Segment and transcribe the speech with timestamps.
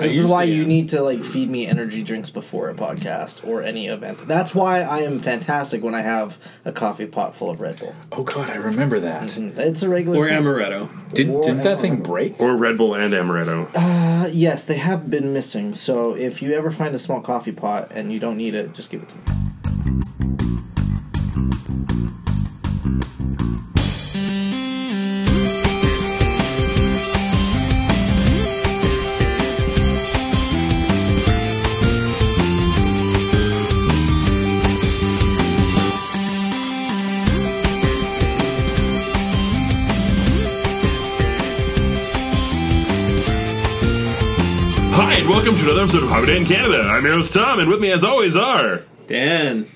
[0.00, 0.68] This is why you am.
[0.68, 4.26] need to like feed me energy drinks before a podcast or any event.
[4.26, 7.94] That's why I am fantastic when I have a coffee pot full of Red Bull.
[8.12, 9.22] Oh god, I remember that.
[9.36, 10.18] It's a regular.
[10.18, 10.42] Or thing.
[10.42, 11.12] amaretto.
[11.14, 12.40] Did, Or didn't that thing break?
[12.40, 13.70] Or Red Bull and amaretto.
[13.74, 15.74] Uh, yes, they have been missing.
[15.74, 18.90] So if you ever find a small coffee pot and you don't need it, just
[18.90, 19.22] give it to me.
[45.30, 46.80] Welcome to another episode of Hobby Day in Canada.
[46.80, 48.82] I'm your host Tom, and with me as always are.
[49.06, 49.68] Dan.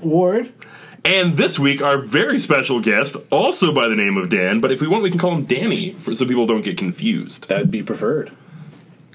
[0.00, 0.52] Ward,
[1.04, 4.80] And this week, our very special guest, also by the name of Dan, but if
[4.80, 7.48] we want, we can call him Danny, for, so people don't get confused.
[7.48, 8.32] That would be preferred.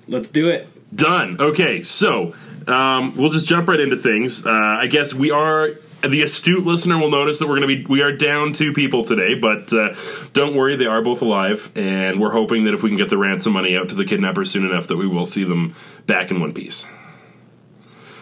[0.07, 0.69] Let's do it.
[0.95, 1.35] Done.
[1.37, 2.33] Okay, so
[2.65, 4.45] um, we'll just jump right into things.
[4.45, 5.71] Uh, I guess we are.
[6.03, 9.03] The astute listener will notice that we're going to be we are down two people
[9.03, 9.95] today, but uh,
[10.33, 13.17] don't worry, they are both alive, and we're hoping that if we can get the
[13.17, 16.39] ransom money out to the kidnappers soon enough, that we will see them back in
[16.39, 16.85] one piece.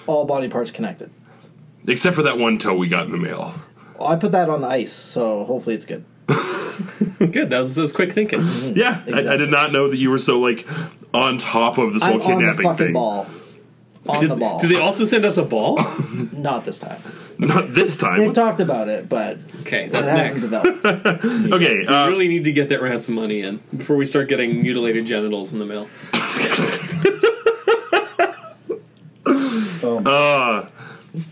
[0.07, 1.11] all body parts connected.
[1.87, 3.53] Except for that one toe we got in the mail.
[3.99, 6.05] Well, I put that on ice, so hopefully it's good.
[7.19, 7.49] Good.
[7.49, 8.41] That was, that was quick thinking.
[8.75, 10.67] Yeah, I, I did not know that you were so like
[11.13, 12.93] on top of this whole I'm on the kidnapping fucking thing.
[12.93, 13.27] ball.
[14.07, 14.59] On Did, the ball.
[14.59, 15.79] did they also send us a ball?
[16.31, 17.01] Not this time.
[17.39, 18.19] Not this time.
[18.19, 20.85] They've talked about it, but Okay, it that's hasn't next.
[21.53, 24.61] okay, We uh, really need to get that ransom money in before we start getting
[24.61, 25.87] mutilated genitals in the mail.
[29.25, 30.69] uh,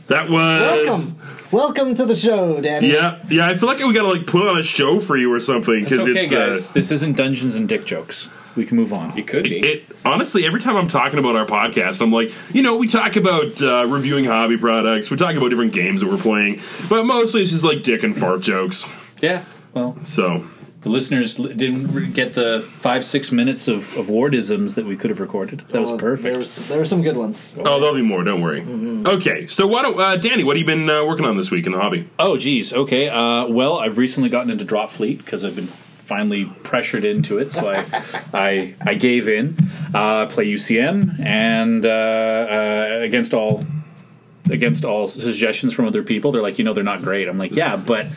[0.08, 1.14] that was.
[1.14, 2.92] Welcome, welcome to the show, Danny.
[2.92, 3.48] Yeah, yeah.
[3.48, 5.90] I feel like we gotta like put on a show for you or something It's
[5.90, 6.72] because okay, it's, guys.
[6.72, 8.30] uh, this isn't Dungeons and Dick jokes.
[8.56, 9.18] We can move on.
[9.18, 9.58] It could be.
[9.60, 13.16] it honestly every time I'm talking about our podcast, I'm like, you know, we talk
[13.16, 16.60] about uh, reviewing hobby products, we talk about different games that we're playing,
[16.90, 18.92] but mostly it's just like dick and fart jokes.
[19.22, 19.44] Yeah.
[19.74, 20.48] Well, So
[20.82, 25.20] the listeners didn't get the five six minutes of, of wardisms that we could have
[25.22, 25.62] recorded.
[25.70, 26.24] That was perfect.
[26.24, 27.52] There, was, there were some good ones.
[27.58, 28.24] Oh, there'll be more.
[28.24, 28.62] Don't worry.
[29.16, 30.44] Okay, so why don't uh, Danny?
[30.44, 32.10] What have you been uh, working on this week in the hobby?
[32.20, 32.74] Oh, geez.
[32.74, 33.08] Okay.
[33.08, 35.70] Uh, well, I've recently gotten into Drop Fleet because I've been
[36.04, 37.86] finally pressured into it, so I
[38.34, 39.58] I, I gave in.
[39.94, 43.64] Uh, play UCM and uh, uh, against all
[44.50, 47.28] against all suggestions from other people, they're like, you know, they're not great.
[47.28, 48.08] I'm like, yeah, but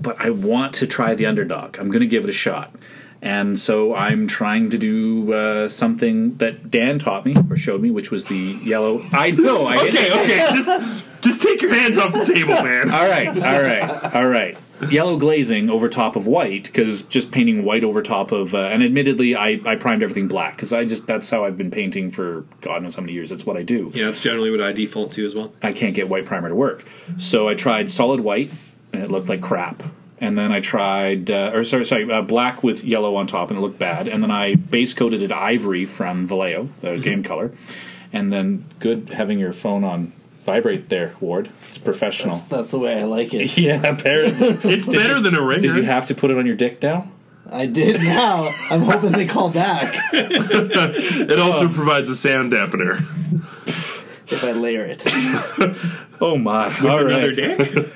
[0.00, 1.78] but I want to try the underdog.
[1.78, 2.74] I'm going to give it a shot.
[3.22, 7.90] And so I'm trying to do uh, something that Dan taught me or showed me,
[7.90, 9.00] which was the yellow.
[9.12, 9.64] I know.
[9.64, 12.90] I Okay, okay, just just take your hands off the table, man.
[12.92, 14.58] all right, all right, all right.
[14.90, 18.82] Yellow glazing over top of white because just painting white over top of, uh, and
[18.82, 22.44] admittedly, I, I primed everything black because I just that's how I've been painting for
[22.60, 23.30] God knows how many years.
[23.30, 23.90] That's what I do.
[23.94, 25.52] yeah, that's generally what I default to as well.
[25.62, 26.84] I can't get white primer to work,
[27.18, 28.50] so I tried solid white
[28.92, 29.82] and it looked like crap.
[30.20, 33.58] And then I tried, uh, or sorry, sorry, uh, black with yellow on top, and
[33.58, 34.06] it looked bad.
[34.06, 37.50] And then I base coated it ivory from Vallejo, the game color.
[38.12, 40.12] And then, good having your phone on
[40.44, 41.50] vibrate there, Ward.
[41.68, 42.34] It's professional.
[42.36, 43.56] That's, that's the way I like it.
[43.64, 44.58] Yeah, apparently.
[44.72, 45.62] It's better than a ringer.
[45.62, 47.10] Did you have to put it on your dick now?
[47.50, 48.52] I did now.
[48.70, 51.72] I'm hoping they call back it also oh.
[51.72, 53.00] provides a sound dampener.
[54.32, 55.02] if I layer it.
[56.20, 56.66] Oh my!
[56.78, 57.36] All Another right.
[57.36, 57.92] dick?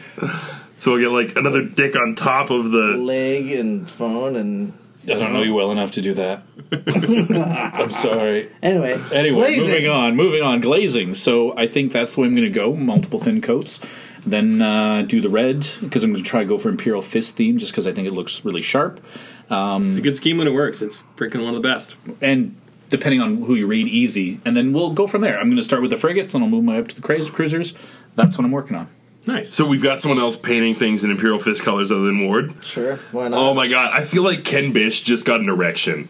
[0.77, 2.97] So we'll get like another dick on top of the.
[2.97, 4.73] Leg and phone and
[5.05, 6.43] I don't know you well enough to do that.
[7.75, 8.51] I'm sorry.
[8.63, 9.01] anyway.
[9.13, 9.67] Anyway, glazing.
[9.69, 10.61] moving on, moving on.
[10.61, 11.15] Glazing.
[11.15, 12.75] So I think that's the way I'm going to go.
[12.75, 13.81] Multiple thin coats.
[14.27, 17.37] Then uh, do the red because I'm going to try to go for Imperial Fist
[17.37, 19.03] theme just because I think it looks really sharp.
[19.51, 20.83] It's a good scheme when it works.
[20.83, 21.97] It's freaking one of the best.
[22.21, 22.57] And
[22.91, 24.41] depending on who you read, easy.
[24.45, 25.39] And then we'll go from there.
[25.39, 27.01] I'm going to start with the frigates and I'll move my way up to the
[27.01, 27.73] cruis- cruisers.
[28.15, 28.89] That's what I'm working on.
[29.29, 29.53] Nice.
[29.53, 32.65] So we've got someone else painting things in Imperial Fist colors other than Ward.
[32.65, 33.39] Sure, why not?
[33.39, 36.09] Oh my god, I feel like Ken Bish just got an erection.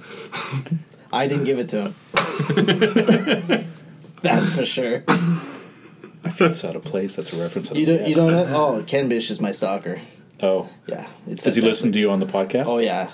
[1.13, 1.95] I didn't give it to him.
[4.23, 5.03] That's for sure.
[5.09, 7.17] I feel it's out of place.
[7.17, 7.73] That's a reference.
[7.73, 8.07] You don't.
[8.09, 8.77] You don't know?
[8.79, 10.01] Oh, Ken Bish is my stalker.
[10.41, 10.69] Oh.
[10.87, 11.65] Yeah, it's Does he fantastic.
[11.65, 12.67] listen to you on the podcast?
[12.69, 13.11] Oh yeah,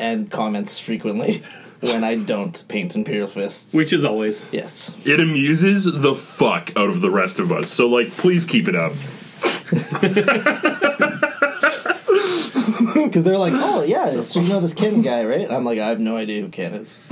[0.00, 1.44] and comments frequently
[1.80, 3.72] when I don't paint Imperial Fists.
[3.72, 4.44] Which is always.
[4.50, 7.70] yes, It amuses the fuck out of the rest of us.
[7.70, 8.92] So like, please keep it up.
[12.94, 15.50] because they're like, oh yeah, so you know this Ken guy, right?
[15.50, 16.98] I'm like, I have no idea who Ken is.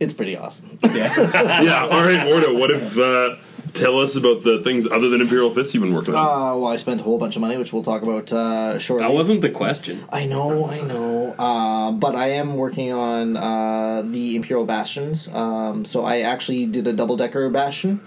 [0.00, 0.78] it's pretty awesome.
[0.82, 1.20] yeah.
[1.62, 1.84] yeah.
[1.84, 2.58] All right, Wardo.
[2.58, 3.36] What if uh,
[3.74, 6.26] tell us about the things other than Imperial Fist you've been working on?
[6.26, 9.06] Uh, well, I spent a whole bunch of money, which we'll talk about uh, shortly.
[9.06, 10.04] That wasn't the question.
[10.10, 11.34] I know, I know.
[11.38, 15.28] Uh, but I am working on uh, the Imperial Bastions.
[15.28, 18.00] Um, so I actually did a double decker bastion.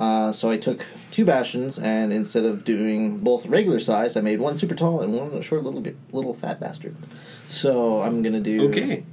[0.00, 4.40] Uh, so I took two bastions, and instead of doing both regular size, I made
[4.40, 6.96] one super tall and one short little bit, little fat bastard.
[7.48, 9.04] So I'm gonna do Okay.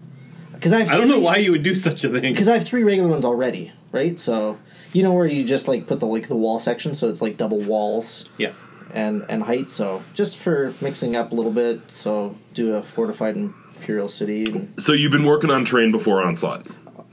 [0.54, 2.22] because I have I don't know why you would do such a thing.
[2.34, 4.18] because I have three regular ones already, right?
[4.18, 4.58] So
[4.94, 7.36] you know where you just like put the like the wall section, so it's like
[7.36, 8.52] double walls Yeah.
[8.94, 9.70] and and height.
[9.70, 14.46] So just for mixing up a little bit, so do a fortified imperial city.
[14.46, 16.66] And So you've been working on terrain before onslaught.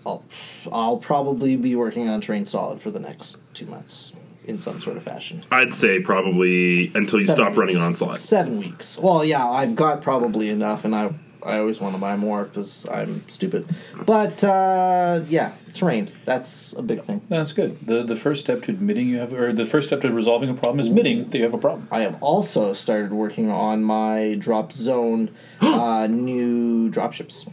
[0.07, 0.25] I'll
[0.73, 4.13] I'll probably be working on terrain solid for the next two months
[4.45, 5.43] in some sort of fashion.
[5.51, 7.85] I'd say probably until you Seven stop running weeks.
[7.85, 8.17] onslaught.
[8.19, 8.99] Seven weeks.
[8.99, 12.87] Well, yeah, I've got probably enough, and I I always want to buy more because
[12.89, 13.67] I'm stupid.
[14.07, 16.11] But uh, yeah, terrain.
[16.25, 17.23] That's a big thing.
[17.29, 17.87] That's good.
[17.87, 20.55] the The first step to admitting you have, or the first step to resolving a
[20.55, 21.89] problem is admitting that you have a problem.
[21.91, 25.31] I have also started working on my drop zone
[25.61, 27.47] uh, new dropships.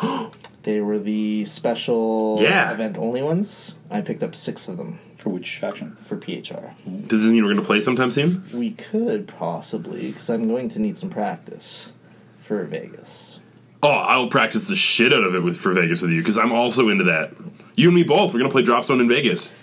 [0.68, 2.70] they were the special Yeah.
[2.72, 3.74] event only ones.
[3.90, 5.96] I picked up six of them For which faction?
[6.02, 6.74] for PHR.
[7.06, 8.42] Does this mean we're going to play sometime soon?
[8.52, 11.90] We could possibly, because I'm going to need some practice
[12.38, 13.40] for Vegas.
[13.82, 16.52] Oh, I'll practice the shit out of it with for Vegas with you because I'm
[16.52, 17.32] also into that.
[17.74, 18.34] You and me both.
[18.34, 19.54] We're going to play Drop Zone in Vegas.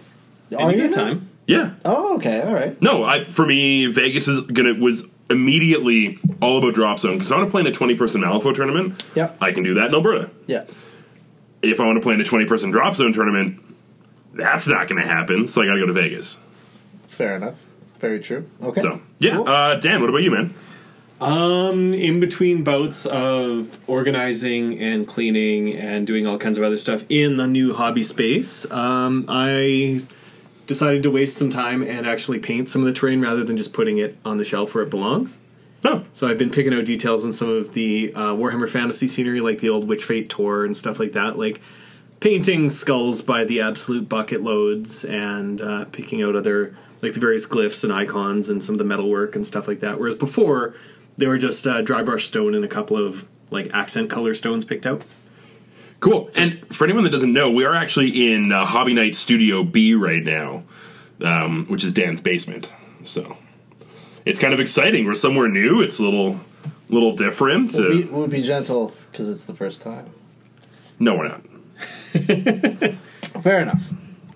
[0.58, 1.04] Are you you got now?
[1.06, 1.30] time?
[1.46, 1.72] Yeah.
[1.86, 2.82] Oh, okay, all right.
[2.82, 7.38] No, I for me Vegas is gonna was immediately all about drop zone because I
[7.38, 9.04] want to play in a twenty person Malifaux tournament.
[9.16, 9.32] Yeah.
[9.40, 10.32] I can do that in Alberta.
[10.48, 10.64] Yeah.
[11.72, 13.60] If I want to play in a twenty person drop zone tournament,
[14.34, 15.48] that's not going to happen.
[15.48, 16.38] So I got to go to Vegas.
[17.08, 17.66] Fair enough.
[18.00, 18.50] Very true.
[18.62, 18.82] Okay.
[18.82, 19.48] So yeah, Cool.
[19.48, 20.54] uh, Dan, what about you, man?
[21.22, 27.06] Um, in between bouts of organizing and cleaning and doing all kinds of other stuff
[27.08, 30.02] in the new hobby space, um, I
[30.68, 33.72] decided to waste some time and actually paint some of the terrain rather than just
[33.72, 35.38] putting it on the shelf where it belongs.
[35.86, 39.40] No, So I've been picking out details on some of the uh, Warhammer Fantasy scenery,
[39.40, 41.62] like the old Witchfate Tor and stuff like that, like
[42.20, 47.46] painting skulls by the absolute bucket loads and uh, picking out other like the various
[47.46, 50.00] glyphs and icons and some of the metalwork and stuff like that.
[50.00, 50.74] Whereas before
[51.18, 54.66] they were just uh, dry brush stone and a couple of like accent color stones
[54.66, 55.06] picked out.
[56.00, 56.32] cool.
[56.36, 59.94] And for anyone that doesn't know, we are actually in uh, Hobby Night Studio B
[59.94, 60.64] right now,
[61.22, 62.74] um, which is Dan's basement.
[63.04, 63.38] So
[64.26, 65.06] it's kind of exciting.
[65.06, 65.82] We're somewhere new.
[65.82, 66.40] It's a little,
[66.90, 67.74] little different.
[67.74, 70.10] We'll be, Uh, we'll be gentle because it's the first time.
[71.00, 71.42] no, we're not.
[73.44, 73.90] Fair enough.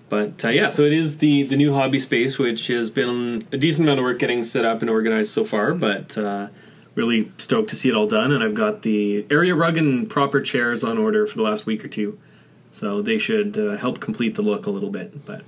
[0.08, 3.56] But uh, yeah, so it is the the new hobby space, which has been a
[3.56, 5.72] decent amount of work getting set up and organized so far.
[5.72, 6.48] But uh,
[6.96, 10.40] really stoked to see it all done, and I've got the area rug and proper
[10.40, 12.18] chairs on order for the last week or two,
[12.72, 15.24] so they should uh, help complete the look a little bit.
[15.24, 15.42] But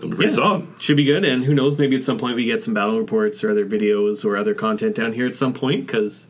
[0.00, 0.36] It'll be pretty Yeah.
[0.36, 0.66] solid.
[0.78, 3.44] should be good, and who knows, maybe at some point we get some battle reports
[3.44, 6.26] or other videos or other content down here at some point because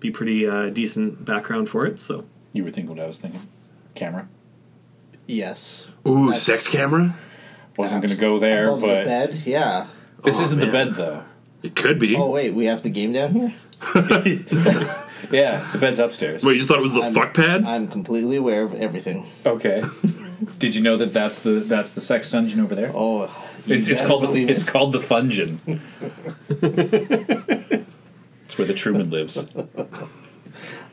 [0.00, 1.98] be pretty uh, decent background for it.
[1.98, 3.42] So You were thinking what I was thinking.
[3.94, 4.26] Camera.
[5.26, 5.88] Yes.
[6.08, 7.14] Ooh, That's- sex camera.
[7.76, 9.42] Wasn't going to go there, Above the but bed.
[9.46, 9.86] Yeah.
[10.24, 10.66] this Oh, isn't man.
[10.66, 11.22] the bed though.
[11.62, 12.16] It could be.
[12.16, 13.54] Oh wait, we have the game down here.
[15.30, 16.42] Yeah, the bed's upstairs.
[16.42, 17.64] Wait, you just thought it was the I'm- fuck pad?
[17.64, 19.26] I'm completely aware of everything.
[19.46, 19.82] Okay.
[20.58, 22.92] Did you know that that's the that's the sex dungeon over there?
[22.94, 23.24] Oh,
[23.66, 25.58] It's, it's called the, it's called the Fungin.
[28.44, 29.52] it's where the Truman lives.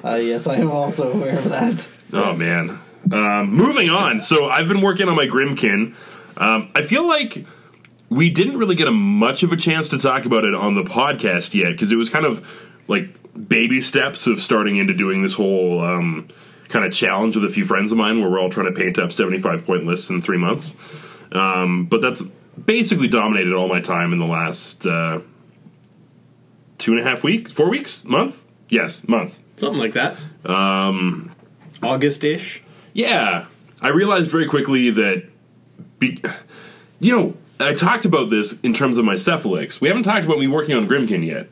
[0.04, 1.90] Uh, yes, I am also aware of that.
[2.14, 2.80] Oh man.
[3.12, 4.20] Um, moving on.
[4.20, 5.96] So I've been working on my Grymkin.
[6.36, 7.46] Um, I feel like
[8.10, 10.84] we didn't really get a much of a chance to talk about it on the
[10.84, 13.10] podcast yet because it was kind of like
[13.48, 16.28] baby steps of starting into doing this whole um,
[16.70, 19.00] kind of challenge with a few friends of mine where we're all trying to paint
[19.00, 20.76] up 75 point lists in three months.
[21.32, 22.22] Um, but that's
[22.66, 25.20] basically dominated all my time in the last uh,
[26.78, 28.46] two and a half weeks, four weeks, month.
[28.70, 29.42] Yes, month.
[29.58, 30.18] something like that.
[30.46, 31.34] Um,
[31.82, 32.64] August ish.
[32.94, 33.46] Yeah,
[33.82, 35.24] I realized very quickly that,
[36.00, 36.22] be,
[37.00, 39.82] you know, I talked about this in terms of my Cephalyx.
[39.82, 41.48] We haven't talked about me working on Grymkin yet.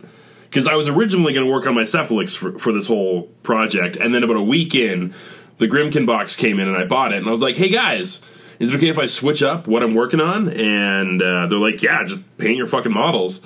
[0.46, 3.98] Because I was originally going to work on my Cephalyx for, for this whole project,
[3.98, 5.14] and then about a week in,
[5.58, 8.22] the Grymkin box came in and I bought it, and I was like, hey guys,
[8.60, 10.50] is it okay if I switch up what I'm working on?
[10.50, 13.44] And uh, they're like, yeah, just paint your fucking models.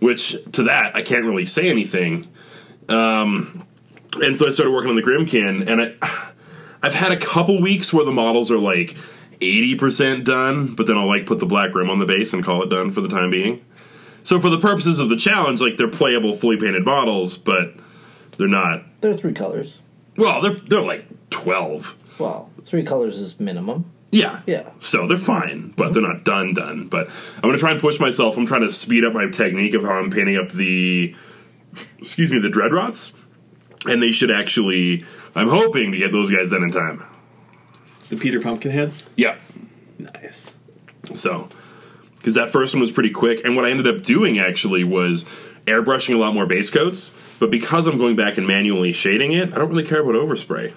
[0.00, 2.28] Which, to that, I can't really say anything.
[2.88, 3.66] Um,
[4.20, 6.28] and so I started working on the Grymkin, and I.
[6.82, 8.96] I've had a couple weeks where the models are like
[9.40, 12.62] 80% done, but then I'll like put the black rim on the base and call
[12.62, 13.64] it done for the time being.
[14.24, 17.74] So for the purposes of the challenge, like they're playable, fully painted models, but
[18.38, 18.84] they're not.
[19.00, 19.80] They're three colors.
[20.16, 21.96] Well, they're they're like 12.
[22.18, 23.90] Well, three colors is minimum.
[24.10, 24.42] Yeah.
[24.46, 24.70] Yeah.
[24.78, 26.88] So they're fine, but they're not done done.
[26.88, 28.36] But I'm gonna try and push myself.
[28.36, 31.14] I'm trying to speed up my technique of how I'm painting up the
[31.98, 33.12] excuse me, the dread rots.
[33.86, 35.04] and they should actually.
[35.34, 37.02] I'm hoping to get those guys done in time.
[38.10, 39.08] The Peter Pumpkinheads.
[39.16, 39.38] Yeah.
[39.98, 40.56] Nice.
[41.14, 41.48] So,
[42.22, 45.24] because that first one was pretty quick, and what I ended up doing actually was
[45.66, 47.12] airbrushing a lot more base coats.
[47.40, 50.72] But because I'm going back and manually shading it, I don't really care about overspray.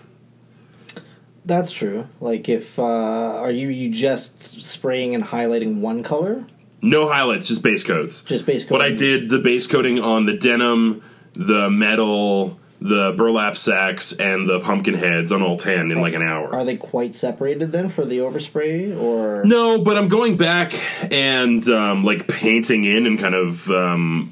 [1.46, 2.08] That's true.
[2.20, 6.46] Like, if uh, are you you just spraying and highlighting one color,
[6.82, 8.24] No highlights, just base coats.
[8.24, 8.72] just base coats.
[8.72, 14.48] What I did, the base coating on the denim, the metal, the burlap sacks, and
[14.48, 16.54] the pumpkin heads on all ten in like an hour.
[16.54, 20.74] Are they quite separated then for the overspray, or No, but I'm going back
[21.12, 24.32] and um, like painting in and kind of um,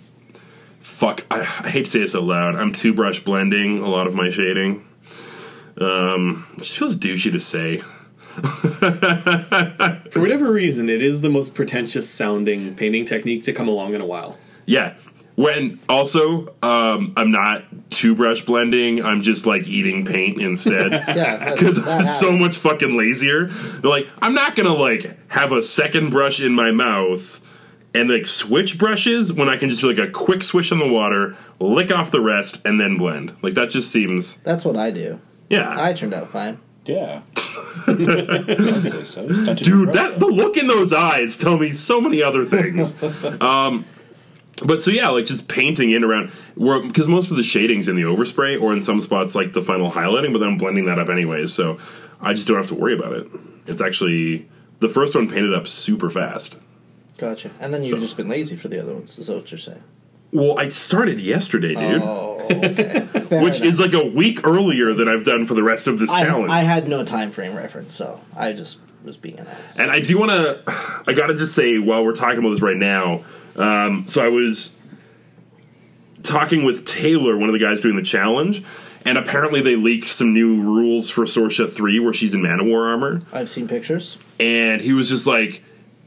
[0.80, 1.26] fuck.
[1.32, 2.56] I, I hate to say this out loud.
[2.56, 4.86] I'm two brush blending a lot of my shading.
[5.80, 7.78] Um, it just feels douchey to say.
[10.12, 14.02] For whatever reason, it is the most pretentious sounding painting technique to come along in
[14.02, 14.38] a while.
[14.66, 14.96] Yeah.
[15.36, 19.04] When also, um, I'm not two brush blending.
[19.04, 20.92] I'm just like eating paint instead.
[21.16, 23.46] yeah, because I'm so much fucking lazier.
[23.48, 27.42] They're like, I'm not gonna like have a second brush in my mouth
[27.96, 30.88] and like switch brushes when I can just do like a quick swish in the
[30.88, 33.36] water, lick off the rest, and then blend.
[33.42, 35.20] Like that just seems That's what I do.
[35.50, 35.76] yeah.
[35.78, 36.60] I turned out fine.
[36.86, 37.22] Yeah.
[37.86, 39.28] So.
[39.56, 43.02] Dude, that the look in those eyes tell me so many other things.
[43.42, 43.86] um,
[44.66, 48.04] but so yeah, like just painting in around because most of the shadings in the
[48.04, 51.10] overspray or in some spots like the final highlighting, but then I'm blending that up
[51.10, 51.78] anyways, so
[52.22, 53.28] I just don't have to worry about it.
[53.68, 54.48] It's actually
[54.80, 56.56] the first one painted up super fast.
[57.18, 57.52] Gotcha.
[57.60, 59.18] And then you've So- just been lazy for the other ones.
[59.20, 59.84] Is that what you're saying?
[60.32, 63.02] Well, I started yesterday, dude, Oh, okay.
[63.44, 63.62] Which enough.
[63.62, 66.50] is like a week earlier than I've done for the rest of this I, challenge.
[66.50, 69.78] I had no time frame reference, so I just was being an ass.
[69.78, 70.64] And I do want to,
[71.08, 73.24] I got to just say while we're talking about this right now,
[73.56, 74.76] um, so I was
[76.24, 78.64] talking with Taylor, one of the guys doing the challenge,
[79.06, 83.22] and apparently they leaked some new rules for Sorscha 3 where she's in Manowar armor.
[83.34, 84.18] I've seen pictures.
[84.40, 85.62] And he was just like,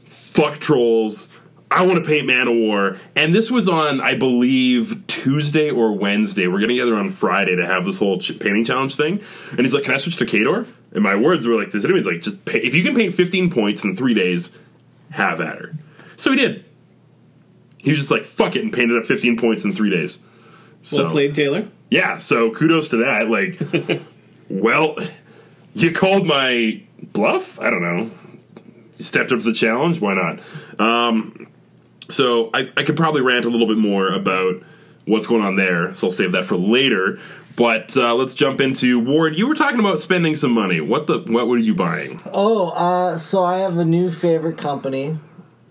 [0.07, 1.29] fuck trolls.
[1.69, 2.97] I want to paint Manowar.
[3.15, 6.47] And this was on, I believe, Tuesday or Wednesday.
[6.47, 9.21] We're getting together on Friday to have this whole ch- painting challenge thing.
[9.51, 10.65] And he's like, Can I switch to Khador?
[10.93, 11.83] And my words were like this.
[11.83, 14.51] Anyways, like, just pay, if you can paint 15 points in three days,
[15.11, 15.73] have at her.
[16.15, 16.63] So he did.
[17.87, 20.19] He was just like, fuck it, and painted up 15 points in three days.
[20.83, 21.67] So, Well played, Taylor.
[21.89, 23.29] yeah, so kudos to that.
[23.29, 24.01] Like,
[24.49, 24.97] well,
[25.73, 26.81] you called my
[27.13, 27.59] bluff?
[27.59, 28.11] I don't know.
[28.97, 30.01] You stepped up to the challenge?
[30.01, 30.39] Why not?
[30.79, 31.47] Um,
[32.09, 34.61] so I, I could probably rant a little bit more about
[35.05, 37.19] what's going on there, so I'll save that for later.
[37.55, 39.35] But uh, let's jump into Ward.
[39.35, 40.79] You were talking about spending some money.
[40.79, 41.19] What the?
[41.19, 42.21] What were you buying?
[42.31, 45.17] Oh, uh, so I have a new favorite company.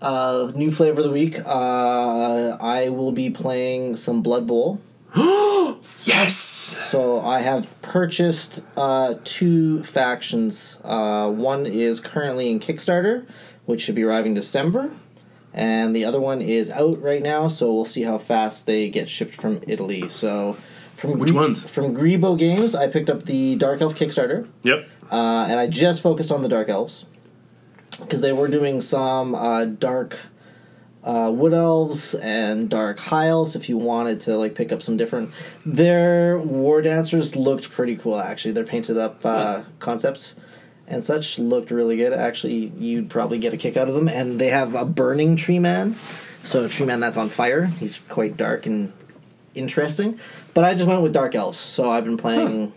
[0.01, 1.39] Uh, new flavor of the week.
[1.45, 4.81] Uh, I will be playing some Blood Bowl.
[6.05, 6.35] Yes.
[6.35, 10.79] So I have purchased uh, two factions.
[10.83, 13.25] Uh, one is currently in Kickstarter,
[13.65, 14.89] which should be arriving December,
[15.53, 17.49] and the other one is out right now.
[17.49, 20.07] So we'll see how fast they get shipped from Italy.
[20.07, 20.53] So
[20.95, 21.69] from Which ones?
[21.69, 24.87] From Greebo Games, I picked up the Dark Elf Kickstarter, Yep.
[25.11, 27.05] uh, and I just focused on the Dark Elves
[27.99, 30.17] because they were doing some uh, dark
[31.07, 34.97] uh, wood elves and dark high elves if you wanted to like pick up some
[34.97, 35.31] different
[35.65, 38.51] their war dancers looked pretty cool actually.
[38.51, 40.35] Their painted up uh, concepts
[40.85, 42.11] and such looked really good.
[42.11, 44.09] Actually you'd probably get a kick out of them.
[44.09, 45.95] And they have a burning tree man.
[46.43, 47.65] So a tree man that's on fire.
[47.65, 48.91] He's quite dark and
[49.55, 50.19] interesting.
[50.53, 51.57] But i just went with dark elves.
[51.57, 52.73] So i've been playing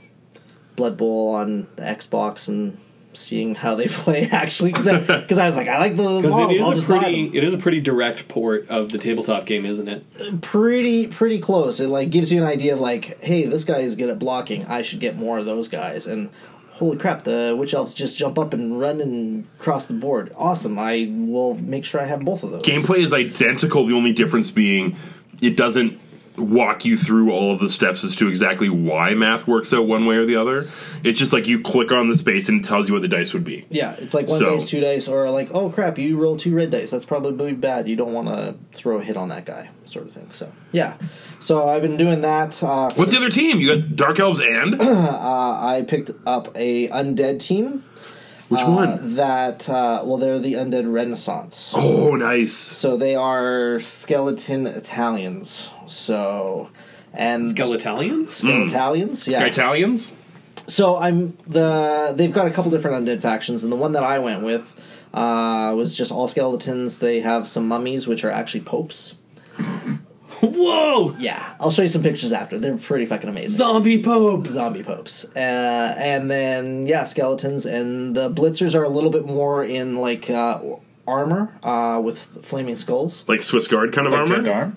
[0.76, 2.78] blood bowl on the xbox and
[3.12, 6.30] seeing how they play actually because I, 'cause I was like i like the Because
[6.30, 9.88] models, it a pretty, it is a pretty direct port of the tabletop game, isn't
[9.88, 10.40] it?
[10.42, 11.80] pretty pretty close.
[11.80, 14.64] It like gives you an idea of like, hey, this guy is good at blocking.
[14.66, 16.06] I should get more of those guys.
[16.06, 16.30] And
[16.72, 20.32] holy crap, the witch elves just jump up and run and cross the board.
[20.36, 20.78] Awesome.
[20.78, 22.62] I will make sure I have both of those.
[22.62, 23.84] Gameplay is identical.
[23.86, 24.96] The only difference being
[25.42, 25.98] it doesn't
[26.42, 30.06] walk you through all of the steps as to exactly why math works out one
[30.06, 30.68] way or the other.
[31.04, 33.32] It's just like you click on the space and it tells you what the dice
[33.32, 33.66] would be.
[33.70, 36.54] Yeah, it's like one So- dice, two dice, or like, oh crap, you roll two
[36.54, 36.90] red dice.
[36.90, 37.88] That's probably bad.
[37.88, 40.30] You don't want to throw a hit on that guy, sort of thing.
[40.30, 40.96] So yeah,
[41.38, 42.62] so I've been doing that.
[42.62, 43.58] Uh, What's the other team?
[43.60, 47.84] You got Dark Elves and I picked up a undead team.
[48.50, 49.14] Which uh, one?
[49.14, 51.72] That uh, well, they're the undead Renaissance.
[51.74, 52.52] Oh, nice.
[52.52, 55.72] So they are skeleton Italians.
[55.86, 56.68] So
[57.12, 58.66] and Skeletalians?
[58.66, 59.40] Italians, yeah.
[59.40, 60.12] Skytalians?
[60.66, 64.18] So I'm the they've got a couple different undead factions, and the one that I
[64.18, 64.74] went with
[65.14, 66.98] uh, was just all skeletons.
[66.98, 69.14] They have some mummies, which are actually popes.
[70.46, 71.14] Whoa!
[71.18, 72.58] Yeah, I'll show you some pictures after.
[72.58, 73.56] They're pretty fucking amazing.
[73.56, 74.46] Zombie Pope!
[74.46, 75.24] zombie popes.
[75.36, 80.30] Uh, and then yeah, skeletons and the blitzers are a little bit more in like
[80.30, 80.60] uh,
[81.06, 83.24] armor uh, with flaming skulls.
[83.28, 84.34] Like Swiss Guard kind of Like armor.
[84.36, 84.76] gendarme.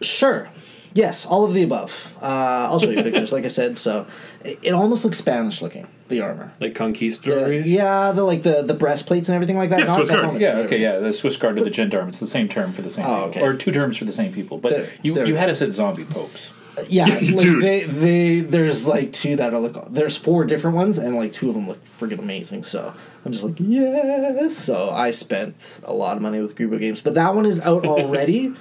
[0.00, 0.48] Sure.
[0.94, 2.14] Yes, all of the above.
[2.22, 3.78] Uh, I'll show you pictures, like I said.
[3.78, 4.06] So
[4.44, 5.88] it, it almost looks Spanish looking.
[6.08, 6.52] The armor.
[6.60, 7.66] Like The, Conquistadors?
[7.66, 9.78] yeah, the like the the breastplates and everything like that.
[9.80, 10.24] Yeah, Not Swiss the Guard.
[10.24, 10.98] helmets, Yeah, okay, yeah.
[10.98, 12.08] The Swiss Guard to the gendarme.
[12.08, 13.28] It's the same term for the same Oh, people.
[13.30, 13.42] okay.
[13.42, 14.58] Or two terms for the same people.
[14.58, 16.50] But There- you, there- you had us at zombie popes.
[16.88, 17.62] Yeah, like Dude.
[17.62, 21.48] they they there's like two that are like there's four different ones and like two
[21.48, 22.64] of them look freaking amazing.
[22.64, 22.92] So
[23.24, 24.56] I'm just like yes.
[24.56, 27.86] So I spent a lot of money with Greebo Games, but that one is out
[27.94, 28.54] already.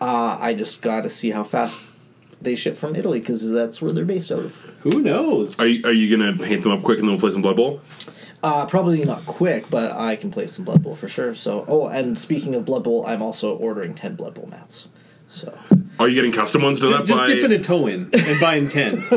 [0.00, 1.82] uh, I just got to see how fast
[2.40, 4.54] they ship from Italy because that's where they're based out of.
[4.80, 5.58] Who knows?
[5.58, 7.56] Are you, are you gonna paint them up quick and then we'll play some Blood
[7.56, 7.80] Bowl?
[8.42, 11.34] Uh, probably not quick, but I can play some Blood Bowl for sure.
[11.34, 14.88] So oh, and speaking of Blood Bowl, I'm also ordering ten Blood Bowl mats.
[15.26, 15.58] So
[15.98, 17.06] Are you getting custom ones to that?
[17.06, 18.98] Just by, dipping a toe in and buying 10.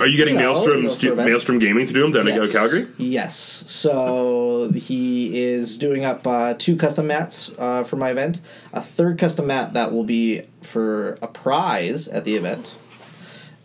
[0.00, 2.12] Are you getting You know, Maelstrom you know, stu- for Maelstrom Gaming to do them
[2.12, 2.52] down in Yes.
[2.52, 2.88] Calgary?
[2.96, 3.64] Yes.
[3.66, 8.40] So he is doing up uh, two custom mats uh, for my event.
[8.72, 12.76] A third custom mat that will be for a prize at the event.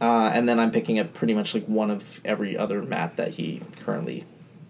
[0.02, 3.32] Uh, and then I'm picking up pretty much like one of every other mat that
[3.32, 4.26] he currently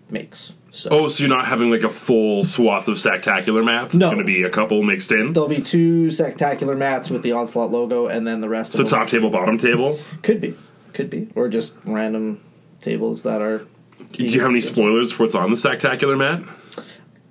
[0.09, 0.53] makes.
[0.71, 3.95] So Oh, so you're not having like a full swath of Sactacular mats?
[3.95, 4.07] No.
[4.07, 5.33] It's going to be a couple mixed in?
[5.33, 9.07] there'll be two spectacular mats with the onslaught logo, and then the rest So top
[9.07, 9.99] table, bottom table?
[10.21, 10.55] could be,
[10.93, 12.41] could be, or just random
[12.81, 13.65] tables that are.
[14.11, 16.43] Do you have any spoilers for what's on the Sactacular mat?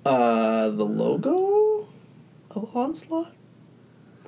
[0.05, 1.87] Uh, the logo
[2.51, 3.33] of onslaught.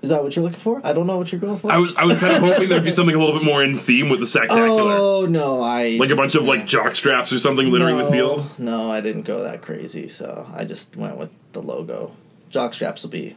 [0.01, 0.81] Is that what you're looking for?
[0.83, 1.71] I don't know what you're going for.
[1.71, 3.77] I was I was kind of hoping there'd be something a little bit more in
[3.77, 4.97] theme with the Sactacular.
[4.97, 8.11] Oh no, I like a bunch of like jock straps or something littering no, the
[8.11, 8.59] field.
[8.59, 12.15] No, I didn't go that crazy, so I just went with the logo.
[12.49, 13.35] Jock straps will be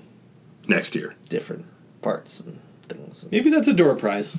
[0.67, 1.15] Next year.
[1.29, 1.67] different
[2.01, 3.27] parts and things.
[3.31, 4.39] Maybe that's a door prize.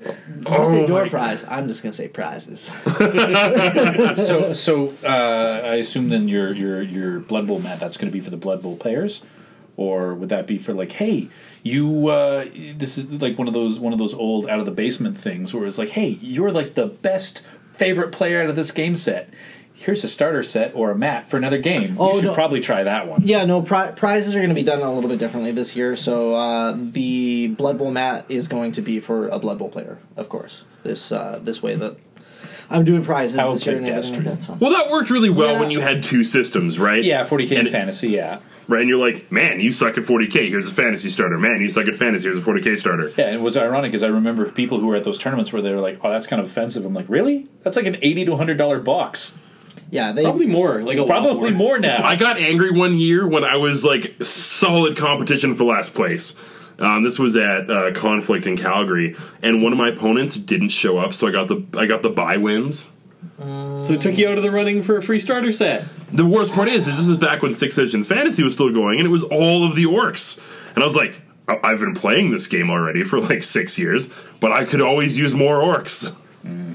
[0.00, 2.60] When I say Oh door my- prize, I'm just gonna say prizes.
[4.26, 8.12] so, so uh, I assume then your your your Blood Bowl mat that's going to
[8.12, 9.22] be for the Blood Bowl players,
[9.78, 11.28] or would that be for like, hey,
[11.62, 12.08] you?
[12.08, 12.44] Uh,
[12.76, 15.54] this is like one of those one of those old out of the basement things
[15.54, 19.30] where it's like, hey, you're like the best favorite player out of this game set.
[19.72, 21.94] Here's a starter set or a mat for another game.
[22.00, 22.34] Oh, you should no.
[22.34, 23.22] probably try that one.
[23.24, 25.94] yeah, no pri- prizes are going to be done a little bit differently this year.
[25.94, 29.98] So uh, the Blood Bowl mat is going to be for a Blood Bowl player,
[30.16, 30.64] of course.
[30.82, 31.96] This uh, this way that
[32.68, 34.60] I'm doing prizes How this year and everything like that.
[34.60, 35.60] Well, that worked really well Yeah.
[35.60, 37.04] when you had two systems, right?
[37.04, 38.08] Yeah, 40k And- fantasy.
[38.10, 40.50] Yeah, Right, and you're like, man, you suck at 40k.
[40.50, 41.38] Here's a fantasy starter.
[41.38, 42.24] Man, you suck at fantasy.
[42.28, 43.10] Here's a 40k starter.
[43.16, 43.30] yeah.
[43.30, 45.80] And what's ironic is I remember people who were at those tournaments where they were
[45.80, 47.46] like, "Oh, that's kind of offensive." I'm like, "Really?
[47.62, 49.34] That's like an eighty to hundred dollar box.
[49.90, 50.82] Yeah, they Probably more.
[50.82, 54.22] Like a lot Probably more now." I got angry one year when I was like
[54.22, 56.34] solid competition for last place.
[56.78, 60.98] Um, this was at uh, conflict in Calgary, and one of my opponents didn't show
[60.98, 62.90] up, so I got the I got the buy wins.
[63.38, 65.84] So it took you out of the running for a free starter set.
[66.12, 68.98] The worst part is, is this was back when Sixth Edition Fantasy was still going,
[68.98, 70.38] and it was all of the orcs.
[70.74, 74.08] And I was like, I- I've been playing this game already for like six years,
[74.40, 76.14] but I could always use more orcs.
[76.44, 76.74] Mm.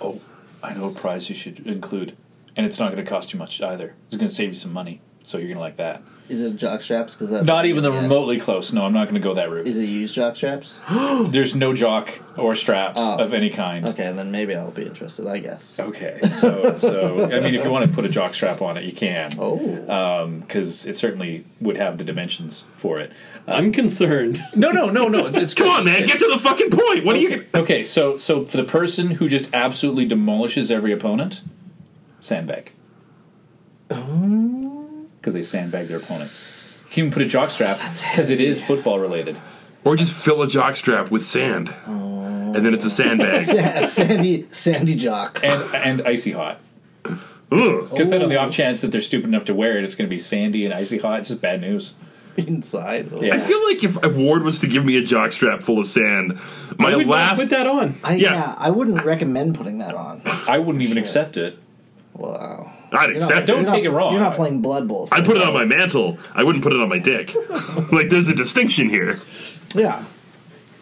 [0.00, 0.20] Oh,
[0.62, 2.16] I know a prize you should include,
[2.56, 3.94] and it's not going to cost you much either.
[4.06, 6.02] It's going to save you some money, so you're going to like that.
[6.28, 7.14] Is it jock straps?
[7.14, 7.98] Because that's Not even the yeah.
[7.98, 8.72] Uh, remotely close.
[8.72, 9.66] No, I'm not going to go that route.
[9.66, 10.80] Is it used jock straps?
[10.90, 13.18] There's no jock or straps Oh.
[13.18, 13.86] of any kind.
[13.88, 15.26] Okay, then maybe I'll be interested.
[15.26, 15.78] I guess.
[15.78, 18.84] Okay, so so I mean, if you want to put a jock strap on it,
[18.84, 19.32] you can.
[19.38, 23.12] Oh, um, because it certainly would have the dimensions for it.
[23.46, 24.40] Uh, I'm concerned.
[24.54, 25.26] No, no, no, no.
[25.26, 27.04] It's, it's Come on, man, get to the fucking point.
[27.04, 27.44] What are you?
[27.54, 31.42] Okay, so so for the person who just absolutely demolishes every opponent,
[32.20, 32.72] sandbag.
[33.90, 34.68] Oh.
[35.22, 36.76] Because they sandbag their opponents.
[36.88, 39.40] You can even put a jock strap because it is football related.
[39.84, 42.52] Or just fill a jockstrap with sand, oh.
[42.54, 43.44] and then it's a sandbag.
[43.44, 45.40] Sa- Sandy, Sandy jock.
[45.42, 46.58] And and icy hot.
[47.04, 47.88] Ugh.
[47.90, 48.42] Because then on the Oh.
[48.42, 50.74] off chance that they're stupid enough to wear it, it's going to be sandy and
[50.74, 51.20] icy hot.
[51.20, 51.94] It's just bad news.
[52.36, 53.12] inside.
[53.12, 53.34] Yeah.
[53.34, 56.38] I feel like if ward was to give me a jockstrap full of sand,
[56.78, 57.96] my I would not last put that on.
[58.02, 58.32] I, Yeah.
[58.34, 58.54] yeah.
[58.58, 60.22] I wouldn't recommend putting that on.
[60.24, 61.58] I wouldn't even accept it.
[62.14, 62.71] Wow.
[62.92, 63.62] I'd You're not- accept don't it.
[63.68, 64.12] you're take not- it wrong.
[64.12, 65.06] You're not playing Blood Bowl.
[65.06, 66.18] so- I'd put it on my mantle.
[66.34, 67.34] I wouldn't put it on my dick.
[67.92, 69.20] like there's a distinction here.
[69.74, 70.04] Yeah.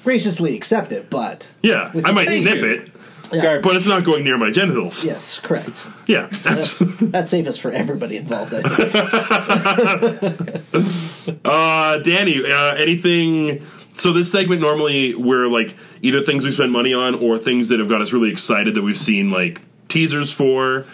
[0.05, 2.70] Graciously accept it, but Yeah, With I might Thank sniff you.
[2.70, 2.90] it,
[3.33, 3.42] yeah.
[3.42, 3.62] Garbage.
[3.64, 5.05] but it's not going near my genitals.
[5.05, 5.87] yes, correct.
[6.07, 6.27] Yeah.
[6.42, 8.53] That's, that's safest for everybody involved.
[8.55, 10.61] I think.
[11.44, 13.64] Uh, Danny, uh, anything?
[13.94, 17.79] So this segment normally we're like either things we spend money on or things that
[17.79, 20.85] have got us really excited that we've seen like teasers for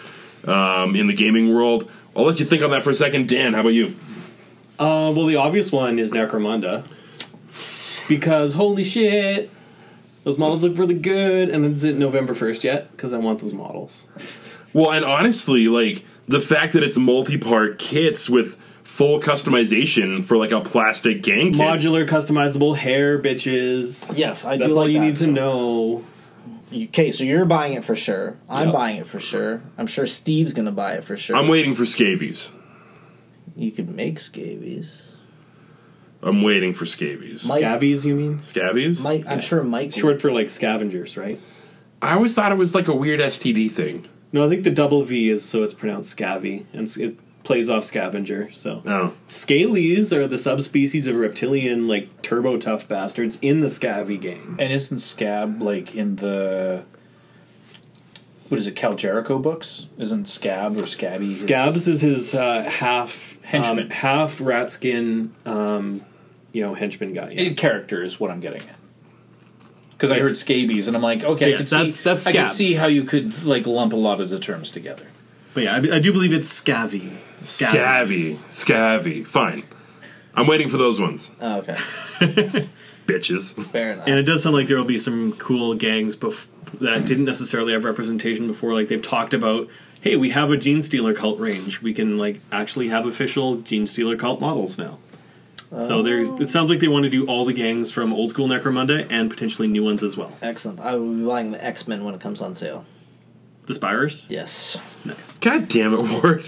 [0.47, 1.89] um, in the gaming world.
[2.15, 3.29] I'll let you think on that for a second.
[3.29, 3.95] Dan, how about you?
[4.79, 6.85] Uh, well, the obvious one is Necromunda.
[8.07, 9.49] Because, holy shit,
[10.23, 12.91] those models look really good, and is it November 1st yet?
[12.91, 14.07] Because I want those models.
[14.73, 20.51] Well, and honestly, like the fact that it's multi-part kits with full customization for like
[20.51, 21.61] a plastic gang kit.
[21.61, 24.17] Modular, customizable hair, bitches.
[24.17, 25.05] Yes, I do That's all like you that.
[25.05, 26.03] need to know.
[26.73, 28.35] Okay, so you're buying it for sure.
[28.49, 28.73] I'm Yep.
[28.73, 29.61] buying it for sure.
[29.77, 31.35] I'm sure Steve's gonna buy it for sure.
[31.35, 32.51] I'm waiting for scabies.
[33.55, 35.11] You could make scabies.
[36.21, 37.47] I'm waiting for scabies.
[37.47, 38.41] Mike- Scabies, you mean?
[38.43, 39.01] Scabies?
[39.01, 39.91] Mike, I'm sure Mike.
[39.93, 41.39] Short for like scavengers, right?
[42.01, 44.05] I always thought it was like a weird STD thing.
[44.33, 47.69] No, I think the double V is so it's pronounced scabby, and s- it plays
[47.69, 48.49] off scavenger.
[48.51, 49.13] So Oh.
[49.25, 54.57] scalies are the subspecies of reptilian, like turbo tough bastards in the scabby gang.
[54.59, 56.83] And isn't Scab like in the
[58.49, 59.87] what is it, Kal Jerico books?
[59.97, 61.25] Isn't Scab or Scabby?
[61.25, 63.85] his- Scabs is his uh, half Henchman.
[63.85, 66.01] um, half rat skin, um,
[66.53, 67.29] you know, henchman guy.
[67.33, 67.53] yeah.
[67.53, 68.75] Character is what I'm getting at.
[69.91, 72.31] Because I heard scabies, and I'm like, okay, Yes, I can that's- see, that's I
[72.33, 75.05] can see how you could like lump a lot of the terms together.
[75.53, 77.11] But yeah, I, I do believe it's scabby.
[77.43, 78.31] Scabby.
[78.49, 79.23] Scabby.
[79.23, 79.63] Fine.
[80.33, 81.31] I'm waiting for those ones.
[81.41, 81.73] Oh, okay,
[83.07, 83.59] Bitches.
[83.71, 84.07] fair enough.
[84.07, 86.45] And it does sound like there will be some cool gangs bef-
[86.79, 88.73] that didn't necessarily have representation before.
[88.73, 89.67] Like they've talked about,
[90.01, 91.81] hey, we have a Genestealer cult range.
[91.81, 94.99] We can like actually have official Genestealer cult models now.
[95.81, 96.03] So oh.
[96.03, 96.29] there's.
[96.31, 99.29] It sounds like they want to do all the gangs from old school Necromunda and
[99.29, 100.31] potentially new ones as well.
[100.41, 100.79] Excellent.
[100.79, 102.85] I will be buying the X Men when it comes on sale.
[103.65, 104.77] The Spires, Yes.
[105.03, 105.35] nice.
[105.37, 106.47] God damn it, Ward.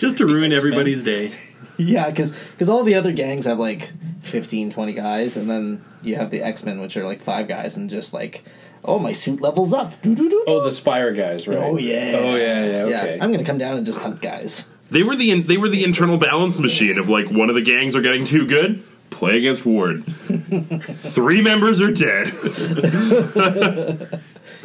[0.00, 0.58] Just to ruin X-Men.
[0.58, 1.32] everybody's day.
[1.76, 6.30] Yeah, because all the other gangs have like 15, 20 guys, and then you have
[6.30, 8.44] the X Men, which are like five guys, and just like,
[8.84, 10.02] oh, my suit levels up.
[10.02, 10.44] Doo-doo-doo.
[10.46, 11.56] Oh, the Spire guys, right?
[11.56, 12.12] Oh, yeah.
[12.16, 12.86] Oh yeah, yeah.
[12.86, 14.66] Yeah, I'm gonna come down and just hunt guys.
[14.90, 17.96] They were the they were the internal balance machine of like one of the gangs
[17.96, 18.82] are getting too good.
[19.08, 20.04] Play against Ward.
[20.04, 22.26] Three members are dead.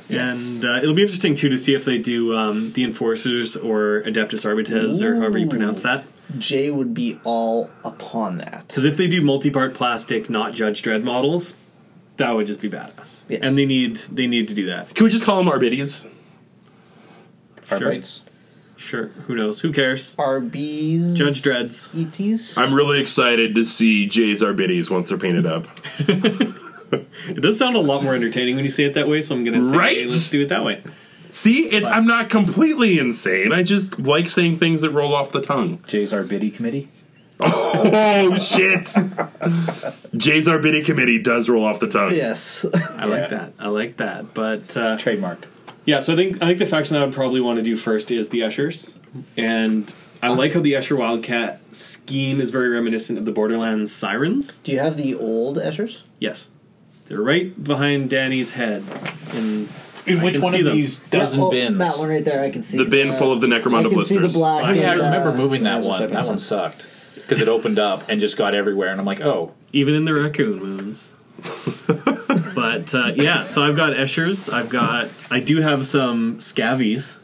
[0.10, 4.04] And uh, it'll be interesting too to see if they do um, the Enforcers or
[4.06, 6.06] Adeptus Arbites or however you pronounce that.
[6.38, 8.68] Jay would be all upon that.
[8.68, 11.54] Because if they do multi-part plastic, not Judge Dredd models,
[12.18, 13.24] that would just be badass.
[13.30, 13.42] Yes.
[13.44, 14.94] And they need they need to do that.
[14.96, 16.08] Can we just call them Arbidians?
[17.72, 18.22] Arbites.
[18.78, 19.08] Sure.
[19.28, 19.62] Who knows?
[19.62, 20.14] Who cares?
[20.16, 21.16] RBs.
[21.16, 21.90] Judge Dreads.
[21.96, 22.58] ETs.
[22.58, 25.68] I'm really excited to see Jay's Arbidies once they're painted up.
[27.28, 29.44] It does sound a lot more entertaining when you say it that way, so I'm
[29.44, 29.98] going to say, Right?
[29.98, 30.82] hey, let's do it that way.
[31.32, 33.52] See, it, I'm not completely insane.
[33.52, 35.84] I just like saying things that roll off the tongue.
[35.88, 36.90] Jay's Arbidi committee.
[37.38, 38.86] Oh shit!
[40.16, 42.14] Jay's Arbidi committee does roll off the tongue.
[42.14, 42.66] Yes.
[42.98, 43.52] I like that.
[43.60, 44.34] I like that.
[44.34, 45.44] But uh, Trademarked.
[45.86, 48.10] yeah, so I think I think the faction I would probably want to do first
[48.12, 48.94] is the Eschers,
[49.36, 54.60] and I like how the Escher Wildcat scheme is very reminiscent of the Borderlands Sirens.
[54.60, 56.04] Do you have the old Eschers?
[56.20, 56.48] Yes,
[57.06, 58.84] they're right behind Danny's head.
[59.34, 59.68] In
[60.06, 60.76] In I which can one see of them.
[60.76, 61.78] these dozen oh, bins?
[61.78, 62.78] That one right there, I can see.
[62.78, 64.34] The bin full of the Necromunda I can see the blisters.
[64.36, 64.66] black.
[64.66, 65.96] Oh, yeah, I and, remember uh, moving that Azure one.
[65.98, 69.22] Striping That one sucked because it opened up and just got everywhere, and I'm like,
[69.22, 71.16] oh, even in the raccoon wounds.
[72.56, 74.52] but uh, yeah, so I've got Eschers.
[74.52, 77.18] I've got I do have some scavies,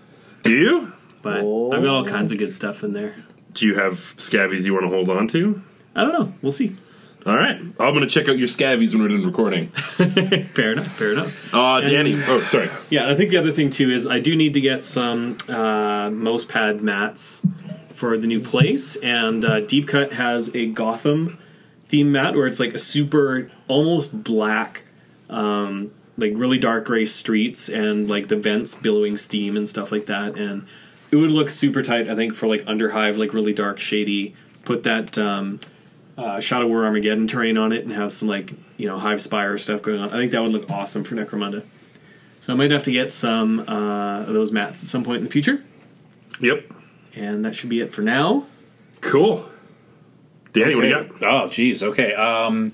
[0.43, 0.93] Do you?
[1.21, 3.15] but I've got all kinds of good stuff in there.
[3.53, 5.61] Do you have scavies you want to hold on to?
[5.95, 6.33] I don't know.
[6.41, 6.75] We'll see.
[7.23, 9.67] All right, I'm going to check out your scavies when we're done recording.
[9.67, 10.87] Fair enough.
[10.95, 11.53] Fair enough.
[11.53, 12.15] Uh, Danny.
[12.25, 12.67] Oh, sorry.
[12.89, 16.09] Yeah, I think the other thing too is I do need to get some uh,
[16.09, 17.43] mouse pad mats
[17.93, 21.37] for the new place, and uh, Deep Cut has a Gotham
[21.85, 24.83] theme mat where it's like a super almost black,
[25.29, 30.07] um, like really dark gray streets and like the vents billowing steam and stuff like
[30.07, 30.65] that, and
[31.11, 32.09] it would look super tight.
[32.09, 34.33] I think for like Underhive, like really dark, shady.
[34.65, 35.19] Put that.
[35.19, 35.59] Um,
[36.21, 39.57] uh, Shadow War Armageddon terrain on it and have some like you know Hive Spire
[39.57, 40.09] stuff going on.
[40.09, 41.63] I think that would look awesome for Necromunda.
[42.39, 45.23] So I might have to get some uh, of those mats at some point in
[45.25, 45.63] the future,
[46.39, 46.65] Yep.
[47.15, 48.45] and that should be it for now.
[48.99, 49.47] Cool.
[50.53, 51.23] Danny, what do you got?
[51.23, 51.81] Oh, geez.
[51.83, 52.13] Okay.
[52.13, 52.71] Um,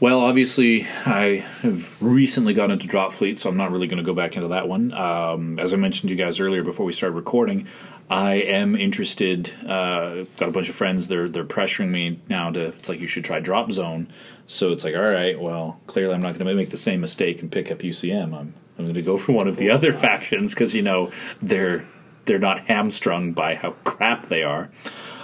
[0.00, 4.04] well, obviously, I have recently got into Drop Fleet, so I'm not really going to
[4.04, 4.92] go back into that one.
[4.92, 7.66] Um, as I mentioned to you guys earlier before we started recording,
[8.10, 9.52] I am interested.
[9.66, 11.08] Uh, got a bunch of friends.
[11.08, 12.68] They're they're pressuring me now to.
[12.68, 14.12] It's like you should try Drop Zone.
[14.46, 15.40] So it's like, all right.
[15.40, 18.34] Well, clearly, I'm not going to make the same mistake and pick up UCM.
[18.34, 21.10] I'm I'm going to go for one of the other factions because you know
[21.40, 21.86] they're
[22.24, 24.70] they're not hamstrung by how crap they are.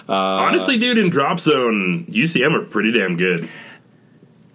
[0.09, 3.49] Honestly, dude, in Drop Zone, UCM are pretty damn good.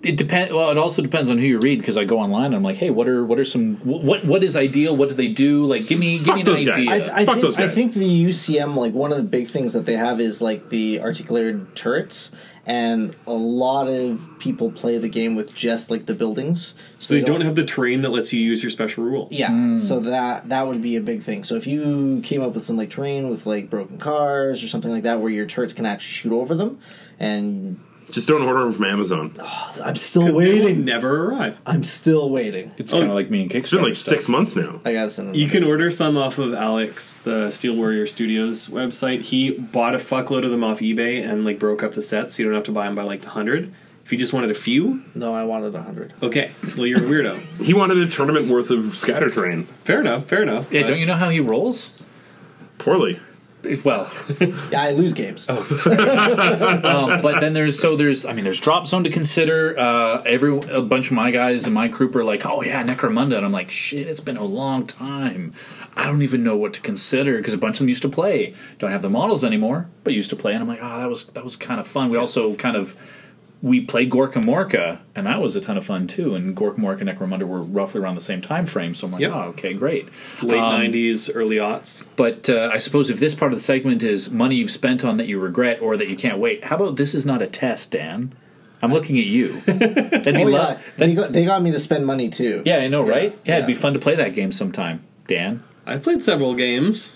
[0.03, 0.51] It depends.
[0.51, 2.75] Well, it also depends on who you read because I go online and I'm like,
[2.75, 4.95] hey, what are what are some what what is ideal?
[4.95, 5.65] What do they do?
[5.65, 6.77] Like, give me give me an those guys.
[6.77, 7.13] idea.
[7.13, 9.73] I, I Fuck think those I think the UCM like one of the big things
[9.73, 12.31] that they have is like the articulated turrets,
[12.65, 16.75] and a lot of people play the game with just like the buildings.
[16.99, 19.31] So they don't have the terrain that lets you use your special rules.
[19.31, 19.77] Yeah, hmm.
[19.77, 21.45] so that that would be a big thing.
[21.45, 24.91] So if you came up with some like terrain with like broken cars or something
[24.91, 26.79] like that, where your turrets can actually shoot over them,
[27.19, 27.79] and
[28.13, 29.36] Just don't order them from Amazon.
[29.84, 30.86] I'm still They will waiting.
[30.86, 31.60] never arrive.
[31.65, 32.71] I'm still waiting.
[32.78, 33.56] it's kind of oh, like me and Kickstarter.
[33.58, 34.13] It's been like stuff.
[34.17, 34.80] six months now.
[34.86, 35.36] I gotta send them.
[35.36, 39.23] You can order some off of Alex, the Steel Warrior Studios website.
[39.23, 42.43] He bought a fuckload of them off eBay and like broke up the sets, so
[42.43, 43.73] you don't have to buy them by like the hundred.
[44.06, 46.13] If you just wanted a few, No, I wanted a hundred.
[46.21, 46.52] okay.
[46.78, 47.39] Well, you're a weirdo.
[47.63, 49.63] He wanted a tournament worth of scatter terrain.
[49.86, 50.26] fair enough.
[50.26, 50.71] Fair enough.
[50.71, 51.93] Yeah, But don't you know how he rolls?
[52.78, 53.19] Poorly.
[53.84, 54.12] Well,
[54.71, 55.47] Yeah, I lose games.
[55.49, 55.58] um,
[57.21, 59.78] but then there's so there's I mean there's drop zone to consider.
[59.78, 63.38] Uh, every a bunch of my guys in my group are like, oh yeah, Necromunda,
[63.38, 65.54] and I'm like, shit, it's been a long time.
[65.95, 68.54] I don't even know what to consider because a bunch of them used to play.
[68.80, 71.26] Don't have the models anymore, but used to play, and I'm like, oh, that was
[71.28, 72.10] that was kind of fun.
[72.10, 72.97] We also kind of
[73.63, 76.36] we played Gorka Morka, and that was a ton of fun too.
[76.36, 79.21] And Gorka Morka and Necromunda were roughly around the same time frame, so I'm like,
[79.21, 79.32] Yep.
[79.34, 80.10] oh, okay, great.
[80.41, 82.04] Late Um, '90s, early aughts.
[82.17, 85.15] But uh, I suppose if this part of the segment is money you've spent on
[85.17, 87.89] that you regret or that you can't wait, how about this is not a test,
[87.91, 88.34] Dan?
[88.82, 89.62] I'm looking at you.
[89.65, 92.63] That'd be Oh lo- yeah, they got they got me to spend money too.
[92.65, 93.34] yeah, I know, right?
[93.45, 95.63] Yeah, it'd be fun to play that game sometime, Dan.
[95.86, 97.15] I played several games.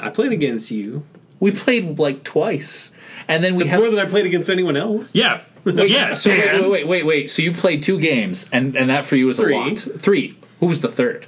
[0.00, 1.04] I played against you.
[1.40, 2.92] We played like twice,
[3.28, 3.80] and then we It's have.
[3.80, 5.14] more than I played against anyone else.
[5.14, 5.42] Yeah.
[5.64, 6.14] wait, yeah.
[6.14, 7.30] so wait, wait, wait, wait, wait.
[7.30, 9.54] So you played two games, and and that for you was Three.
[9.54, 9.78] a lot.
[9.78, 10.36] Three.
[10.60, 11.26] Who was the third?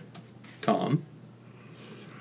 [0.63, 1.05] Tom.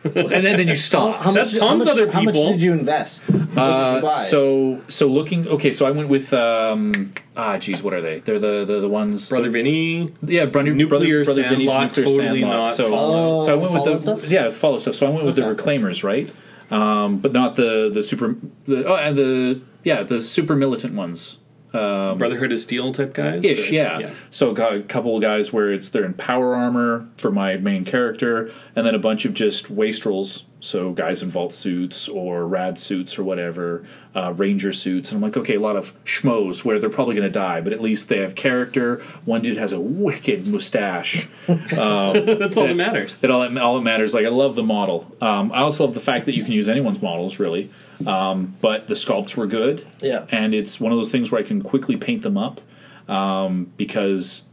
[0.03, 1.23] And then, then you stopped.
[1.23, 2.51] How That's much, Tom's how much, other How much people.
[2.53, 3.29] did you invest?
[3.29, 4.11] What did you Uh, buy?
[4.11, 5.71] so so looking okay.
[5.71, 8.19] So I went with um ah geez, what are they?
[8.19, 10.13] They're the the, the ones Brother Vinny.
[10.25, 12.59] Yeah, brother, Nuclear brother, brother Vinny's Sandlot, nuclear totally Sandlot.
[12.59, 13.45] not So, Fallout.
[13.45, 14.31] so I went with the stuff?
[14.31, 14.95] yeah follow stuff.
[14.95, 15.63] So I went with the Okay.
[15.63, 16.31] reclaimers, right?
[16.71, 18.35] Um, but not the the super
[18.67, 21.37] the oh and the yeah the super militant ones
[21.71, 23.45] um, Brotherhood of Steel type guys.
[23.45, 23.69] ish.
[23.69, 24.09] Or- Yeah.
[24.31, 27.85] So got a couple of guys where it's they're in power armor for my main
[27.85, 30.45] character, and then a bunch of just wastrels.
[30.61, 35.21] So guys in vault suits or rad suits or whatever, uh, ranger suits, and I'm
[35.21, 38.09] like, okay, a lot of schmoes where they're probably going to die, but at least
[38.09, 38.97] they have character.
[39.23, 41.29] One dude has a wicked mustache.
[41.47, 43.17] That's all that matters.
[43.23, 44.13] It all all it matters.
[44.13, 45.15] Like I love the model.
[45.21, 47.71] Um, I also love the fact that you can use anyone's models, really.
[48.05, 49.85] Um, but the sculpts were good.
[50.01, 50.25] Yeah.
[50.31, 52.61] and it's one of those things where I can quickly paint them up
[53.07, 54.43] um, because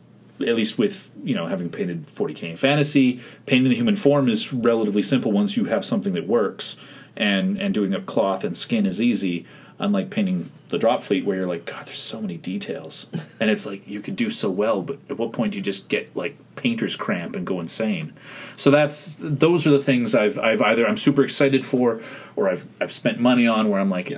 [0.41, 4.53] at least with you know having painted 40k in fantasy, painting the human form is
[4.53, 6.77] relatively simple once you have something that works,
[7.17, 9.47] and and doing up cloth and skin is easy.
[9.79, 13.09] Unlike painting the drop fleet, where you're like, God, there's so many details,
[13.41, 15.89] and it's like you could do so well, but at what point do you just
[15.89, 18.15] get like painter's cramp and go insane?
[18.57, 22.01] So that's those are the things I've I've either I'm super excited for,
[22.37, 24.11] or I've I've spent money on where I'm like,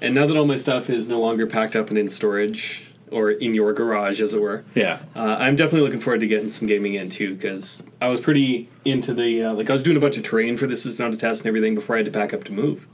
[0.00, 3.30] And now that all my stuff is no longer packed up and in storage or
[3.30, 6.66] in your garage, as it were, yeah, uh, I'm definitely looking forward to getting some
[6.66, 7.34] gaming in too.
[7.34, 10.56] Because I was pretty into the uh, like I was doing a bunch of terrain
[10.56, 12.52] for this is not a test and everything before I had to pack up to
[12.52, 12.86] move.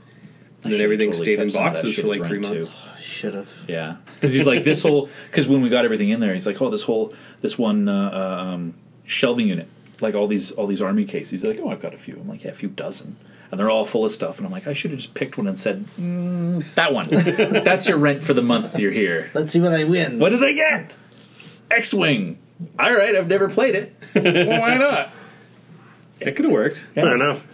[0.63, 2.45] And then everything totally stayed in kept some of that boxes for like three rent,
[2.45, 2.53] too.
[2.53, 2.75] months.
[2.99, 3.53] Should have.
[3.67, 6.59] Yeah, because he's like this whole because when we got everything in there, he's like,
[6.61, 8.73] oh, this whole this one uh, uh, um,
[9.05, 9.67] shelving unit,
[10.01, 11.41] like all these all these army cases.
[11.41, 12.15] He's like, oh, I've got a few.
[12.15, 13.15] I'm like, yeah, a few dozen,
[13.51, 14.37] and they're all full of stuff.
[14.37, 17.07] And I'm like, I should have just picked one and said mm, that one.
[17.63, 19.31] That's your rent for the month you're here.
[19.33, 20.19] Let's see what I win.
[20.19, 20.93] What did I get?
[21.71, 22.39] X Wing.
[22.79, 23.95] All right, I've never played it.
[24.15, 25.09] well, why not?
[26.21, 26.77] It could have worked.
[26.95, 27.45] Fair enough.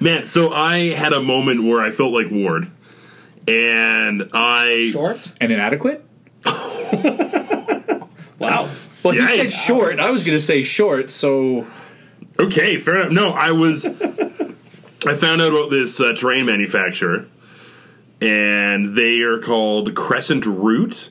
[0.00, 2.70] Man, so I had a moment where I felt like Ward.
[3.48, 4.90] And I.
[4.92, 5.32] Short?
[5.40, 6.04] And inadequate?
[8.40, 8.70] Wow.
[9.04, 9.36] Well, he Yikes.
[9.36, 10.00] said short.
[10.00, 11.66] I was going to say short, so
[12.38, 13.12] Okay, fair enough.
[13.12, 13.84] No, I was.
[15.06, 17.26] I found out about this uh, terrain manufacturer,
[18.20, 21.10] and they are called Crescent Root,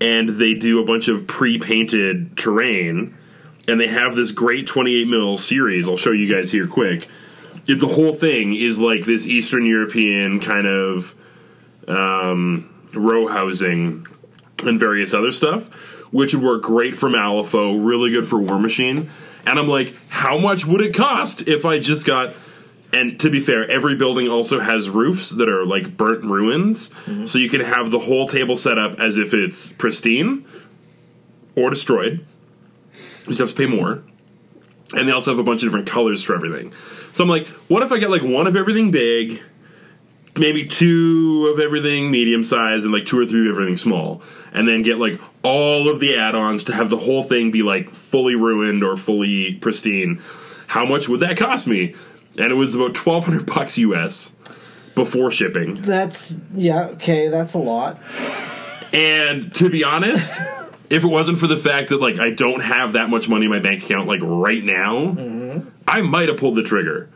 [0.00, 3.16] and they do a bunch of pre-painted terrain,
[3.68, 5.88] and they have this great 28 mil series.
[5.88, 7.08] I'll show you guys here quick.
[7.68, 11.14] It, the whole thing is like this Eastern European kind of
[11.86, 14.08] um, row housing
[14.64, 15.68] and various other stuff,
[16.12, 19.08] which would work great for Malifaux, really good for War Machine.
[19.46, 22.34] And I'm like, how much would it cost if I just got?
[22.92, 27.26] And to be fair, every building also has roofs that are like burnt ruins, mm-hmm.
[27.26, 30.44] so you can have the whole table set up as if it's pristine
[31.54, 32.26] or destroyed.
[32.94, 34.02] You just have to pay more.
[34.92, 36.72] And they also have a bunch of different colors for everything.
[37.12, 39.40] So I'm like, what if I get like one of everything big,
[40.36, 44.20] maybe two of everything medium size and like two or three of everything small,
[44.52, 47.90] and then get like all of the add-ons to have the whole thing be like
[47.90, 50.20] fully ruined or fully pristine.
[50.66, 51.94] How much would that cost me?
[52.40, 54.34] And it was about twelve hundred bucks US
[54.94, 55.80] before shipping.
[55.82, 57.98] That's yeah, okay, that's a lot.
[58.92, 60.40] And to be honest,
[60.90, 63.50] if it wasn't for the fact that like I don't have that much money in
[63.50, 65.68] my bank account like right now, mm-hmm.
[65.86, 67.08] I might have pulled the trigger.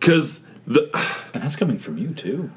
[0.00, 0.90] Cause the
[1.34, 2.50] And that's coming from you too.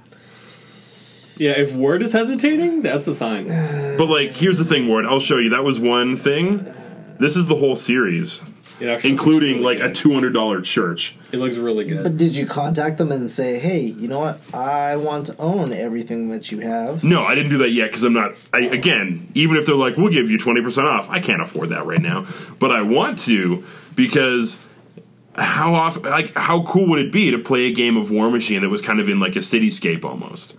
[1.37, 3.47] Yeah, if Ward is hesitating, that's a sign.
[3.97, 5.49] but like here's the thing, Ward, I'll show you.
[5.49, 6.63] That was one thing.
[7.19, 10.61] This is the whole series, It actually including looks like really a two hundred dollar
[10.61, 11.15] church.
[11.31, 12.03] It looks really good.
[12.03, 14.41] But did you contact them and say, "Hey, you know what?
[14.53, 18.03] I want to own everything that you have." No, I didn't do that yet because
[18.03, 18.37] I'm not.
[18.53, 21.69] I, again, even if they're like, "We'll give you twenty percent off," I can't afford
[21.69, 22.25] that right now.
[22.59, 23.63] But I want to
[23.95, 24.63] because
[25.37, 28.61] how often, like, how cool would it be to play a game of War Machine
[28.61, 30.55] that was kind of in like a cityscape almost,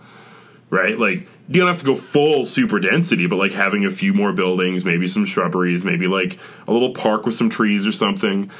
[0.69, 0.97] right?
[0.97, 4.33] Like, you don't have to go full super density, but like having a few more
[4.33, 8.51] buildings, maybe some shrubberies, maybe like a little park with some trees or something.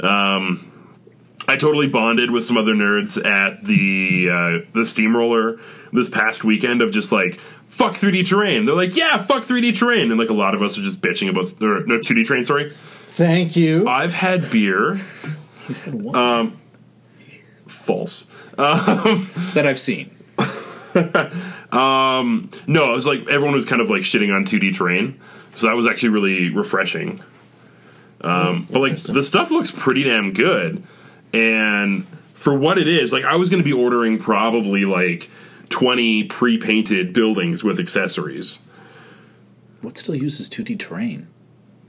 [0.00, 0.72] Um,
[1.48, 5.58] I totally bonded with some other nerds at the uh, the steamroller
[5.92, 8.64] this past weekend of just like fuck 3D terrain.
[8.64, 11.28] They're like, yeah, fuck 3D terrain, and like a lot of us are just bitching
[11.28, 12.44] about or, no 2D terrain.
[12.44, 12.70] Sorry,
[13.06, 13.88] Thank you.
[13.88, 15.00] I've had beer.
[15.66, 16.58] He's had one
[17.66, 18.30] False.
[18.56, 20.15] that I've seen.
[22.66, 25.20] No, it was like everyone was kind of like shitting on 2D terrain,
[25.54, 27.20] so that was actually really refreshing.
[28.20, 30.82] Um, but like the stuff looks pretty damn good,
[31.32, 35.30] and for what it is, like I was going to be ordering probably like
[35.68, 38.60] 20 pre-painted buildings with accessories.
[39.82, 41.28] What still uses 2D terrain?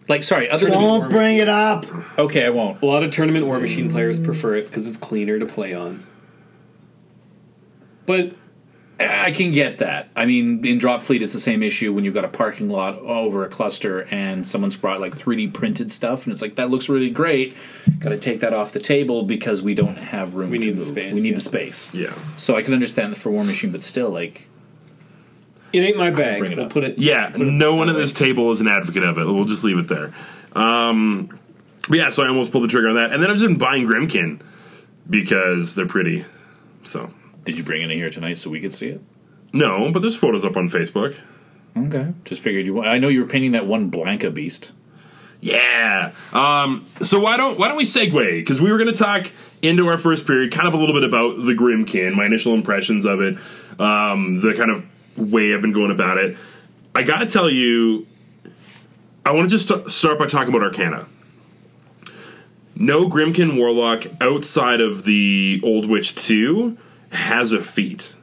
[0.07, 1.85] Like, sorry, other Don't bring it up.
[2.17, 2.81] Okay, I won't.
[2.81, 6.05] A lot of tournament War Machine players prefer it because it's cleaner to play on.
[8.05, 8.33] But
[8.99, 10.09] I can get that.
[10.15, 12.97] I mean, in Drop Fleet, it's the same issue when you've got a parking lot
[12.99, 16.89] over a cluster and someone's brought like 3D printed stuff, and it's like, that looks
[16.89, 17.55] really great.
[17.99, 20.77] Got to take that off the table because we don't have room We to need
[20.77, 21.35] the space, We need yeah.
[21.35, 21.93] the space.
[21.93, 22.13] Yeah.
[22.37, 24.47] So I can understand the for War Machine, but still, like,
[25.73, 26.39] it ain't my bag.
[26.39, 26.71] Bring it we'll up.
[26.71, 26.97] put it.
[26.97, 29.25] Yeah, put it no one at this table is an advocate of it.
[29.25, 30.13] We'll just leave it there.
[30.53, 31.37] Um,
[31.87, 33.57] but yeah, so I almost pulled the trigger on that, and then I've just been
[33.57, 34.39] buying Grymkin
[35.09, 36.25] because they're pretty.
[36.83, 37.11] So
[37.47, 39.01] did you bring any here tonight so we could see it?
[39.53, 41.17] no, but there's photos up on Facebook.
[41.75, 42.13] Okay.
[42.25, 42.81] Just figured you.
[42.81, 44.73] I know you were painting that one Blanca beast.
[45.39, 46.11] Yeah.
[46.33, 48.19] Um, so why don't why don't we segue?
[48.39, 49.31] Because we were going to talk
[49.61, 53.05] into our first period, kind of a little bit about the Grymkin, my initial impressions
[53.05, 53.37] of it,
[53.79, 54.85] um, the kind of
[55.17, 56.35] way I've been going about it.
[56.93, 58.05] I got to tell you,
[59.25, 61.07] I want to just st- start by talking about Arcana.
[62.75, 66.77] No Grymkin Warlock outside of the Old Witch 2
[67.11, 68.13] has a feat.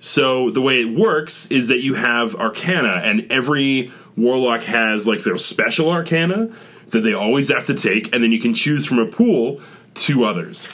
[0.00, 5.24] So the way it works is that you have Arcana, and every Warlock has like
[5.24, 6.50] their special Arcana
[6.90, 9.60] that they always have to take, and then you can choose from a pool
[9.94, 10.68] two others.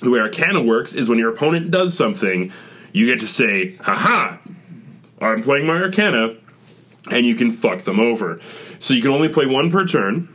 [0.00, 2.52] The way Arcana works is when your opponent does something,
[2.92, 4.36] you get to say, "Haha,
[5.20, 6.34] I'm playing my Arcana,"
[7.10, 8.40] and you can fuck them over.
[8.78, 10.28] So you can only play one per turn.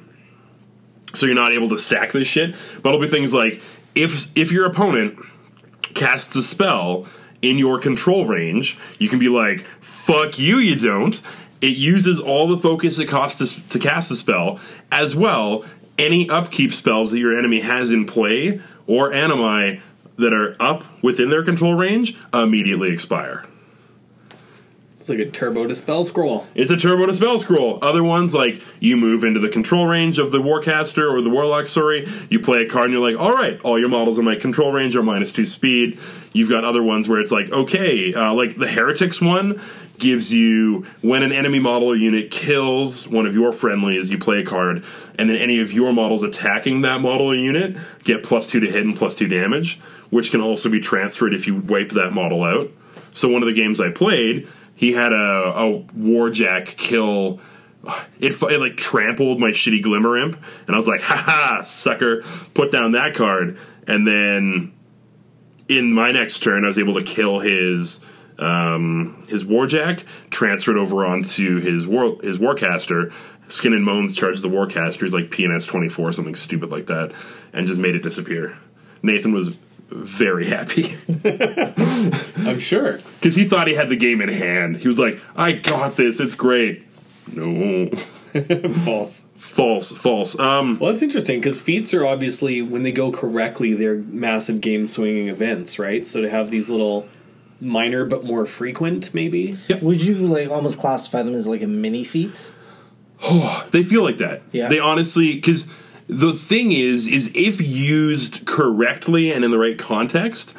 [1.13, 2.55] So you're not able to stack this shit.
[2.81, 3.61] But it'll be things like
[3.95, 5.17] if if your opponent
[5.97, 7.05] casts a spell
[7.41, 11.21] in your control range, you can be like, fuck you, you don't.
[11.61, 14.59] It uses all the focus it costs to, to cast a spell,
[14.91, 15.65] as well
[15.97, 19.81] any upkeep spells that your enemy has in play or animi
[20.17, 23.45] that are up within their control range immediately expire.
[25.07, 26.45] It's like a turbo dispel scroll.
[26.53, 27.79] It's a turbo dispel scroll.
[27.81, 31.69] Other ones, like you move into the control range of the Warcaster or the Warlock,
[31.69, 34.35] sorry, you play a card and you're like, all right, all your models in my
[34.35, 35.97] control range are minus two speed.
[36.33, 39.61] You've got other ones where it's like, okay, uh, like the Heretics one
[39.97, 44.45] gives you when an enemy model unit kills one of your friendlies, you play a
[44.45, 44.83] card,
[45.17, 48.83] and then any of your models attacking that model unit get plus two to hit
[48.83, 52.69] and plus two damage, which can also be transferred if you wipe that model out.
[53.13, 57.41] So one of the games I played, he had a, a warjack kill.
[58.19, 60.37] It, it like trampled my shitty glimmer imp,
[60.67, 62.21] and I was like, "Ha ha, sucker!"
[62.53, 64.71] Put down that card, and then
[65.67, 67.99] in my next turn, I was able to kill his
[68.39, 73.11] um, his warjack, transferred over onto his war his warcaster.
[73.47, 75.01] Skin and Moans charged the warcaster.
[75.01, 77.13] He's like PNS twenty four, something stupid like that,
[77.51, 78.57] and just made it disappear.
[79.01, 79.57] Nathan was
[79.89, 80.95] very happy.
[82.37, 82.99] I'm sure.
[83.19, 84.77] because he thought he had the game in hand.
[84.77, 86.19] He was like, "I got this.
[86.19, 86.83] It's great."
[87.33, 87.87] No,
[88.85, 89.25] False.
[89.37, 90.37] False, false.
[90.39, 94.87] Um, Well, it's interesting because feats are obviously, when they go correctly, they're massive game
[94.87, 96.05] swinging events, right?
[96.05, 97.07] So to have these little
[97.59, 99.55] minor but more frequent, maybe.
[99.81, 102.45] Would you like almost classify them as like a mini feat?
[103.23, 104.41] Oh, they feel like that.
[104.51, 104.69] Yeah.
[104.69, 105.67] They honestly, because
[106.07, 110.55] the thing is, is if used correctly and in the right context,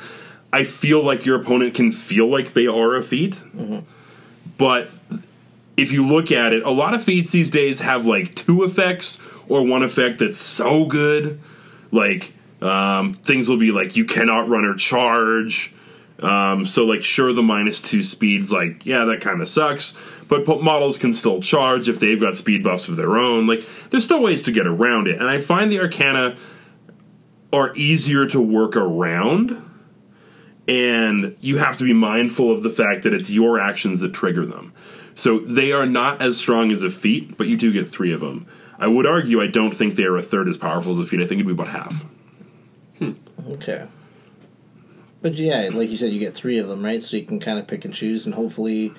[0.53, 3.43] I feel like your opponent can feel like they are a feat.
[4.57, 4.91] But
[5.77, 9.21] if you look at it, a lot of feats these days have like two effects
[9.49, 11.41] or one effect that's so good.
[11.93, 15.73] Like um, things will be like you cannot run or charge.
[16.21, 19.97] Um, so like sure the minus two speeds like yeah that kind of sucks,
[20.29, 23.47] but po- models can still charge if they've got speed buffs of their own.
[23.47, 26.37] Like there's still ways to get around it, and I find the Arcana
[27.53, 29.65] are easier to work around
[30.69, 34.45] and you have to be mindful of the fact that it's your actions that trigger
[34.45, 34.73] them.
[35.15, 38.21] So they are not as strong as a feat, but you do get three of
[38.21, 38.47] them.
[38.79, 41.21] I would argue I don't think they are a third as powerful as a feat.
[41.21, 42.05] I think it'd be about half.
[42.99, 43.13] Hmm.
[43.49, 43.89] Okay.
[45.21, 47.03] But yeah, like you said, you get three of them, right?
[47.03, 48.95] So you can kind of pick and choose, and hopefully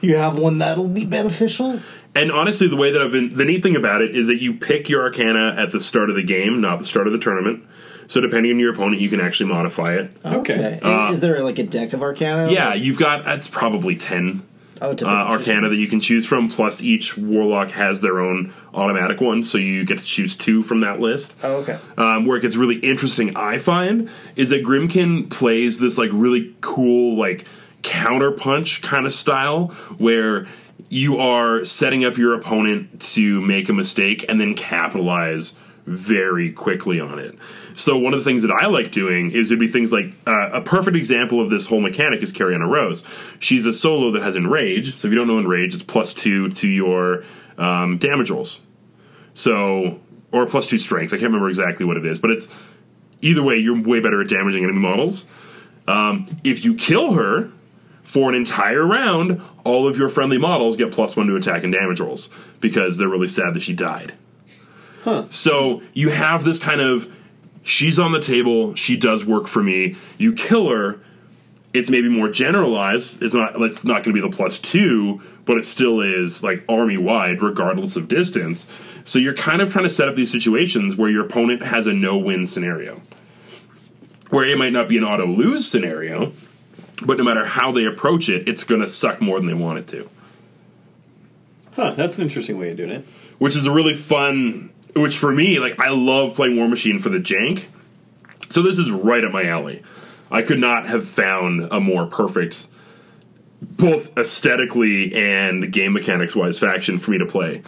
[0.00, 1.80] you have one that'll be beneficial.
[2.14, 4.54] And honestly, the way that I've been, the neat thing about it is that you
[4.54, 7.66] pick your Arcana at the start of the game, not the start of the tournament.
[8.06, 10.12] So depending on your opponent, you can actually modify it.
[10.24, 10.80] Okay.
[10.82, 12.50] And is there like a deck of Arcana?
[12.50, 14.42] Yeah, you've got that's probably ten
[14.80, 16.48] Oh, uh, Arcana that you can choose from.
[16.48, 20.80] Plus, each Warlock has their own automatic one, so you get to choose two from
[20.80, 21.34] that list.
[21.42, 21.78] Oh, okay.
[21.98, 26.54] um, where it gets really interesting, I find, is that Grymkin plays this like really
[26.60, 27.44] cool like
[27.82, 29.68] counterpunch kind of style
[29.98, 30.46] where
[30.88, 35.54] you are setting up your opponent to make a mistake and then capitalize
[35.86, 37.36] very quickly on it.
[37.80, 40.50] So one of the things that I like doing is it'd be things like uh,
[40.52, 43.02] a perfect example of this whole mechanic is Karianna Rose.
[43.38, 44.96] She's a solo that has Enrage.
[44.96, 47.24] So if you don't know Enrage, it's plus two to your
[47.56, 48.60] um, damage rolls.
[49.32, 49.98] So
[50.30, 51.12] or plus two strength.
[51.12, 52.54] I can't remember exactly what it is, but it's
[53.22, 53.56] either way.
[53.56, 55.24] You're way better at damaging enemy models.
[55.88, 57.50] Um, if you kill her
[58.02, 61.72] for an entire round, all of your friendly models get plus one to attack and
[61.72, 62.28] damage rolls
[62.60, 64.12] because they're really sad that she died.
[65.02, 65.24] Huh.
[65.30, 67.10] So you have this kind of
[67.62, 69.96] she's on the table, she does work for me.
[70.18, 71.00] You kill her,
[71.72, 73.22] it's maybe more generalized.
[73.22, 76.64] It's not it's not going to be the plus 2, but it still is like
[76.68, 78.66] army wide regardless of distance.
[79.04, 81.92] So you're kind of trying to set up these situations where your opponent has a
[81.92, 83.00] no-win scenario.
[84.30, 86.32] Where it might not be an auto lose scenario,
[87.02, 89.78] but no matter how they approach it, it's going to suck more than they want
[89.78, 90.08] it to.
[91.74, 93.04] Huh, that's an interesting way of doing it.
[93.38, 94.69] which is a really fun.
[94.94, 97.66] Which for me, like I love playing War Machine for the jank.
[98.48, 99.82] So this is right up my alley.
[100.30, 102.66] I could not have found a more perfect,
[103.60, 107.62] both aesthetically and game mechanics wise, faction for me to play.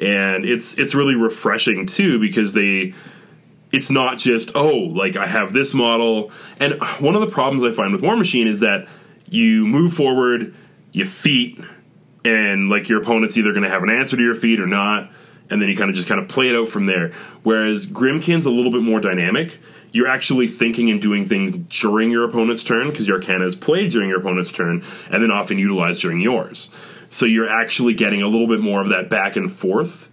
[0.00, 2.94] And it's it's really refreshing too because they.
[3.72, 6.32] It's not just oh like I have this model.
[6.58, 8.88] And one of the problems I find with War Machine is that
[9.28, 10.54] you move forward,
[10.90, 11.60] you feet,
[12.24, 15.10] and like your opponent's either going to have an answer to your feet or not,
[15.50, 17.12] and then you kind of just kind of play it out from there.
[17.42, 19.58] Whereas Grymkin's a little bit more dynamic.
[19.92, 23.90] You're actually thinking and doing things during your opponent's turn because your Arcana is played
[23.90, 26.70] during your opponent's turn, and then often utilized during yours.
[27.10, 30.10] So you're actually getting a little bit more of that back and forth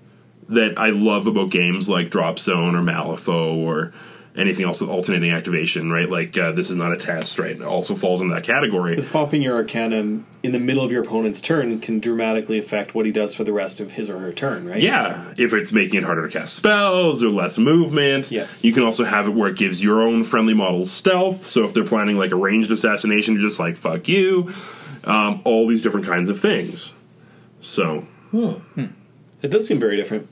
[0.50, 3.94] that I love about games like Drop Zone or Malifaux or
[4.38, 5.92] anything else with alternating activation.
[5.92, 7.38] Right, like uh, this is not a test.
[7.40, 8.92] Right, it also falls in that category.
[8.92, 13.06] Because popping your Arcana in the middle of your opponent's turn can dramatically affect what
[13.06, 14.82] he does for the rest of his or her turn, right?
[14.82, 18.32] Yeah, if it's making it harder to cast spells or less movement.
[18.32, 18.48] Yeah.
[18.62, 21.46] You can also have it where it gives your own friendly models stealth.
[21.46, 24.54] So if they're planning like a ranged assassination, you're just like, fuck you.
[25.04, 26.92] Um, all these different kinds of things.
[27.62, 30.28] So It does seem very different.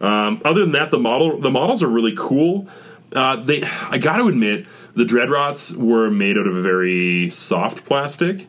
[0.00, 2.68] um, other than that, the model the models are really cool.
[3.12, 7.84] Uh, they I got to admit, the dreadrots were made out of a very soft
[7.84, 8.46] plastic,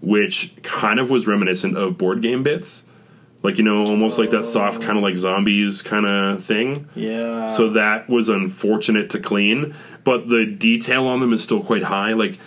[0.00, 2.84] which kind of was reminiscent of board game bits.
[3.42, 6.88] Like you know, almost like that soft kind of like zombies kind of thing.
[6.94, 7.52] Yeah.
[7.52, 12.14] So that was unfortunate to clean, but the detail on them is still quite high.
[12.14, 12.38] Like,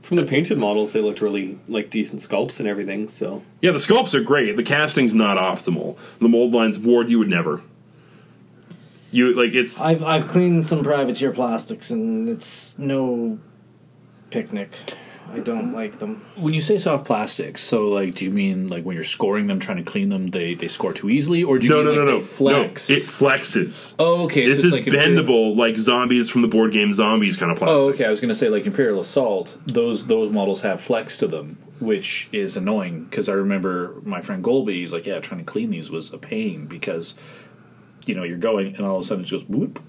[0.00, 3.08] From the painted models, they looked really like decent sculpts and everything.
[3.08, 4.56] So yeah, the sculpts are great.
[4.56, 5.98] The casting's not optimal.
[6.18, 7.60] The mold lines board you would never.
[9.12, 13.38] You like it's I've I've cleaned some privateer plastics and it's no
[14.30, 14.70] picnic.
[15.30, 16.22] I don't like them.
[16.36, 19.60] When you say soft plastics, so like, do you mean like when you're scoring them,
[19.60, 21.90] trying to clean them, they they score too easily, or do you No, mean no,
[21.92, 22.20] like, no, no.
[22.20, 22.90] they flex?
[22.90, 23.94] No, it flexes.
[23.98, 24.46] oh, okay.
[24.46, 27.50] this so is it's like Imperial- bendable, like zombies from the board game Zombies kind
[27.50, 27.76] of plastic.
[27.78, 28.04] Oh, okay.
[28.04, 29.56] I was going to say like Imperial Assault.
[29.66, 34.44] Those those models have flex to them, which is annoying because I remember my friend
[34.44, 34.72] Golby.
[34.74, 37.14] He's like, yeah, trying to clean these was a pain because
[38.06, 39.80] you know you're going and all of a sudden it just goes whoop,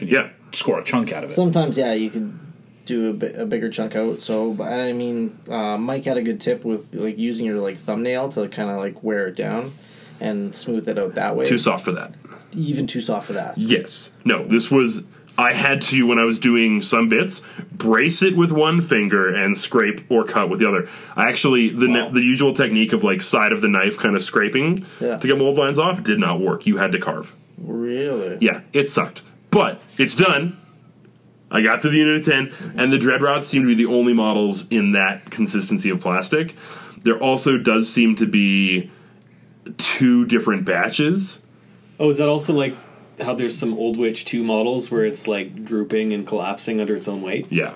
[0.00, 0.28] and you Yeah.
[0.52, 1.32] score a chunk out of it.
[1.34, 2.38] Sometimes, yeah, you could
[2.84, 4.20] do a, bi- a bigger chunk out.
[4.22, 7.76] So, but I mean, uh, Mike had a good tip with like using your like
[7.78, 9.72] thumbnail to kind of like wear it down
[10.20, 11.44] and smooth it out that way.
[11.46, 12.14] Too soft for that.
[12.52, 13.58] Even too soft for that.
[13.58, 14.10] Yes.
[14.24, 15.02] No, this was.
[15.38, 19.54] I had to, when I was doing some bits, brace it with one finger and
[19.58, 20.88] scrape or cut with the other.
[21.14, 22.08] I actually, the Wow.
[22.08, 25.18] the usual technique of like side of the knife kind of scraping Yeah.
[25.18, 26.66] to get mold lines off did not work.
[26.66, 27.34] You had to carve.
[27.58, 28.38] Really?
[28.40, 29.22] Yeah, it sucked.
[29.50, 30.58] But it's done.
[31.50, 33.90] I got through the unit of 10, and the Dread Rots seem to be the
[33.90, 36.56] only models in that consistency of plastic.
[36.98, 38.90] There also does seem to be
[39.78, 41.40] two different batches.
[41.98, 42.74] Oh, is that also like
[43.20, 47.08] how there's some Old Witch 2 models where it's like drooping and collapsing under its
[47.08, 47.46] own weight?
[47.50, 47.74] Yeah.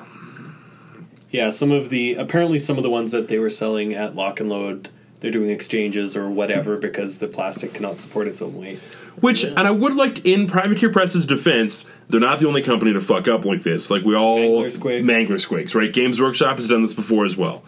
[1.30, 4.40] Yeah, some of the apparently some of the ones that they were selling at Lock
[4.40, 4.88] and Load,
[5.20, 8.80] they're doing exchanges or whatever because the plastic cannot support its own weight.
[9.16, 13.00] Which, and I would like, in Privateer Press's defense, they're not the only company to
[13.00, 13.90] fuck up like this.
[13.90, 14.38] Like, we all.
[14.62, 15.04] Mangler Squigs.
[15.04, 15.92] Mangler Squigs, right?
[15.92, 17.62] Games Workshop has done this before as well.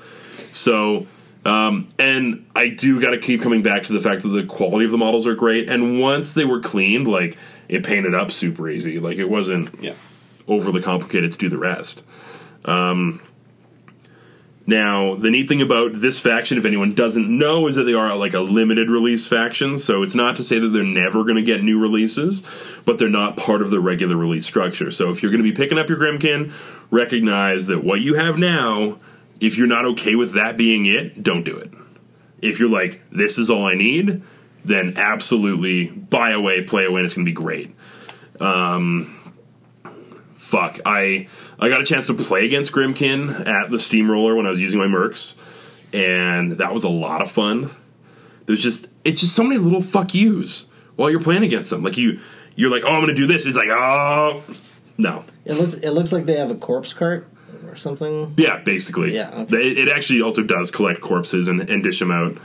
[0.52, 1.06] So,
[1.44, 4.84] um, and I do got to keep coming back to the fact that the quality
[4.84, 5.68] of the models are great.
[5.68, 7.36] And once they were cleaned, like,
[7.68, 8.98] it painted up super easy.
[8.98, 9.94] Like, it wasn't Yeah.
[10.48, 12.04] overly complicated to do the rest.
[12.64, 13.20] Um,
[14.72, 18.16] now, the neat thing about this faction, if anyone doesn't know, is that they are
[18.16, 19.76] like a limited release faction.
[19.76, 22.42] So it's not to say that they're never going to get new releases,
[22.86, 24.90] but they're not part of the regular release structure.
[24.90, 26.54] So if you're going to be picking up your Grymkin,
[26.90, 28.96] recognize that what you have now,
[29.40, 31.70] if you're not okay with that being it, don't do it.
[32.40, 34.22] If you're like, this is all I need,
[34.64, 37.74] then absolutely buy away, play away, and it's going to be great
[38.40, 39.18] Um,
[40.36, 41.28] fuck i
[41.62, 44.78] i got a chance to play against grymkin at the steamroller when i was using
[44.78, 45.34] my mercs
[45.94, 47.70] and that was a lot of fun
[48.46, 51.96] there's just it's just so many little fuck yous while you're playing against them like
[51.96, 52.18] you
[52.56, 54.42] you're like oh i'm gonna do this it's like oh
[54.98, 55.74] no It looks.
[55.74, 57.26] It looks like they have a corpse cart
[57.66, 58.34] or something.
[58.36, 59.56] yeah basically Yeah, okay.
[59.56, 62.36] it, it actually also does collect corpses and, and dish them out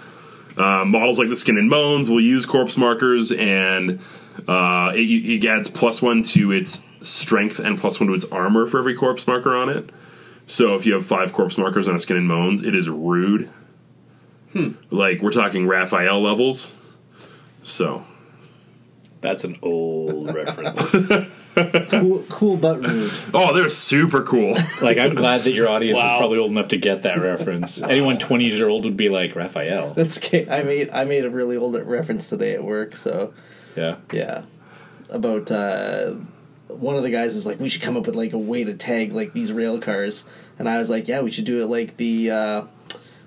[0.57, 3.99] uh, models like the Skin and Moans will use corpse markers and
[4.47, 8.67] uh, it, it adds plus one to its strength and plus one to its armor
[8.67, 9.89] for every corpse marker on it.
[10.45, 13.49] So if you have five corpse markers on a Skin and Moans, it is rude.
[14.89, 16.75] Like we're talking Raphael levels.
[17.63, 18.03] So
[19.21, 20.91] That's an old reference.
[21.89, 23.11] Cool, cool but rude.
[23.33, 24.55] oh, they're super cool.
[24.81, 27.81] Like I'm glad that your audience is probably old enough to get that reference.
[27.83, 29.93] Anyone 20 years old would be like Raphael.
[29.93, 30.47] That's okay.
[30.49, 30.89] I made.
[30.91, 32.95] I made a really old reference today at work.
[32.95, 33.33] So
[33.75, 33.97] Yeah.
[34.11, 34.43] yeah,
[35.09, 36.15] about uh,
[36.67, 38.73] one of the guys is like, we should come up with like a way to
[38.73, 40.23] tag like these rail cars,
[40.59, 42.31] and I was like, yeah, we should do it like the.
[42.31, 42.61] Uh,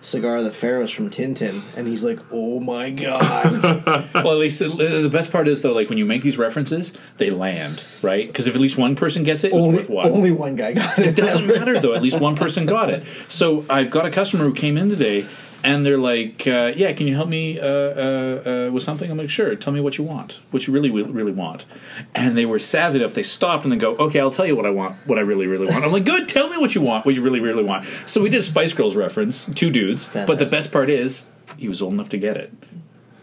[0.02, 4.58] Cigar of the Pharaohs from Tintin, and he's like, "Oh my god!" Well, at least
[4.60, 8.46] the best part is though, like when you make these references, they land right because
[8.46, 10.10] if at least one person gets it, it's only, worth one.
[10.10, 11.08] only one guy got it.
[11.08, 11.92] It doesn't matter though.
[11.92, 13.04] At least one person got it.
[13.28, 15.26] So I've got a customer who came in today,
[15.62, 19.16] and they're like, uh, "Yeah, can you help me uh, uh, uh, with something?" I'm
[19.18, 19.54] like, "Sure.
[19.56, 20.40] Tell me what you want.
[20.50, 21.66] What you really, really, really want."
[22.14, 23.14] And they were savvy enough.
[23.14, 24.96] They stopped and they go, "Okay, I'll tell you what I want.
[25.06, 26.28] What I really, really want." I'm like, "Good.
[26.28, 27.04] Tell me what you want.
[27.06, 30.06] What you really, really want." So we did a Spice Girls reference, two dudes.
[30.26, 32.52] But the best part is, he was old enough to get it.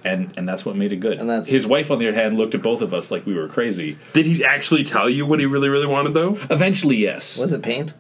[0.04, 1.20] And, and that's what made it good.
[1.20, 3.34] And that's- His wife, on the other hand, looked at both of us like we
[3.34, 3.98] were crazy.
[4.14, 6.38] Did he actually tell you what he really, really wanted though?
[6.50, 7.42] Eventually, yes.
[7.42, 7.94] Was it paint?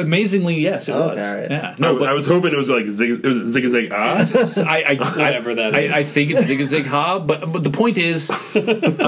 [0.00, 1.22] Amazingly, yes, it Okay, was.
[1.22, 1.50] all right.
[1.50, 3.90] Yeah, No, no, but I was hoping it was like zig, it was zig zig
[3.92, 4.24] ah.
[4.66, 5.92] I, I, Whatever I, that I, is.
[5.92, 9.06] I think it's zig zig ha, but but the point is, uh, uh,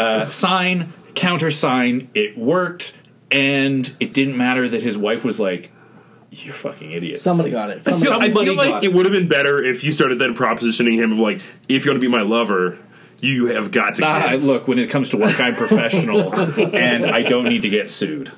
[0.00, 2.08] uh, sign countersign.
[2.14, 2.98] It worked,
[3.30, 5.70] and it didn't matter that his wife was like,
[6.30, 7.78] "You're fucking idiots." Somebody got it.
[7.78, 8.86] I feel- Somebody, I feel Somebody got like it.
[8.88, 11.90] it would have been better if you started then propositioning him of like, if you
[11.90, 12.78] want to be my lover,
[13.20, 14.04] you have got to.
[14.04, 14.42] Ah, give.
[14.44, 16.34] look, when it comes to work, I'm professional,
[16.74, 18.32] and I don't need to get sued.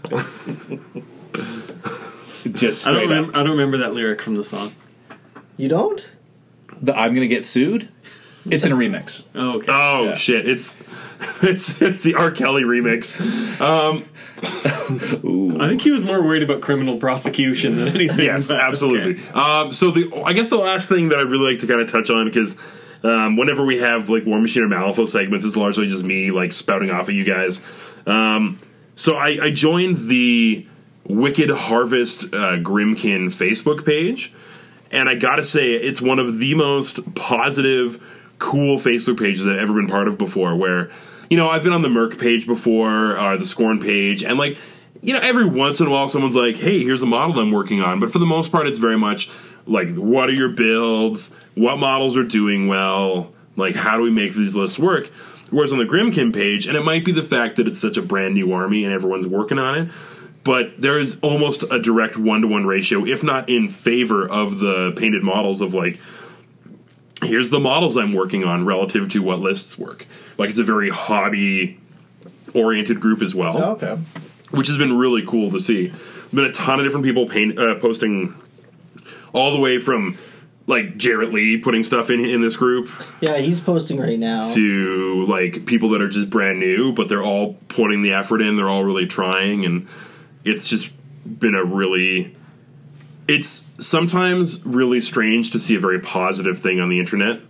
[2.52, 3.10] Just I don't, straight up.
[3.10, 4.72] remember, I don't remember that lyric from the song.
[5.56, 6.10] you don't?
[6.82, 7.88] The, I'm going to get sued.
[8.50, 9.24] It's in a remix.
[9.34, 9.72] Oh, okay.
[9.72, 10.14] Oh Yeah.
[10.16, 10.46] shit!
[10.46, 10.76] It's
[11.42, 12.30] it's it's the R.
[12.30, 13.18] Kelly remix.
[15.58, 18.26] I think he was more worried about criminal prosecution than anything.
[18.26, 19.14] Yes, but- absolutely.
[19.14, 19.28] okay.
[19.32, 21.90] Um, so the I guess the last thing that I'd really like to kind of
[21.90, 22.56] touch on because
[23.02, 26.52] um, whenever we have like War Machine or Malifaux segments, it's largely just me like
[26.52, 27.62] spouting off at you guys.
[28.06, 28.58] Um,
[28.96, 30.66] so I, I joined the
[31.06, 34.32] Wicked Harvest uh, Grymkin Facebook page,
[34.90, 38.02] and I gotta say, it's one of the most positive,
[38.38, 40.56] cool Facebook pages I've ever been part of before.
[40.56, 40.90] Where,
[41.28, 44.56] you know, I've been on the Merc page before, or the Scorn page, and like,
[45.02, 47.82] you know, every once in a while someone's like, hey, here's a model I'm working
[47.82, 48.00] on.
[48.00, 49.28] But for the most part, it's very much
[49.66, 51.34] like, what are your builds?
[51.54, 53.32] What models are doing well?
[53.56, 55.08] Like, how do we make these lists work?
[55.50, 58.02] Whereas on the Grymkin page, and it might be the fact that it's such a
[58.02, 59.88] brand new army and everyone's working on it,
[60.44, 64.58] but there is almost a direct one to one ratio, if not in favor of
[64.60, 65.98] the painted models of like,
[67.22, 70.06] here's the models I'm working on relative to what lists work.
[70.36, 71.78] Like, it's a very hobby
[72.54, 73.96] oriented group as well Oh, okay.
[74.50, 75.92] which has been really cool to see.
[76.32, 78.34] Been a ton of different people paint, uh, posting
[79.32, 80.18] all the way from
[80.66, 82.88] like Jarrett Lee putting stuff in in this group
[83.20, 84.42] Yeah, he's posting right now.
[84.54, 88.56] to like people that are just brand new, but they're all putting the effort in.
[88.56, 89.86] They're all really trying, and
[90.44, 90.90] it's just
[91.24, 92.34] been a really.
[93.26, 97.40] It's sometimes really strange to see a very positive thing on the internet.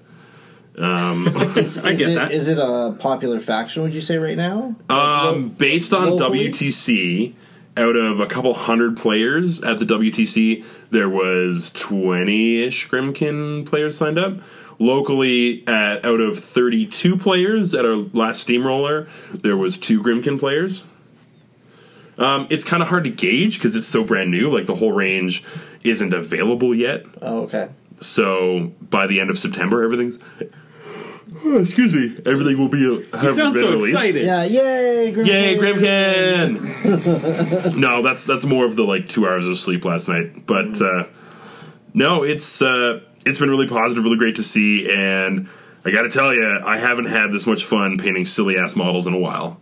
[1.57, 2.33] Is, I is get it, that.
[2.33, 3.85] Is it a popular faction?
[3.85, 4.75] Would you say right now?
[4.89, 6.51] Um, based on Locally?
[6.51, 7.35] WTC,
[7.77, 14.19] out of a couple hundred players at the WTC, there was twenty-ish Grymkin players signed
[14.19, 14.39] up.
[14.81, 20.85] Locally, at out of thirty-two players at our last Steamroller, there was two Grymkin players.
[22.19, 24.51] Um, it's kind of hard to gauge because it's so brand new.
[24.51, 25.45] Like the whole range
[25.83, 27.05] isn't available yet.
[27.21, 27.69] Oh, okay.
[28.01, 30.19] So by the end of September, everything's.
[31.45, 32.17] Oh, excuse me.
[32.27, 32.79] Everything will be.
[32.79, 34.25] You sound so excited.
[34.25, 35.27] Yeah, yay, Grymkin.
[35.27, 37.77] Yay, Grymkin!
[37.77, 40.47] no, that's that's more of the like two hours of sleep last night.
[40.47, 41.07] But uh,
[41.93, 45.49] no, it's uh, it's been really positive, really great to see, and
[45.85, 49.07] I got to tell you, I haven't had this much fun painting silly ass models
[49.07, 49.61] in a while.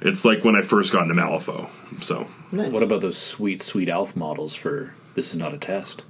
[0.00, 1.68] It's like when I first got into Malifaux.
[2.02, 2.72] So, Nice.
[2.72, 6.04] What about those sweet, sweet elf models for This Is Not a Test?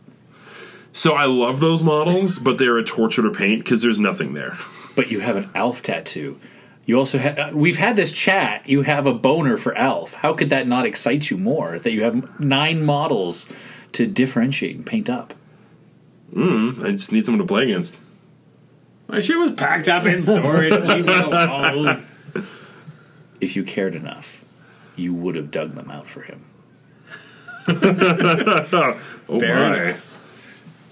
[0.93, 4.57] so I love those models, but they're a torture to paint because there's nothing there.
[4.97, 6.41] But you have an elf tattoo.
[6.87, 7.39] You also have.
[7.39, 8.69] Uh, we've had this chat.
[8.69, 10.15] You have a boner for elf.
[10.15, 11.79] How could that not excite you more?
[11.79, 13.47] That you have nine models
[13.93, 15.35] to differentiate and paint up.
[16.37, 17.97] I just need someone to play against.
[19.09, 20.73] My shit was packed up in storage.
[20.73, 22.07] Leave me alone.
[23.41, 24.45] If you cared enough,
[24.97, 26.45] you would have dug them out for him.
[29.33, 29.83] Oh Fair my.
[29.91, 30.07] enough.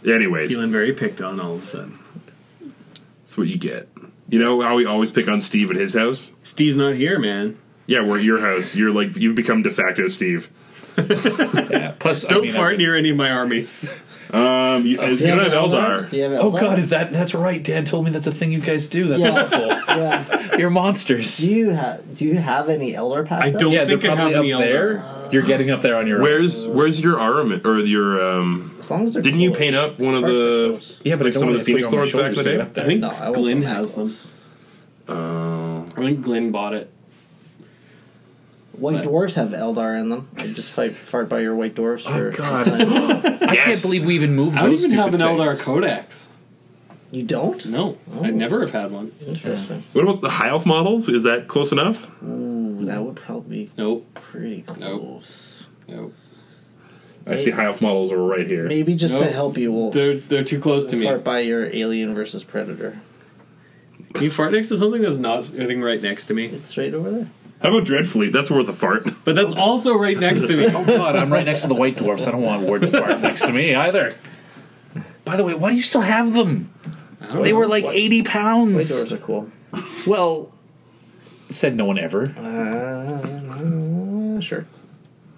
[0.07, 1.99] Anyways, Feeling very picked on all of a sudden.
[3.21, 3.89] that's what you get.
[4.29, 6.31] You know how we always pick on Steve at his house?
[6.45, 7.59] Steve's not here, man.
[7.87, 8.77] Yeah, we're at your house.
[8.77, 10.51] You're like you've become de facto Steve.
[10.99, 11.95] Yeah.
[11.99, 13.89] Plus, I Don't mean, fart I- near any of my armies.
[14.31, 16.11] Um, you, you Do you don't have have Eldar.
[16.11, 17.63] Do you have Oh God, is that that's right?
[17.63, 19.09] Dan told me that's a thing you guys do.
[19.09, 19.43] That's Yeah.
[19.43, 19.67] awful.
[19.97, 20.57] Yeah.
[20.59, 21.39] You're monsters.
[21.39, 23.43] Do you have Do you have any Eldar pack?
[23.43, 24.65] I don't Yeah, they're think I have probably any up Eldar.
[24.65, 25.29] there.
[25.33, 26.23] You're getting up there on your own.
[26.25, 28.77] Where's Where's your armament or your um?
[28.81, 29.59] As long as they're Didn't you close.
[29.59, 30.69] paint up one of Parts are the?
[30.73, 31.01] close.
[31.05, 32.13] Yeah, but like I don't some of wanna the Phoenix put it on my Lords
[32.13, 32.57] back in the shoulders to day?
[32.57, 32.85] get up there.
[32.85, 34.09] I think No, I won't Glenn go that has them.
[34.09, 34.27] close.
[35.09, 36.91] Oh, I think Glenn bought it.
[38.79, 39.03] White What?
[39.05, 40.29] dwarfs have Eldar in them.
[40.39, 42.07] I just fight fart by your white dwarfs.
[42.07, 42.69] Oh, for God.
[42.69, 43.65] I Yes.
[43.65, 45.61] can't believe we even moved I don't those even have an stupid Eldar.
[45.63, 46.29] Codex.
[47.11, 47.65] You don't?
[47.67, 48.25] No, Oh.
[48.25, 49.13] I never have had one.
[49.27, 49.83] Interesting.
[49.95, 51.09] what about the high elf models?
[51.09, 52.11] Is that close enough?
[52.23, 55.67] Ooh, that would probably be Nope, pretty close.
[55.89, 56.13] nope.
[57.27, 58.67] I see high elf models are right here.
[58.69, 61.05] Maybe just to help you, we'll They're they're too close to me.
[61.05, 63.01] fart by your alien versus predator.
[64.15, 66.47] Can you fart next to something that's not sitting right next to me?
[66.47, 67.31] It's right over there.
[67.63, 68.33] How about Dreadfleet?
[68.33, 69.07] That's worth a fart.
[69.25, 70.67] But that's also right next to me.
[70.69, 72.27] Oh God, I'm right next to the white dwarfs.
[72.27, 74.15] I don't want Ward to fart next to me either.
[75.25, 76.71] By the way, why do you still have them?
[77.33, 77.59] They know.
[77.59, 78.91] were like White- 80 White pounds.
[78.91, 79.51] dwarves are cool.
[80.07, 80.53] Well,
[81.51, 82.23] said no one ever.
[82.37, 84.67] Uh, sure.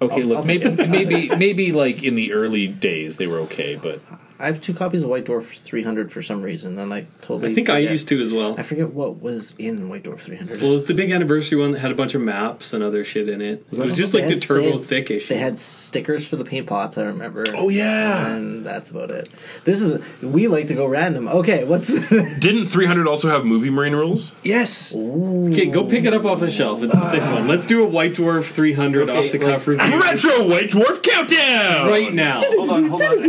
[0.03, 3.39] Okay, I'll- look, I'll take maybe maybe maybe like in the early days they were
[3.41, 4.01] okay, but
[4.41, 7.51] I have two copies of White Dwarf 300 for some reason, and I totally.
[7.53, 8.59] I think I used to as well.
[8.59, 10.61] I forget what was in White Dwarf 300.
[10.61, 13.05] Well, it was the big anniversary one that had a bunch of maps and other
[13.05, 13.69] shit in it.
[13.71, 15.35] that it was just They like the turbo they had- thick issue.
[15.35, 16.97] They had stickers for the paint pots.
[16.99, 17.45] I remember.
[17.55, 18.27] Oh, yeah.
[18.35, 19.29] and that's about it.
[19.65, 21.29] This is we like to go random.
[21.29, 24.33] Okay, what's the, Didn't 300 also have movie marine rules?
[24.43, 24.95] yes.
[24.95, 26.83] okay, go pick it up off the shelf.
[26.83, 27.47] It's the thick one.
[27.47, 31.03] Let's do a White Dwarf 300 Okay, off the like- cuff review Retro White Dwarf
[31.03, 31.89] countdown.
[31.89, 32.41] right now.
[32.43, 33.21] Hold on, hold on.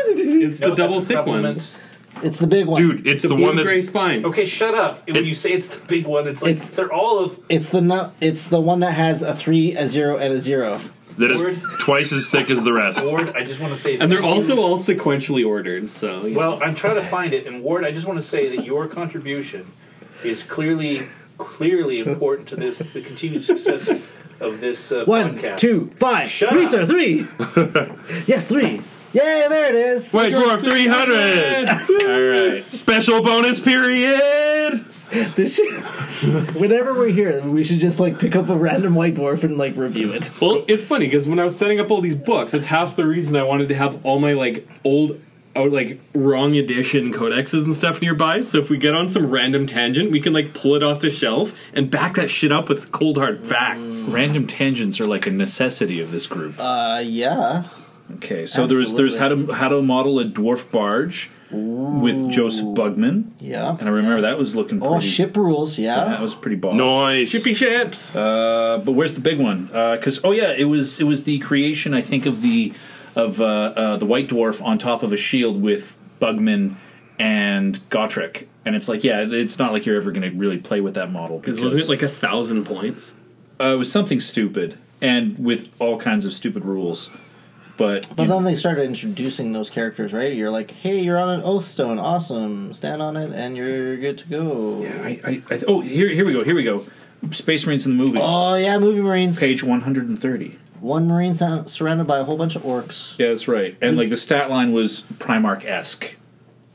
[0.00, 1.44] I think I just It's the double thick one.
[2.22, 3.06] it's the big one, dude.
[3.06, 4.24] It's The, the, blue one gray that's spine.
[4.24, 5.06] Okay, shut up.
[5.06, 7.68] When It- you say it's the big one, it's like It's- they're all of It's
[7.68, 8.14] the nut.
[8.20, 10.80] It's the one that has a three, a zero, and a zero.
[11.18, 11.60] that is Word.
[11.80, 13.04] twice as thick as the rest.
[13.04, 13.34] Ward.
[13.36, 16.34] I just want to say, And they're also all sequentially ordered, so you.
[16.36, 18.86] Well, I'm trying to find it, and Ward, I just want to say that your
[18.86, 19.70] contribution
[20.24, 21.02] is clearly,
[21.36, 23.88] clearly important to this, the continued success
[24.40, 25.58] of this uh, One, podcast.
[25.58, 26.28] two, five.
[26.30, 26.70] Shut three up.
[26.70, 27.26] star three.
[28.26, 28.80] yes, three.
[29.12, 30.12] Yay, there it is.
[30.12, 31.68] White Dwarf 300!
[31.68, 32.72] All right.
[32.72, 34.84] Special bonus period!
[35.34, 35.60] This
[36.54, 39.74] whenever we're here, we should just like pick up a random white dwarf and like
[39.76, 40.30] review it.
[40.40, 43.04] Well, it's funny because when I was setting up all these books, it's half the
[43.04, 45.20] reason I wanted to have all my like old,
[45.56, 48.42] out like wrong edition codexes and stuff nearby.
[48.42, 51.10] So if we get on some random tangent, we can like pull it off the
[51.10, 54.02] shelf and back that shit up with cold hard facts.
[54.02, 56.54] Random tangents are like a necessity of this group.
[56.60, 57.64] Uh, yeah.
[58.16, 63.32] Okay, so there's there's how to how to model a dwarf barge with Joseph Bugman,
[63.40, 63.76] Yeah.
[63.78, 64.94] and I remember that was looking pretty.
[64.94, 65.78] Oh, ship rules.
[65.78, 66.04] Yeah.
[66.04, 66.74] That was pretty boss.
[66.74, 67.32] Nice.
[67.32, 68.14] Chippy ships.
[68.14, 69.66] Uh, but where's the big one?
[69.66, 72.72] Because oh yeah, it was it was the creation I think of the
[73.16, 76.76] of uh, uh, the white dwarf on top of a shield with Bugman
[77.18, 80.80] and Gotrek, and it's like yeah, it's not like you're ever going to really play
[80.80, 83.14] with that model Because wasn't it like a thousand points?
[83.60, 87.10] uh, it was something stupid and with all kinds of stupid rules.
[87.80, 90.34] But, But you then they started introducing those characters, right?
[90.34, 91.98] You're like, hey, you're on an oath stone.
[91.98, 92.74] Awesome.
[92.74, 94.84] Stand on it, and you're good to go.
[94.84, 96.84] I, I, I, oh here here we go here we go.
[97.30, 98.20] Space Marines in the movies.
[98.22, 99.40] Oh yeah, movie Marines.
[99.40, 100.58] Page 130.
[100.80, 103.18] One Marine sur- surrounded by a whole bunch of orcs.
[103.18, 103.74] Yeah, that's right.
[103.80, 106.16] And like the stat line was Primarch esque.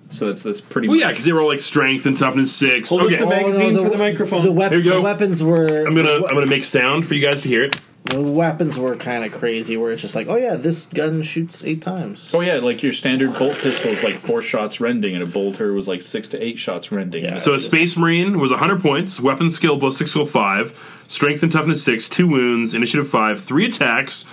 [0.10, 0.88] So that's that's pretty.
[0.88, 2.90] Oh, well, much yeah, because they were all like strength and toughness six.
[2.90, 4.44] Hold up Okay, the magazine oh, for the microphone.
[4.44, 4.96] The, wep- Here you go.
[4.96, 5.86] the weapons were.
[5.86, 7.80] I'm gonna I'm gonna make sound for you guys to hear it.
[8.06, 11.64] The weapons were kind of crazy, where it's just like, oh yeah, this gun shoots
[11.64, 12.32] eight times.
[12.36, 15.74] Oh yeah, like your standard bolt pistol is like four shots rending, and a bolter
[15.74, 17.24] was like six to eight shots rending.
[17.24, 17.38] Yeah.
[17.38, 21.84] So a Space Marine was 100 points, weapon skill, ballistic skill 5, strength and toughness
[21.84, 24.24] 6, 2 wounds, initiative 5, 3 attacks,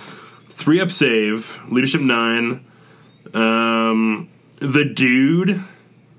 [0.49, 2.63] 3 up save, leadership 9.
[3.33, 5.61] Um, the dude.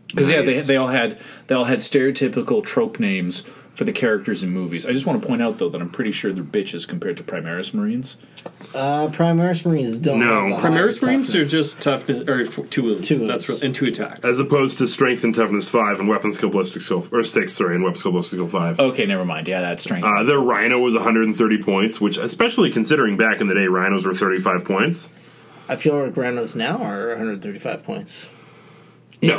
[0.09, 3.45] because yeah, they they all had they all had stereotypical trope names
[3.75, 4.87] for the characters in movies.
[4.87, 7.23] I just want to point out though that I'm pretty sure they're bitches compared to
[7.25, 8.19] Primaris Marines.
[8.75, 10.21] Uh, Primaris Marines don't.
[10.21, 10.49] No.
[10.51, 13.09] have Primaris highest Marines are just toughness or f- two wounds.
[13.09, 13.29] Two wounds.
[13.29, 14.25] That's real, and two attacks.
[14.25, 17.75] As opposed to strength and toughness 5 and weapon skill, ballistic skill, or 6, sorry,
[17.75, 18.81] and weapon skill, ballistic skill 5.
[18.81, 19.49] Okay, never mind.
[19.49, 20.05] Yeah, that's strength.
[20.05, 24.15] Uh, the Rhino was 130 points, which, especially considering back in the day, Rhinos were
[24.15, 25.11] 35 points.
[25.69, 28.29] I feel like Rhinos now are 135 points.
[29.23, 29.39] No.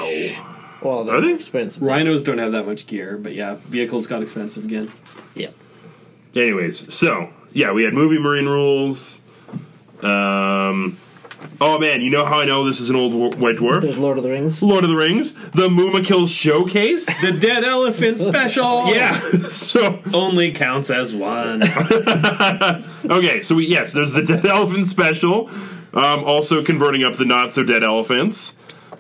[0.82, 1.34] Well, they're Are they?
[1.34, 1.82] expensive.
[1.82, 4.92] Rhinos don't have that much gear, but yeah, vehicles got expensive again.
[5.36, 5.50] Yeah.
[6.36, 9.22] Anyways, so yeah, we had movie marine rules.
[10.04, 10.98] Um,
[11.62, 14.00] oh man, you know how I know this is an old dwar- white There's dwarf?
[14.00, 14.62] Lord of the Rings.
[14.62, 17.22] Lord of the Rings, the Mumakil showcase.
[17.22, 18.94] The dead elephant special.
[18.94, 21.64] yeah, so only counts as one.
[23.10, 25.50] okay, so we yes, there's the dead elephant special.
[25.94, 28.55] Um, also converting up the not so dead elephants.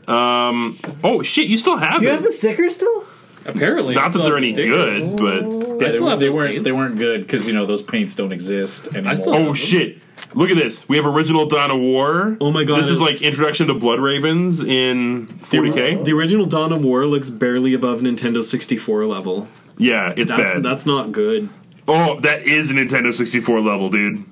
[0.07, 2.15] Um, oh shit, you still have Do you it.
[2.15, 3.05] have the sticker still?
[3.47, 5.13] Apparently, not that still they're have the any stickers.
[5.15, 6.65] good, but yeah, I they, still have they those weren't paints.
[6.65, 9.15] they weren't good because you know those paints don't exist anymore.
[9.15, 9.99] still have oh shit.
[10.33, 10.89] Look at this.
[10.89, 12.37] We have original Dawn of War.
[12.41, 12.79] Oh my God.
[12.79, 16.03] This is like introduction to Blood Ravens in 40k.
[16.05, 19.47] The original Dawn of War looks barely above Nintendo 64 level.
[19.77, 20.63] Yeah, it's That's bad.
[20.63, 21.49] that's not good.
[21.87, 24.23] Oh, that is a Nintendo 64 level, dude.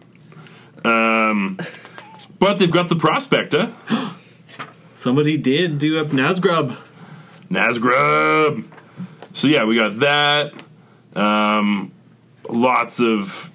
[0.86, 1.58] Um,
[2.40, 3.74] but they've got the Prospecta,
[5.04, 6.78] Somebody did do a Nazgrub.
[7.52, 8.64] Nazgrub.
[9.34, 10.54] So yeah, we got that.
[11.14, 11.92] Um,
[12.48, 13.52] lots of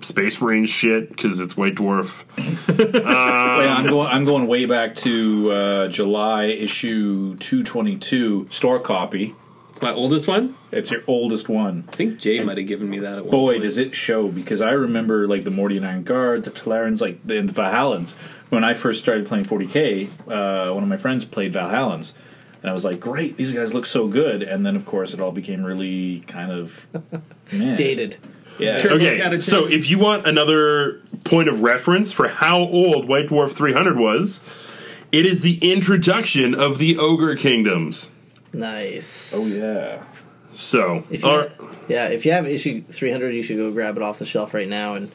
[0.00, 2.24] Space Marine shit because it's White Dwarf.
[2.68, 4.08] Oh, yeah, I'm going.
[4.08, 9.36] I'm going way back to uh, July issue 222 store copy.
[9.70, 10.56] It's my oldest one.
[10.72, 11.84] It's your oldest one.
[11.88, 13.62] I think Jay might have given me that at one Boy, point.
[13.62, 14.28] does it show!
[14.28, 18.16] Because I remember like the Mordian Iron Guard, the Talarans, like the, the Valhallans.
[18.52, 22.12] When I first started playing 40k, uh, one of my friends played Valhallans,
[22.60, 25.20] and I was like, "Great, these guys look so good." And then, of course, it
[25.20, 26.86] all became really kind of
[27.52, 27.74] meh.
[27.76, 28.18] Dated.
[28.58, 33.28] Yeah, Turn- Okay, so if you want another point of reference for how old White
[33.28, 34.42] Dwarf 300 was,
[35.10, 38.10] it is the introduction of the Ogre Kingdoms.
[38.52, 39.32] Nice.
[39.34, 40.02] oh yeah.
[40.52, 41.50] So, If you, or-
[41.88, 44.68] yeah, if you have issue 300, you should go grab it off the shelf right
[44.68, 45.10] now and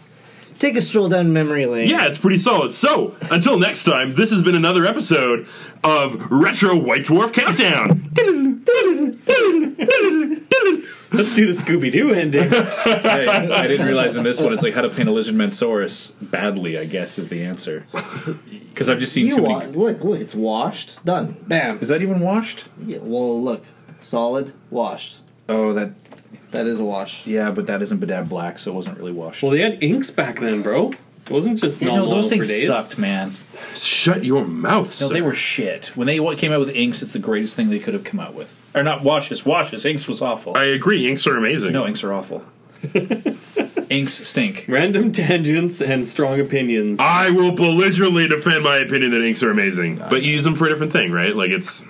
[0.58, 1.90] take a stroll down memory lane.
[1.90, 2.74] Yeah, it's pretty solid.
[2.74, 5.48] So, until next time, this has been another episode
[5.84, 8.04] of Retro White Dwarf Countdown.
[11.10, 12.50] Let's do the Scooby Doo ending.
[12.54, 16.12] I, I didn't realize in this one it's like how to paint a lizardmen saurus
[16.22, 16.78] badly.
[16.78, 17.86] I guess is the answer.
[18.74, 19.72] Because I've just seen You too wa- many.
[19.72, 21.04] look, look, it's washed.
[21.06, 21.38] Done.
[21.48, 21.80] Bam.
[21.80, 22.68] Is that even washed?
[22.86, 23.64] Yeah, well, look.
[24.02, 25.20] Solid, washed.
[25.48, 25.92] Oh, that
[26.58, 27.26] That is a wash.
[27.26, 29.42] yeah, but that isn't Badab Black, so it wasn't really washed.
[29.44, 30.92] well, they had inks back then, bro.
[31.26, 32.68] It wasn't just you know, normal those things days.
[32.68, 33.34] sucked, man.
[33.76, 35.14] Shut your mouth, No, sir.
[35.14, 35.88] they were shit.
[35.98, 38.34] When they came out with inks, it's the greatest thing they could have come out
[38.34, 38.58] with.
[38.74, 39.86] Or not washes, washes.
[39.86, 40.56] Inks was awful.
[40.56, 41.06] I agree.
[41.10, 41.74] Inks are amazing.
[41.74, 42.46] no, inks are awful.
[43.90, 44.66] Inks stink.
[44.68, 47.00] Random tangents and strong opinions.
[47.00, 50.66] I will belligerently defend my opinion that inks are amazing, but you use them for
[50.68, 51.34] a different thing, right?
[51.36, 51.86] Like it's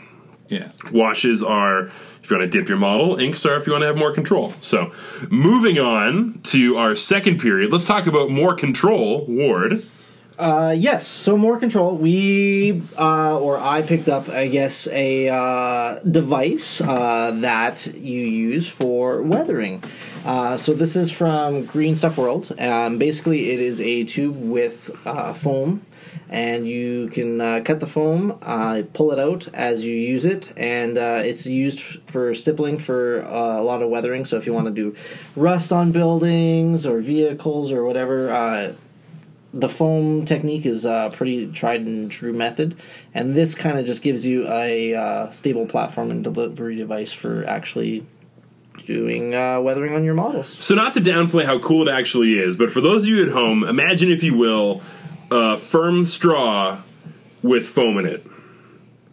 [0.48, 0.70] Yeah.
[0.92, 1.90] washes are
[2.28, 4.12] if you want to dip your model, inks are if you want to have more
[4.12, 4.52] control.
[4.60, 4.92] So,
[5.30, 9.26] moving on to our second period, let's talk about more control.
[9.28, 9.86] Ward,
[10.38, 11.98] Uh, yes, so more control.
[11.98, 18.70] We, uh, or I picked up, I guess, a uh, device uh, that you use
[18.70, 19.84] for weathering.
[20.24, 22.54] Uh, so this is from Green Stuff World.
[22.60, 24.96] Um, basically, it is a tube with
[25.36, 25.84] foam.
[26.30, 28.34] And you can cut the foam,
[28.92, 33.82] pull it out as you use it, and it's used for stippling for a lot
[33.82, 34.26] of weathering.
[34.26, 34.94] So if you want to do
[35.38, 38.76] rust on buildings or vehicles or whatever,
[39.54, 42.76] the foam technique is a pretty tried and true method,
[43.14, 47.46] and this kind of just gives you a uh, stable platform and delivery device for
[47.46, 48.06] actually
[48.86, 50.64] doing uh, weathering on your models.
[50.64, 53.30] So, not to downplay how cool it actually is, but for those of you at
[53.30, 54.82] home, imagine, if you will,
[55.32, 56.82] a firm straw
[57.42, 58.26] with foam in it.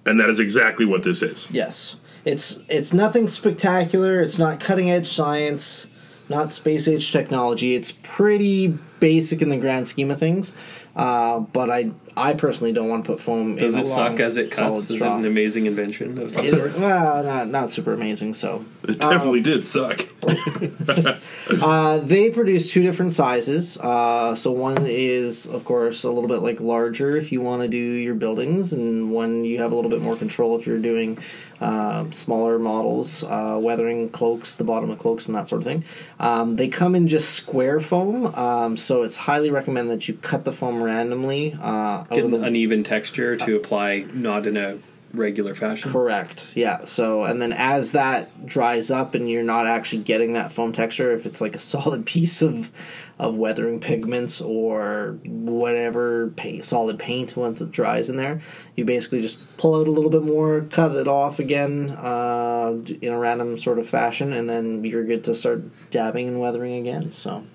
[0.07, 1.51] And that is exactly what this is.
[1.51, 4.21] Yes, it's it's nothing spectacular.
[4.21, 5.87] It's not cutting edge science,
[6.29, 7.75] not space age technology.
[7.75, 10.55] It's pretty basic in the grand scheme of things.
[10.97, 13.57] Uh, but I I personally don't want to put foam.
[13.57, 14.91] Does in it a suck long, as it solid cuts?
[14.91, 16.79] Is it an amazing invention of some It- sort?
[16.79, 18.35] well, not not super amazing.
[18.35, 20.07] So It definitely did suck.
[21.63, 23.77] Uh, they produce two different sizes.
[23.79, 27.69] Uh, so one is, of course, a little bit like larger if you want to
[27.69, 31.19] do your buildings, and one you have a little bit more control if you're doing
[31.61, 35.85] uh, smaller models, uh, weathering cloaks, the bottom of cloaks, and that sort of thing.
[36.19, 40.45] Um, they come in just square foam, um, so it's highly recommended that you cut
[40.45, 41.57] the foam randomly.
[41.61, 44.79] Uh, Get an uneven texture to apply, not in a
[45.15, 45.91] regular fashion.
[45.91, 46.53] Correct.
[46.55, 46.85] Yeah.
[46.85, 51.13] So, and then as that dries up and you're not actually getting that foam texture,
[51.13, 52.71] if it's like a solid piece of
[53.17, 58.41] of weathering pigments or whatever paint, solid paint once it dries in there,
[58.75, 63.13] you basically just pull out a little bit more, cut it off again uh, in
[63.13, 67.13] a random sort of fashion, and then you're good to start dabbing and weathering again.
[67.13, 67.47] So,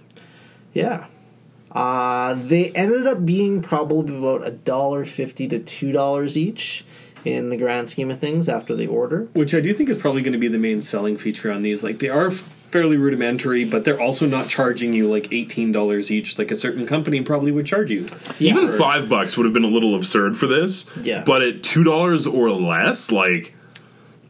[0.74, 1.08] yeah.
[1.72, 6.84] Uh, they ended up being probably about a dollar fifty to two dollars each
[7.26, 9.28] in the grand scheme of things after the order.
[9.34, 11.84] Which I do think is probably going to be the main selling feature on these.
[11.84, 16.38] Like they are fairly rudimentary, but they're also not charging you like eighteen dollars each,
[16.38, 18.06] like a certain company probably would charge you.
[18.40, 20.86] Even five bucks would have been a little absurd for this.
[20.98, 21.24] Yeah.
[21.24, 23.56] But at two dollars or less, like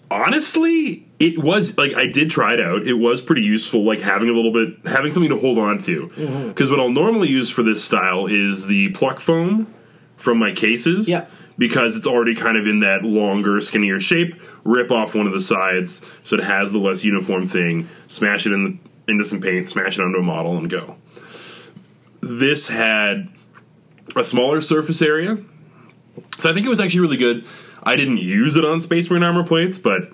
[0.09, 2.87] honestly, it was like I did try it out.
[2.87, 6.07] It was pretty useful, like having a little bit, having something to hold on to.
[6.07, 6.47] Mm-hmm.
[6.49, 9.73] Because what I'll normally use for this style is the pluck foam
[10.15, 11.09] from my cases.
[11.09, 11.25] Yeah.
[11.57, 14.41] Because it's already kind of in that longer, skinnier shape.
[14.63, 17.89] Rip off one of the sides so it has the less uniform thing.
[18.07, 19.67] Smash it in the, into some paint.
[19.67, 20.95] Smash it onto a model and go.
[22.21, 23.27] This had
[24.15, 25.37] a smaller surface area.
[26.37, 27.43] So I think it was actually really good.
[27.83, 30.13] I didn't use it on Space Marine armor plates, but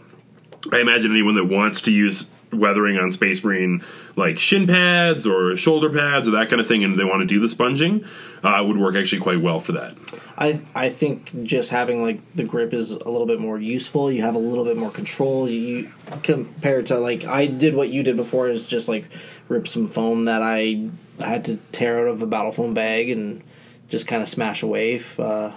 [0.72, 3.84] I imagine anyone that wants to use weathering on Space Marine,
[4.16, 7.26] like shin pads or shoulder pads or that kind of thing, and they want to
[7.26, 8.05] do the sponging,
[8.43, 9.95] uh, would work actually quite well for that.
[10.38, 14.11] I I think just having like the grip is a little bit more useful.
[14.11, 15.49] You have a little bit more control.
[15.49, 15.91] You
[16.24, 19.05] compared to like I did what you did before is just like
[19.47, 20.89] rip some foam that I
[21.20, 23.43] had to tear out of a battle foam bag and
[23.89, 25.51] just kind of smash away if, uh,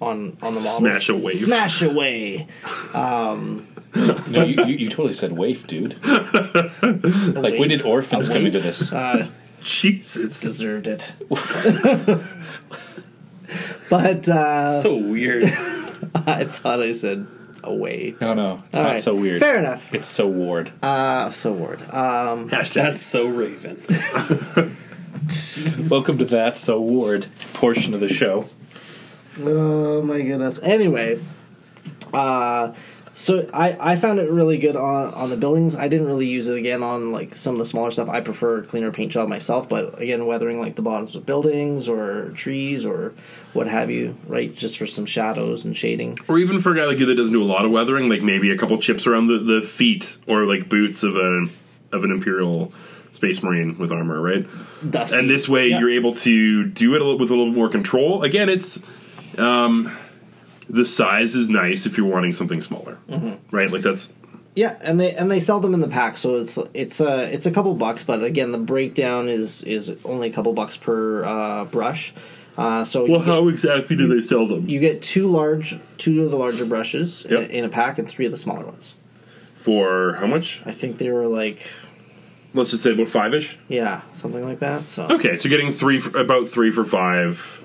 [0.00, 0.78] on on the model.
[0.78, 1.34] Smash a wave.
[1.34, 2.48] Smash away.
[4.30, 5.96] No, you, you, you totally said waif, dude.
[6.06, 8.92] like, when did orphans come into this?
[8.92, 9.26] Uh,
[9.64, 10.40] Jesus.
[10.40, 11.12] deserved it.
[13.90, 15.44] but uh, So weird.
[16.14, 17.26] I thought I said
[17.64, 18.14] away.
[18.20, 19.00] No, no, it's All not right.
[19.00, 19.40] so weird.
[19.40, 19.92] Fair enough.
[19.92, 20.72] It's so ward.
[20.82, 21.82] Uh, so word.
[21.82, 22.72] Um, Hashtag.
[22.74, 23.82] That's so Raven.
[25.88, 28.48] Welcome to that so ward portion of the show.
[29.40, 30.60] oh my goodness.
[30.62, 31.20] Anyway,
[32.12, 32.72] uh,
[33.12, 35.74] so I, I found it really good on on the buildings.
[35.76, 38.08] I didn't really use it again on like some of the smaller stuff.
[38.08, 41.88] I prefer a cleaner paint job myself, but again, weathering like the bottoms of buildings
[41.88, 43.12] or trees or
[43.52, 44.54] what have you, right?
[44.54, 46.18] Just for some shadows and shading.
[46.28, 48.22] Or even for a guy like you that doesn't do a lot of weathering, like
[48.22, 51.50] maybe a couple chips around the, the feet or like boots of an
[51.92, 52.72] of an Imperial
[53.10, 54.46] Space Marine with armor, right?
[54.88, 55.18] Dusty.
[55.18, 55.80] and this way Yeah.
[55.80, 58.22] you're able to do it a little- with a little more control.
[58.22, 58.78] Again, it's
[59.36, 59.90] um,
[60.70, 63.54] the size is nice if you're wanting something smaller, Mm-hmm.
[63.56, 63.70] right?
[63.70, 64.12] Like that's
[64.54, 67.46] Yeah, and they and they sell them in the pack, so it's it's a it's
[67.46, 68.04] a couple bucks.
[68.04, 72.14] But again, the breakdown is is only a couple bucks per uh, brush.
[72.58, 74.68] Uh, so you, get, exactly do they sell them?
[74.68, 78.26] you get two large, two of the larger brushes in, in a pack, and three
[78.26, 78.92] of the smaller ones.
[79.54, 80.60] For how much?
[80.66, 81.66] I think they were like
[82.52, 83.56] let's just say about five ish.
[83.68, 84.82] Yeah, something like that.
[84.82, 87.62] So Okay, so getting three for, about three for five,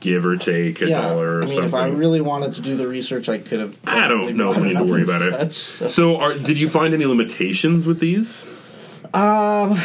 [0.00, 1.64] give or take a yeah, dollar or I mean, something.
[1.64, 3.78] if I really wanted to do the research, I could have.
[3.84, 5.54] I don't know if brought we need to worry about it.
[5.54, 5.90] such.
[5.90, 8.44] so, are, did you find any limitations with these?
[9.14, 9.80] Um,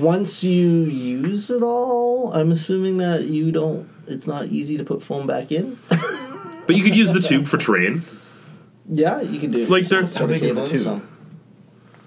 [0.00, 3.88] once you use it all, I'm assuming that you don't.
[4.06, 5.78] It's not easy to put foam back in.
[5.88, 8.02] But you could use the tube for train,
[8.88, 9.66] yeah, you can do.
[9.66, 11.08] Like they're- some How big is the cabling, tube?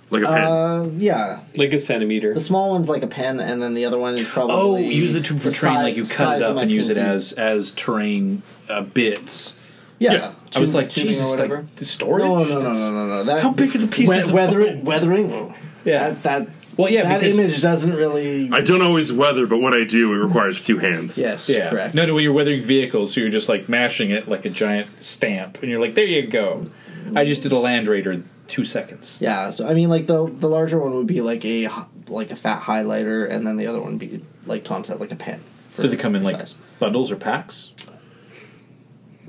[0.09, 0.43] Like a pen.
[0.43, 1.39] Uh, yeah.
[1.55, 2.33] like a centimeter.
[2.33, 4.55] The small one's like a pen, and then the other one is probably.
[4.55, 6.89] Oh, use the tube for the train, size- like you cut it up and use
[6.89, 7.09] it pinky.
[7.09, 9.55] as as terrain uh, bits.
[9.99, 10.13] Yeah.
[10.13, 10.31] Yeah.
[10.55, 11.57] I was like, Jesus, whatever.
[11.57, 12.23] like the storage.
[12.23, 13.23] No, no, no, no, no, no.
[13.25, 14.85] That, How big are the pieces of weathering, foam?
[14.85, 15.53] weathering.
[15.83, 16.11] Yeah.
[16.11, 16.47] That, that
[16.77, 18.49] Well, yeah, that image doesn't really.
[18.51, 21.17] I don't always weather, but when I do, it requires two hands.
[21.17, 21.69] yes, Yeah.
[21.69, 21.95] correct.
[21.95, 24.87] No, no, when you're weathering vehicles, so you're just like mashing it like a giant
[25.05, 26.65] stamp, and you're like, there you go.
[27.15, 29.17] I just did a Land Raider in two seconds.
[29.21, 31.69] Yeah, so I mean, like the the larger one would be like a
[32.07, 35.11] like a fat highlighter, and then the other one would be like Tom said, like
[35.11, 35.39] a pen.
[35.71, 36.55] for Do they come in like size.
[36.79, 37.71] bundles or packs?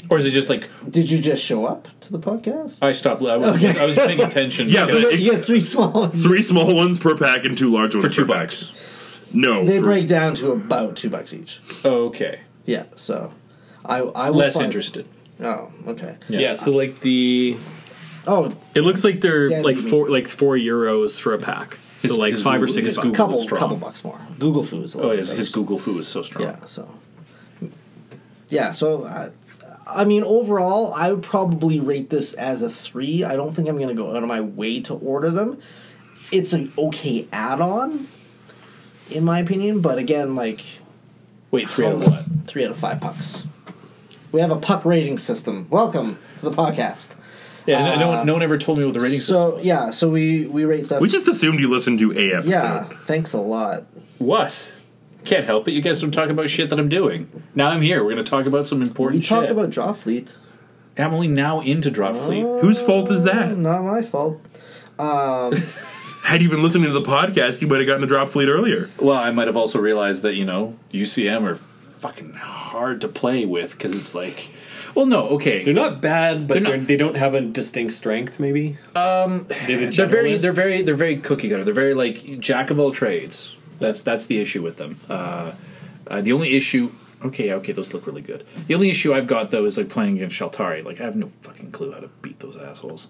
[0.08, 2.82] Or is it just like Did you just show up to the podcast?
[2.82, 3.22] I stopped?
[3.22, 3.78] I was, Okay.
[3.78, 4.68] I was paying attention.
[4.68, 6.22] Yeah, because- but- you get three small ones.
[6.22, 8.48] Three small ones per pack and two large ones for two per pack.
[8.48, 8.72] bucks.
[9.32, 11.60] No, They for- break down to about two bucks each.
[11.84, 13.32] Okay, Yeah, so
[13.84, 15.06] I I will less find- interested.
[15.42, 16.16] Oh, okay.
[16.28, 16.54] yeah.
[16.54, 17.56] so like the
[18.26, 21.38] Oh, it looks like they're Danny, like you mean- four like four euros for a
[21.38, 21.78] pack.
[21.98, 23.06] So His- like his five or Google- six his bucks.
[23.08, 23.58] Google- couple strong.
[23.60, 24.18] couple bucks more.
[24.38, 25.60] Google Foo is a Oh, little yes, bit his better.
[25.60, 26.44] Google Foo is so strong.
[26.44, 26.88] Yeah, so
[28.48, 29.28] yeah, so I,
[29.86, 33.24] I mean, overall, I would probably rate this as a three.
[33.24, 35.58] I don't think I'm going to go out of my way to order them.
[36.32, 38.06] It's an okay add-on,
[39.10, 40.62] in my opinion, but again, like
[41.50, 42.24] Wait, three out of what?
[42.46, 43.44] three out of five pucks.
[44.32, 45.66] We have a puck rating system.
[45.70, 47.16] Welcome to the podcast.
[47.70, 49.56] Yeah, no, no, Uh, one, no one ever told me what the rating system So
[49.56, 49.66] was.
[49.66, 51.00] yeah, so we we rate stuff.
[51.00, 52.50] We just assumed you listened to a episode.
[52.50, 53.84] yeah, thanks a lot.
[54.18, 54.72] What?
[55.24, 55.72] Can't help it.
[55.72, 57.30] You guys don't talk about shit that I'm doing.
[57.54, 58.02] Now I'm here.
[58.02, 59.48] We're going to talk about some We important talked shit.
[59.48, 60.36] Talk about Drop Fleet.
[60.96, 62.42] I'm only now into Drop Fleet.
[62.62, 63.56] Whose fault is that?
[63.56, 64.40] Not my fault.
[64.98, 65.52] Um,
[66.24, 68.90] Had you been listening to the podcast, you might have gotten a drop fleet earlier.
[68.98, 73.46] Well, I might have also realized that you know UCM are fucking hard to play
[73.46, 74.46] with because it's like,
[74.94, 78.38] well, no, okay, They're not bad, but They're they're they don't have a distinct strength.
[78.40, 81.64] Maybe um, they're, the they're very, they're very, they're very cookie cutter.
[81.64, 83.56] They're very like jack of all trades.
[83.78, 84.98] That's that's the issue with them.
[85.08, 85.52] Uh,
[86.06, 86.92] uh, the only issue,
[87.24, 88.44] okay, okay, those look really good.
[88.66, 90.84] The only issue I've got though is like playing against Shaltari.
[90.84, 93.08] Like I have no fucking clue how to beat those assholes.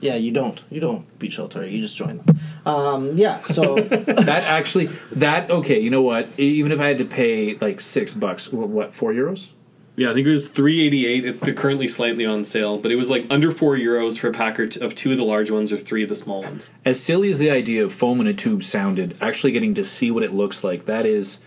[0.00, 0.62] yeah, you don't.
[0.70, 1.70] You don't beat Shaltari.
[1.72, 2.38] You just join them.
[2.64, 3.38] Um, yeah.
[3.42, 5.80] So that actually, that okay.
[5.80, 6.28] You know what?
[6.38, 9.50] Even if I had to pay like six bucks, wh- what four euros?
[9.94, 11.40] Yeah, I think it was three eighty eight.
[11.40, 14.58] They're currently slightly on sale, but it was like under four euros for a pack
[14.58, 16.70] or t- of two of the large ones or three of the small ones.
[16.84, 20.10] as silly as the idea of foam in a tube sounded, actually getting to see
[20.10, 21.40] what it looks like that is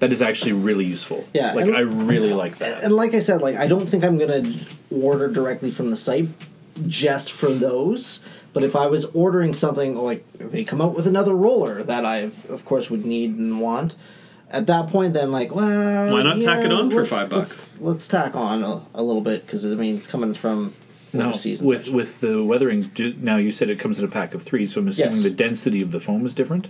[0.00, 1.26] that is actually really useful.
[1.32, 2.82] Yeah, like and- I really like that.
[2.82, 4.42] and like I said, like I don't think I'm gonna
[4.90, 6.28] order directly from the site
[6.88, 8.20] just for those.
[8.52, 12.04] But if I was ordering something like if they come out with another roller that
[12.04, 12.16] I
[12.48, 13.94] of course would need and want.
[14.50, 17.72] At that point, then like, well, Why not tack it on for let's- five let's-
[17.72, 17.76] bucks?
[17.80, 20.72] Let's, tack on a, a little bit because I mean it's coming from
[21.12, 21.66] No, season.
[21.66, 21.92] with such.
[21.94, 22.80] with the weathering.
[22.82, 25.22] Do, now you said it comes in a pack of three, so I'm assuming Yes.
[25.24, 26.68] the density of the foam is different.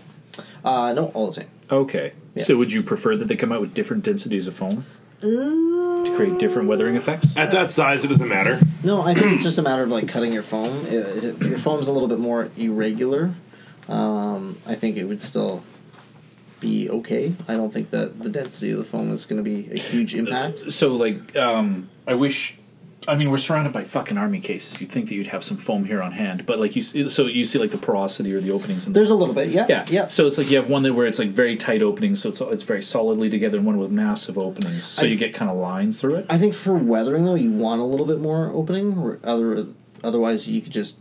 [0.65, 1.49] uh, no, all the same.
[1.71, 2.45] Okay, Yeah.
[2.45, 4.85] so would you prefer that they come out with different densities of foam
[5.21, 7.37] to create different weathering effects?
[7.37, 8.59] At that size, it doesn't matter.
[8.85, 10.87] No, I think it's just a matter of like cutting your foam.
[10.87, 13.35] If if your foam's a little bit more irregular,
[13.89, 15.63] um, I think it would still
[16.61, 17.35] be okay.
[17.49, 20.15] I don't think that the density of the foam is going to be a huge
[20.15, 20.71] impact.
[20.73, 22.59] So like, um, I wish.
[23.09, 24.81] I mean, we're surrounded by fucking army cases.
[24.81, 27.27] You'd think that you'd have some foam here on hand, but like you, see, so
[27.27, 28.89] you see like the porosity or the openings.
[28.89, 30.09] In There's a little bit, yeah, Yeah, yeah.
[30.09, 32.41] So it's like you have one that where it's like very tight openings, so it's
[32.41, 35.57] it's very solidly together, and one with massive openings, so I- you get kind of
[35.57, 36.27] lines through it.
[36.29, 38.99] I think for weathering though, you want a little bit more opening.
[38.99, 39.67] Or other,
[40.03, 40.97] otherwise, you could just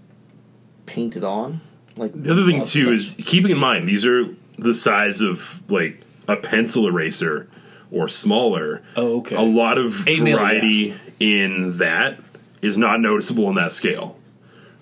[0.85, 1.61] paint it on.
[1.97, 4.27] Like The other thing too like- is keeping in mind these are
[4.57, 7.49] the size of like a pencil eraser
[7.91, 8.81] or smaller.
[8.95, 9.35] Oh, okay.
[9.35, 12.19] A lot of Eight variety in that
[12.61, 14.17] is not noticeable on that scale,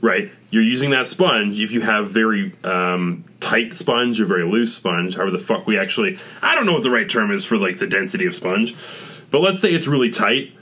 [0.02, 0.32] right?
[0.50, 5.16] You're using that sponge if you have very um, tight sponge or very loose sponge,
[5.16, 6.18] however the fuck we actually.
[6.42, 8.76] I don't know what the right term is for like the density of sponge,
[9.32, 10.54] but let's say it's really tight.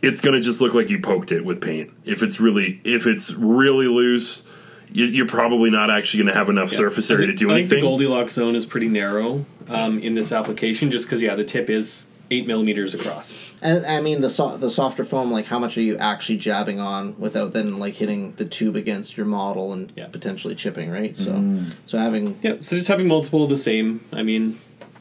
[0.00, 1.92] It's gonna just look like you poked it with paint.
[2.04, 4.46] If it's really, if it's really loose,
[4.92, 7.66] you, you're probably not actually gonna have enough surface area to do anything.
[7.66, 7.86] I think the.
[7.86, 12.06] Goldilocks zone is pretty narrow um, in this application, just because yeah, the tip is
[12.30, 13.52] eight millimeters across.
[13.60, 16.80] And I mean the so- the softer foam, like how much are you actually jabbing
[16.80, 20.06] on without then like hitting the tube against your model and Yeah.
[20.06, 21.16] potentially chipping, right?
[21.16, 21.74] So Mm.
[21.86, 24.00] so having Yeah, so just having multiple of the same.
[24.12, 24.56] I mean,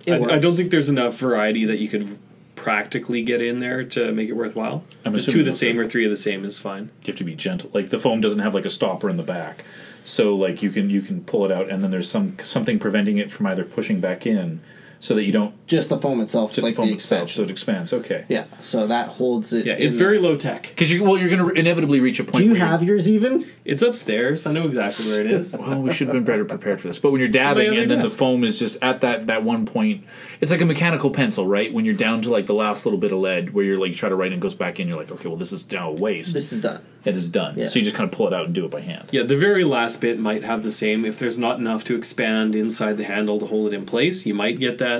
[0.08, 2.18] I, I don't think there's enough variety that you could
[2.62, 4.84] practically get in there to make it worthwhile.
[5.04, 6.92] I'm just two of the same or three of the same is fine.
[7.02, 7.72] you have to be gentle.
[7.74, 9.66] Like the foam doesn't have like a stopper in the back,
[10.06, 13.18] so like you can you can pull it out, and then there's some something preventing
[13.18, 14.62] it from either pushing back in,
[15.02, 17.42] so that you don't just the foam itself, just like the foam the itself, so
[17.42, 17.92] it expands.
[17.92, 18.24] Okay.
[18.30, 19.66] Yeah, so that holds it.
[19.66, 20.30] Yeah, it's very there.
[20.30, 20.62] low tech.
[20.70, 22.38] Because you well, you're going to inevitably reach a point.
[22.38, 23.48] Do you where have yours even?
[23.66, 24.46] It's upstairs.
[24.46, 25.56] I know exactly where it is.
[25.62, 27.00] Well, we should have been better prepared for this.
[27.00, 29.66] But when you're dabbing and their then the foam is just at that, that one
[29.66, 30.06] point,
[30.40, 31.72] it's like a mechanical pencil, right?
[31.72, 33.96] When you're down to like the last little bit of lead where you're like, you
[33.96, 35.90] try to write and it goes back in, you're like, okay, well, this is now
[35.90, 36.34] a waste.
[36.34, 36.84] This is done.
[37.06, 37.58] it is done.
[37.58, 37.68] Yeah.
[37.68, 39.10] So you just kind of pull it out and do it by hand.
[39.12, 41.06] Yeah, the very last bit might have the same.
[41.06, 44.34] If there's not enough to expand inside the handle to hold it in place, you
[44.34, 44.91] might get that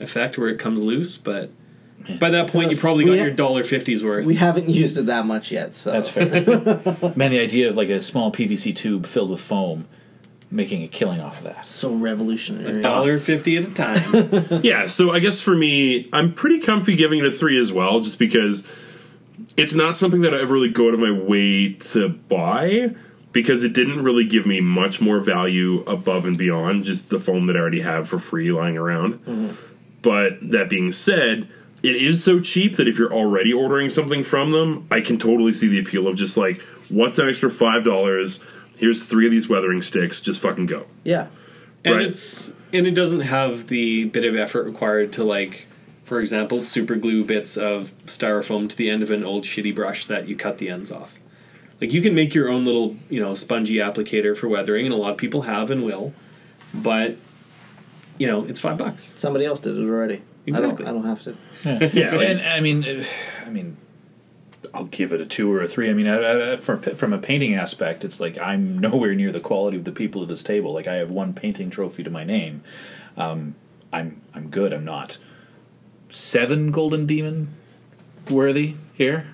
[0.00, 1.18] effect where it comes loose.
[1.18, 1.50] But
[2.20, 4.26] by that point, you probably got We ha- your dollar fifties worth.
[4.26, 6.26] We haven't used it that much yet, so That's fair.
[7.16, 9.88] Man, the idea of like a small PVC tube filled with foam,
[10.50, 11.64] making a killing off of that.
[11.66, 12.82] so revolutionary.
[12.82, 14.60] Dollar fifty at a time.
[14.62, 18.00] Yeah, so I guess for me, I'm pretty comfy giving it a three as well,
[18.00, 18.62] just because
[19.56, 22.94] it's not something that I ever really go out of my way to buy
[23.32, 27.46] because it didn't really give me much more value above and beyond just the foam
[27.46, 29.14] that I already have for free lying around.
[29.24, 29.65] Mm-hmm.
[30.06, 31.48] But that being said,
[31.82, 35.52] it is so cheap that if you're already ordering something from them, I can totally
[35.52, 38.38] see the appeal of just like, what's an extra five dollars?
[38.76, 40.20] Here's three of these weathering sticks.
[40.20, 40.86] Just fucking go.
[41.02, 41.26] Yeah,
[41.84, 42.06] and Right.
[42.06, 45.66] it's and it doesn't have the bit of effort required to like
[46.04, 50.04] for example super glue bits of styrofoam to the end of an old shitty brush
[50.06, 51.18] that you cut the ends off
[51.80, 54.96] like you can make your own little you know spongy applicator for weathering and a
[54.96, 56.12] lot of people have and will
[56.72, 57.16] but
[58.18, 60.22] you know it's five bucks somebody else did it already.
[60.46, 60.86] Exactly.
[60.86, 61.90] I don't, I don't have to.
[61.98, 62.84] Yeah, like- and I mean,
[63.44, 63.76] I mean,
[64.72, 65.90] I'll give it a two or a three.
[65.90, 69.40] I mean, I, I, from from a painting aspect, it's like I'm nowhere near the
[69.40, 70.72] quality of the people at this table.
[70.72, 72.62] Like I have one painting trophy to my name.
[73.16, 73.54] Um,
[73.92, 74.72] I'm I'm good.
[74.72, 75.18] I'm not
[76.08, 77.48] seven golden demon
[78.30, 79.26] worthy here.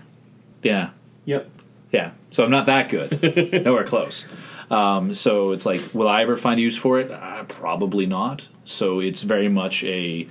[0.63, 0.91] Yeah,
[1.25, 1.51] yep
[1.93, 2.13] yeah.
[2.31, 3.63] So I'm not that good.
[3.65, 4.27] Nowhere close.
[4.73, 7.11] Um, so it's like, will I ever find a use for it?
[7.11, 8.49] Uh, probably not.
[8.65, 10.27] So it's very much a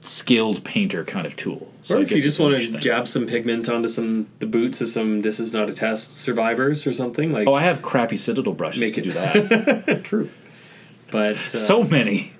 [0.00, 1.70] skilled painter kind of tool.
[1.82, 4.88] So or if you just want to jab some pigment onto some the boots of
[4.88, 8.52] some this is not a test survivors or something like Oh, I have crappy citadel
[8.52, 10.00] brushes Make to it- do that.
[10.04, 10.28] true
[11.12, 12.32] but uh, so many.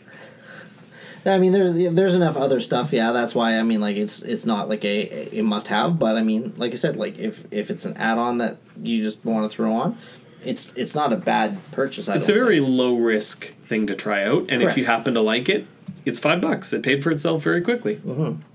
[1.24, 2.92] I mean, there's there's enough other stuff.
[2.92, 3.58] Yeah, that's why.
[3.58, 6.72] I mean, like it's it's not like a, a must have, but I mean, like
[6.72, 9.72] I said, like if if it's an add on that you just want to throw
[9.72, 9.98] on,
[10.44, 12.08] it's it's not a bad purchase.
[12.08, 12.68] I It's a don't very think.
[12.76, 15.66] low risk thing to try out, and if you happen to like it,
[16.04, 16.72] it's five bucks.
[16.72, 18.00] It paid for itself very quickly.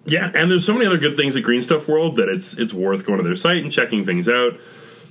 [0.05, 2.73] Yeah, and there's so many other good things at Green Stuff World that it's it's
[2.73, 4.53] worth going to their site and checking things out.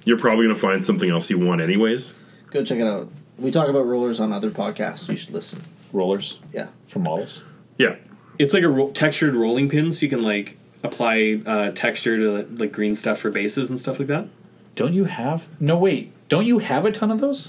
[0.05, 2.15] You're probably going to find something else you want anyways.
[2.51, 3.11] go check it out.
[3.39, 5.09] We talk about rollers on other podcasts.
[5.09, 5.63] You should listen.
[5.93, 7.43] Rollers Yeah, for models.
[7.79, 7.97] Yeah.
[8.39, 12.47] It's like a ro- textured rolling pin, so you can like apply uh, texture to
[12.57, 14.29] like green stuff for bases and stuff like that.
[14.77, 15.49] Don't you have?
[15.59, 16.13] No, wait.
[16.29, 17.49] Don't you have a ton of those?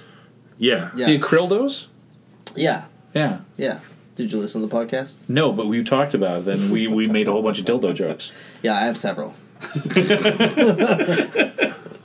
[0.57, 0.89] Yeah.
[0.95, 1.87] yeah, The acryl those?
[2.55, 3.39] yeah, Yeah.
[3.57, 3.79] yeah.
[4.15, 5.17] Did you listen to the podcast?
[5.27, 7.93] No, but we talked about it, and we, we made a whole bunch of dildo
[8.03, 8.31] jokes.
[8.63, 9.35] Yeah, I have several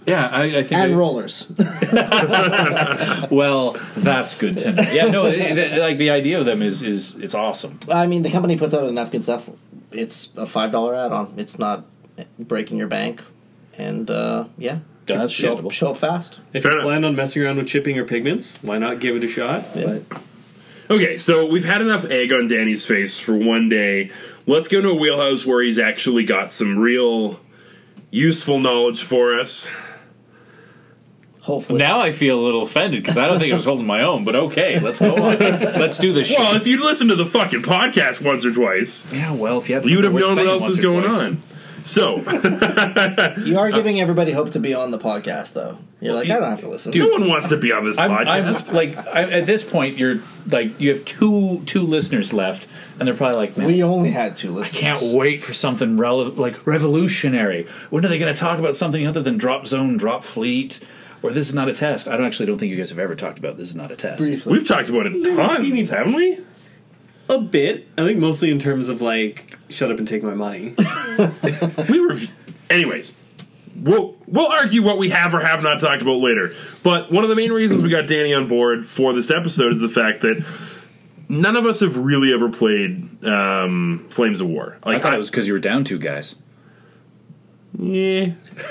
[0.04, 0.72] Yeah, I, I think.
[0.72, 1.48] and I- rollers.
[3.30, 4.82] well, that's good to know.
[4.90, 7.78] Yeah, no, it- it- like the idea of them is is it's awesome.
[7.88, 9.48] I mean, the company puts out enough good stuff.
[9.92, 11.34] It's a five dollar add on.
[11.36, 11.84] It's not
[12.38, 13.22] breaking your bank,
[13.78, 14.78] and uh, yeah,
[15.12, 15.70] Yeah, that's show, reasonable.
[15.70, 16.40] show up fast.
[16.52, 16.86] If Fair you enough.
[16.88, 19.64] plan on messing around with chipping or pigments, why not give it a shot?
[19.74, 19.98] Yeah.
[20.08, 20.20] But
[20.90, 24.10] Okay, so we've had enough egg on Danny's face for one day.
[24.46, 27.40] Let's go to a wheelhouse where he's actually got some real
[28.10, 29.70] useful knowledge for us.
[31.40, 34.02] Hopefully, Now I feel a little offended because I don't think I was holding my
[34.02, 34.24] own.
[34.24, 35.38] But okay, let's go on.
[35.38, 36.28] Let's do this.
[36.28, 36.38] Shit.
[36.38, 39.74] Well, if you'd listened to the fucking podcast once or twice, yeah, well, if you
[39.74, 41.22] had, you would have something known worth what else saying was once or going twice.
[41.22, 41.42] on.
[41.84, 42.18] So,
[43.44, 45.78] you are giving everybody hope to be on the podcast, though.
[46.00, 46.92] You're like, I don't have to listen.
[46.96, 48.68] no one wants to be on this I'm, podcast.
[48.68, 52.66] I'm like I, at this point, you're like you have two two listeners left,
[52.98, 54.74] and they're probably like, man, we only had two listeners.
[54.74, 57.66] I can't wait for something rele- like revolutionary.
[57.90, 60.80] When are they going to talk about something other than drop zone, drop fleet,
[61.22, 62.08] or this is not a test?
[62.08, 63.96] I don't actually don't think you guys have ever talked about this is not a
[63.96, 64.18] test.
[64.18, 64.52] Briefly.
[64.52, 66.38] We've talked about it tons, haven't we?
[67.28, 70.74] A bit, I think mostly in terms of like, shut up and take my money.
[71.88, 72.30] We rev-
[72.70, 73.16] Anyways,
[73.76, 76.54] we'll we'll argue what we have or have not talked about later.
[76.82, 79.80] But one of the main reasons we got Danny on board for this episode is
[79.80, 80.44] the fact that
[81.28, 84.78] none of us have really ever played um, Flames of War.
[84.82, 86.36] I Like thought it was because you were down two guys.
[87.78, 88.32] yeah.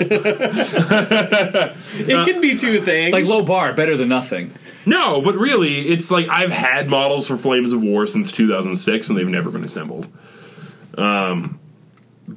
[1.94, 3.12] It can be two things.
[3.12, 4.52] Like low bar, better than nothing.
[4.84, 9.18] No, but really, it's like I've had models for Flames of War since 2006, and
[9.18, 10.08] they've never been assembled.
[10.98, 11.60] Um,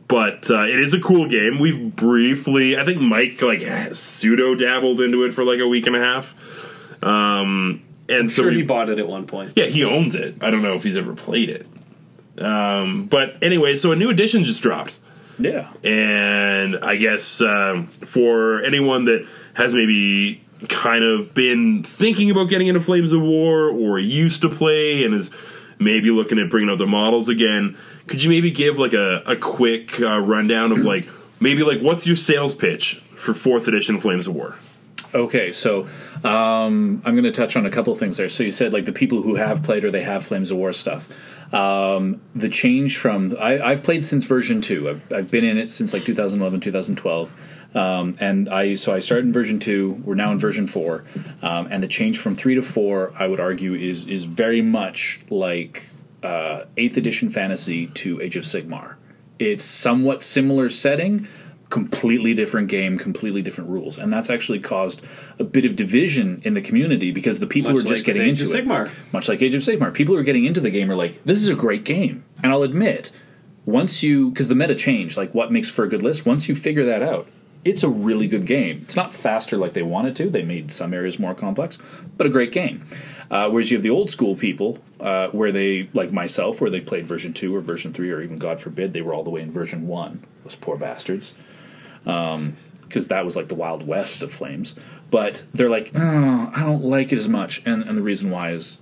[0.08, 1.60] but uh, it is a cool game.
[1.60, 3.62] We've briefly, I think Mike like
[3.94, 7.04] pseudo dabbled into it for like a week and a half.
[7.04, 9.54] Um, and so sure we, he bought it at one point.
[9.56, 10.36] yeah, he owns it.
[10.42, 11.68] I don't know if he's ever played it.
[12.38, 15.00] Um, but anyway, so a new edition just dropped.
[15.40, 15.72] Yeah.
[15.84, 22.68] And I guess um, for anyone that has maybe kind of been thinking about getting
[22.68, 25.30] into Flames of War or used to play and is
[25.80, 27.78] maybe looking at bringing out the models again,
[28.08, 31.08] could you maybe give like a, a quick uh, rundown of like
[31.40, 34.56] maybe like what's your sales pitch for fourth edition Flames of War?
[35.14, 35.84] Okay, so
[36.24, 38.28] um, I'm going to touch on a couple things there.
[38.28, 40.74] So you said like the people who have played or they have Flames of War
[40.74, 41.08] stuff.
[41.54, 44.90] Um, the change from I, I've played since version two.
[44.90, 47.36] I've, I've been in it since like 2011, 2012,
[47.76, 50.02] um, and I so I started in version two.
[50.06, 51.04] We're now in version four,
[51.42, 55.20] um, and the change from three to four, I would argue, is is very much
[55.30, 55.90] like
[56.24, 58.96] uh, eighth edition fantasy to Age of Sigmar.
[59.38, 61.28] It's somewhat similar setting,
[61.70, 65.04] completely different game, completely different rules, and that's actually caused
[65.38, 68.16] a bit of division in the community because the people Much who are just like
[68.16, 68.90] getting into it, Sigmar.
[69.12, 71.44] much like Age of Sigmar, people who are getting into the game are like, "This
[71.44, 73.12] is a great game," and I'll admit,
[73.66, 76.56] once you because the meta changed, like what makes for a good list, once you
[76.56, 77.28] figure that out.
[77.66, 78.82] It's a really good game.
[78.84, 80.30] It's not faster like they wanted to.
[80.30, 81.80] They made some areas more complex,
[82.16, 82.86] but a great game.
[83.32, 86.80] Uh, whereas you have the old school people, uh, where they, like myself, where they
[86.80, 89.42] played version 2 or version 3, or even, God forbid, they were all the way
[89.42, 90.24] in version 1.
[90.44, 91.36] Those poor bastards.
[92.04, 94.76] Because that was like the Wild West of Flames.
[95.10, 97.64] But they're like, oh, I don't like it as much.
[97.66, 98.78] And, and the reason why is,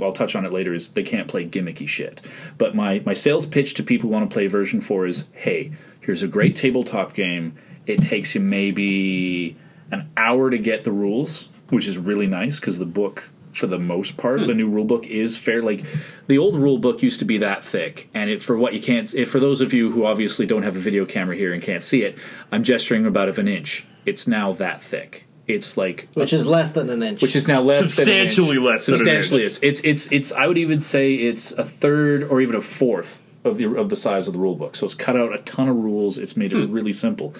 [0.00, 2.20] I'll touch on it later, is they can't play gimmicky shit.
[2.58, 5.72] But my, my sales pitch to people who want to play version 4 is hey,
[6.00, 7.56] here's a great tabletop game.
[7.86, 9.56] It takes you maybe
[9.90, 13.78] an hour to get the rules, which is really nice because the book, for the
[13.78, 14.58] most part, the hmm.
[14.58, 15.62] new rule book is fair.
[15.62, 15.84] Like
[16.26, 19.12] the old rule book used to be that thick, and it, for what you can't,
[19.14, 21.82] if for those of you who obviously don't have a video camera here and can't
[21.82, 22.18] see it,
[22.50, 23.86] I'm gesturing about of an inch.
[24.04, 25.26] It's now that thick.
[25.46, 27.22] It's like which is less than an inch.
[27.22, 28.72] which is now less Substantially than an inch.
[28.72, 29.58] less than an substantially inch.
[29.62, 33.56] it's it's it's I would even say it's a third or even a fourth of
[33.56, 34.74] the of the size of the rule book.
[34.74, 36.18] So it's cut out a ton of rules.
[36.18, 36.72] It's made it hmm.
[36.72, 37.34] really simple.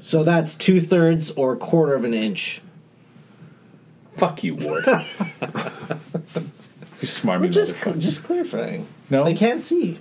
[0.00, 2.62] So that's two thirds or a quarter of an inch.
[4.12, 4.84] Fuck you, Ward.
[7.00, 8.00] you smart me Just motherfucker.
[8.00, 8.86] just clarifying.
[9.10, 9.24] No?
[9.24, 10.00] they can't see.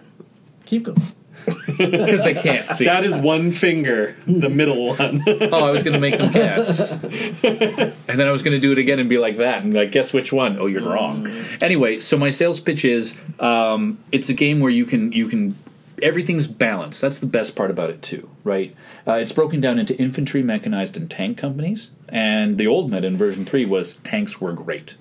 [0.65, 1.01] Keep going.
[1.77, 2.85] because they can't see.
[2.85, 5.21] That is one finger, the middle one.
[5.27, 8.71] oh, I was going to make them guess, and then I was going to do
[8.71, 10.57] it again and be like that, and like, guess which one?
[10.57, 11.27] Oh, you're wrong.
[11.61, 15.55] Anyway, so my sales pitch is, um, it's a game where you can you can
[16.01, 17.01] everything's balanced.
[17.01, 18.75] That's the best part about it too, right?
[19.07, 21.91] Uh, it's broken down into infantry, mechanized, and tank companies.
[22.09, 24.95] And the old meta in version three was tanks were great.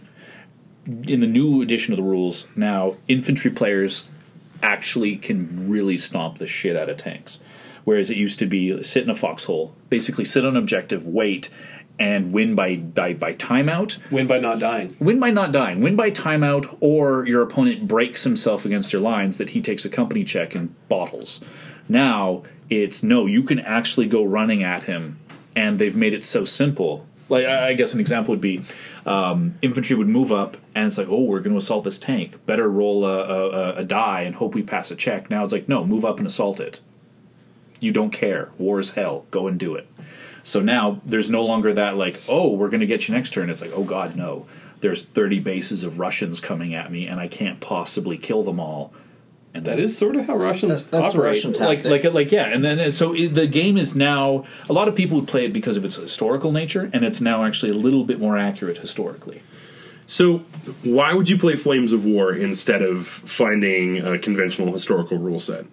[0.86, 4.04] In the new edition of the rules, now infantry players
[4.62, 7.40] actually can really stomp the shit out of tanks.
[7.84, 11.50] Whereas it used to be sit in a foxhole, basically sit on objective, wait,
[11.98, 13.98] and win by by, by timeout.
[14.10, 14.96] Win by not dying.
[14.98, 15.80] Win by not dying.
[15.80, 19.88] Win by timeout, or your opponent breaks himself against your lines that he takes a
[19.88, 21.40] company check and bottles.
[21.88, 25.18] Now it's no, you can actually go running at him,
[25.54, 27.06] and they've made it so simple.
[27.28, 28.62] Like I guess an example would be
[29.06, 32.44] um, infantry would move up, and it's like, oh, we're going to assault this tank.
[32.46, 35.30] Better roll a, a, a- a die and hope we pass a check.
[35.30, 36.80] Now it's like, no, move up and assault it.
[37.80, 38.50] You don't care.
[38.58, 39.26] War is hell.
[39.30, 39.86] Go and do it.
[40.44, 43.50] So now there's no longer that like, oh, we're going to get you next turn.
[43.50, 44.46] It's like, oh God, no.
[44.80, 48.92] There's 30 bases of Russians coming at me, and I can't possibly kill them all.
[49.54, 51.36] And That is sort of how Russians That's- that's operate.
[51.36, 52.04] Russian like tactic.
[52.04, 52.46] like like yeah.
[52.48, 55.52] And then so it, the game is now a lot of people would play it
[55.52, 59.42] because of its historical nature, and it's now actually a little bit more accurate historically.
[60.06, 60.38] So,
[60.82, 65.64] why would you play Flames of War instead of finding a conventional historical rule set?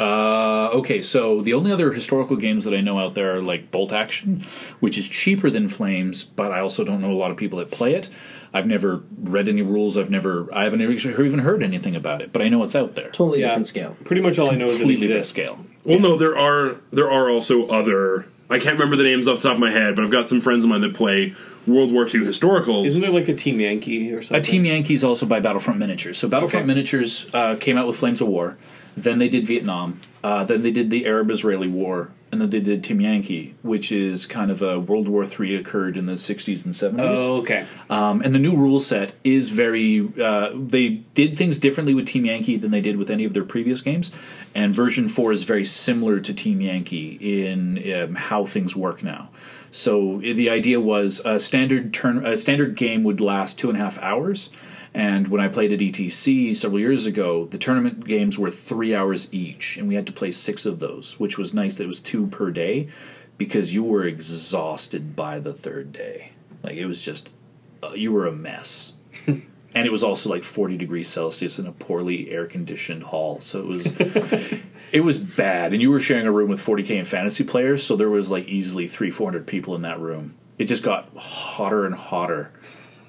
[0.00, 3.70] Uh, okay, so the only other historical games that I know out there are like
[3.70, 4.44] Bolt Action,
[4.80, 7.70] which is cheaper than Flames, but I also don't know a lot of people that
[7.70, 8.08] play it.
[8.52, 9.98] I've never read any rules.
[9.98, 13.10] I've never, I haven't even heard anything about it, but I know it's out there.
[13.10, 13.48] Totally Yeah.
[13.48, 13.96] different scale.
[14.04, 15.48] Pretty much all I know is it Completely different exists.
[15.50, 15.66] scale.
[15.84, 18.26] Well, no, there are there are also other.
[18.48, 20.40] I can't remember the names off the top of my head, but I've got some
[20.40, 21.34] friends of mine that play
[21.66, 22.84] World War II historicals.
[22.86, 24.40] Isn't there like a Team Yankee or something?
[24.40, 26.18] A Team Yankees also by Battlefront Miniatures.
[26.18, 26.66] So Battlefront Okay.
[26.68, 28.56] Miniatures uh, came out with Flames of War.
[28.96, 30.00] Then they did Vietnam.
[30.22, 32.10] Uh, then they did the Arab-Israeli War.
[32.32, 35.96] and then they did Team Yankee, which is kind of a World War III occurred
[35.96, 37.16] in the 60s and 70s.
[37.16, 37.64] Oh, okay.
[37.88, 40.08] Um, and the new rule set is very.
[40.20, 43.44] Uh, they did things differently with Team Yankee than they did with any of their
[43.44, 44.10] previous games,
[44.54, 49.28] and version four is very similar to Team Yankee in um, how things work now.
[49.70, 53.80] So the idea was a standard turn, a standard game would last two and a
[53.80, 54.50] half hours.
[54.94, 59.32] And when I played at ETC several years ago, the tournament games were three hours
[59.34, 61.74] each, and we had to play six of those, which was nice.
[61.74, 62.88] That it was two per day,
[63.36, 66.30] because you were exhausted by the third day.
[66.62, 67.34] Like it was just
[67.82, 68.92] uh, you were a mess.
[69.26, 69.44] and
[69.74, 73.40] it was also like 40 degrees Celsius in a poorly air conditioned hall.
[73.40, 74.60] So it was
[74.92, 75.72] it was bad.
[75.72, 78.46] And you were sharing a room with 40k and fantasy players, so there was like
[78.46, 80.34] easily 3 400 people in that room.
[80.56, 82.52] It just got hotter and hotter.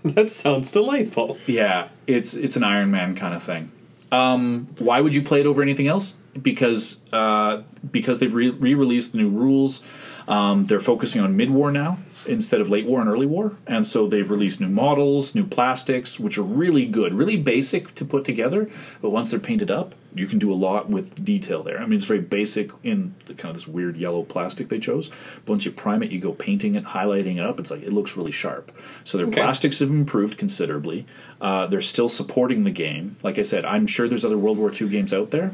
[0.14, 1.40] That sounds delightful.
[1.48, 3.72] Yeah, it's it's an Iron Man kind of thing.
[4.12, 6.16] Um, why would you play it over anything else?
[6.40, 9.82] Because uh, because they've re released the new rules.
[10.28, 13.86] Um, they're focusing on mid war now instead of late war and early war, and
[13.86, 18.26] so they've released new models, new plastics, which are really good, really basic to put
[18.26, 18.70] together.
[19.02, 21.78] But once they're painted up, you can do a lot with detail there.
[21.80, 25.10] I mean, it's very basic in the kind of this weird yellow plastic they chose.
[25.44, 27.60] But once you prime it, you go painting it, highlighting it up.
[27.60, 28.72] It's like it looks really sharp.
[29.04, 29.42] So their Okay.
[29.42, 31.06] plastics have improved considerably.
[31.42, 33.18] Uh, they're still supporting the game.
[33.24, 35.52] Like I said, I'm sure there's other World War II games out there.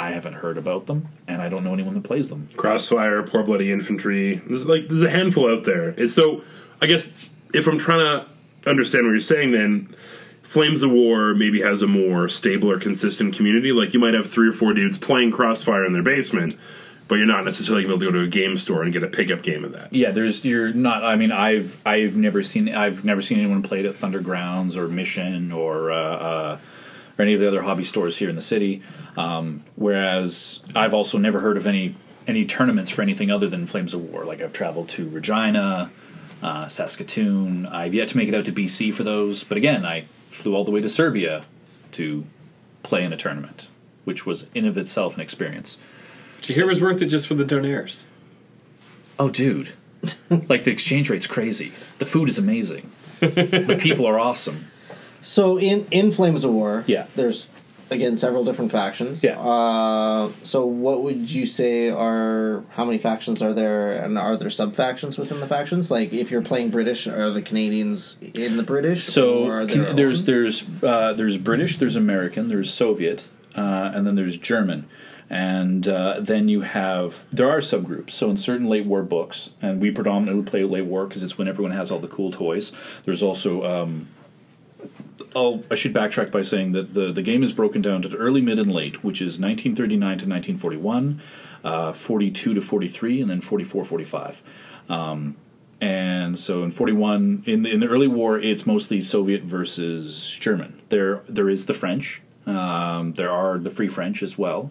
[0.00, 2.48] I haven't heard about them, and I don't know anyone that plays them.
[2.56, 4.36] Crossfire, Poor Bloody Infantry.
[4.36, 5.90] There's like there's a handful out there.
[5.90, 6.42] It's so
[6.80, 8.26] I guess if I'm trying to
[8.68, 9.94] understand what you're saying, then
[10.42, 13.72] Flames of War maybe has a more stable or consistent community.
[13.72, 16.56] Like you might have three or four dudes playing Crossfire in their basement,
[17.06, 18.92] but you're not necessarily going to be able to go to a game store and
[18.92, 19.92] get a pickup game of that.
[19.92, 21.04] Yeah, there's you're not.
[21.04, 24.88] I mean, I've I've never seen I've never seen anyone play it at Thundergrounds or
[24.88, 26.58] Mission or uh, uh,
[27.20, 28.82] or any of the other hobby stores here in the city.
[29.16, 31.94] Um, whereas I've also never heard of any
[32.26, 34.24] any tournaments for anything other than Flames of War.
[34.24, 35.90] Like I've traveled to Regina,
[36.42, 37.66] uh, Saskatoon.
[37.66, 40.64] I've yet to make it out to BC for those, but again, I flew all
[40.64, 41.44] the way to Serbia
[41.92, 42.24] to
[42.82, 43.68] play in a tournament,
[44.04, 45.78] which was in of itself an experience.
[46.44, 48.06] You hear it was worth it just for the donaires?
[49.18, 49.70] Oh, dude.
[50.48, 51.72] like the exchange rate's crazy.
[51.98, 52.90] The food is amazing.
[53.20, 54.70] the people are awesome.
[55.22, 57.06] So in in Flames of War, Yeah.
[57.16, 57.48] there's
[57.90, 59.24] again several different factions.
[59.24, 59.38] Yeah.
[59.40, 64.50] Uh, so what would you say are how many factions are there, and are there
[64.50, 65.90] sub factions within the factions?
[65.90, 69.04] Like if you're playing British, are the Canadians in the British?
[69.04, 74.36] So can- there's there's uh, there's British, there's American, there's Soviet, uh, and then there's
[74.36, 74.86] German.
[75.32, 78.10] And uh, then you have there are subgroups.
[78.10, 81.46] So in certain late war books, and we predominantly play late war because it's when
[81.46, 82.72] everyone has all the cool toys.
[83.04, 84.08] There's also um,
[85.34, 88.40] oh, I should backtrack by saying that the, the game is broken down to early,
[88.40, 91.22] mid, and late, which is 1939 to 1941,
[91.64, 94.42] uh, 42 to 43, and then 44 45.
[94.88, 95.36] Um,
[95.80, 100.80] and so in 41, in, in the early war, it's mostly Soviet versus German.
[100.90, 104.70] There There is the French, um, there are the Free French as well.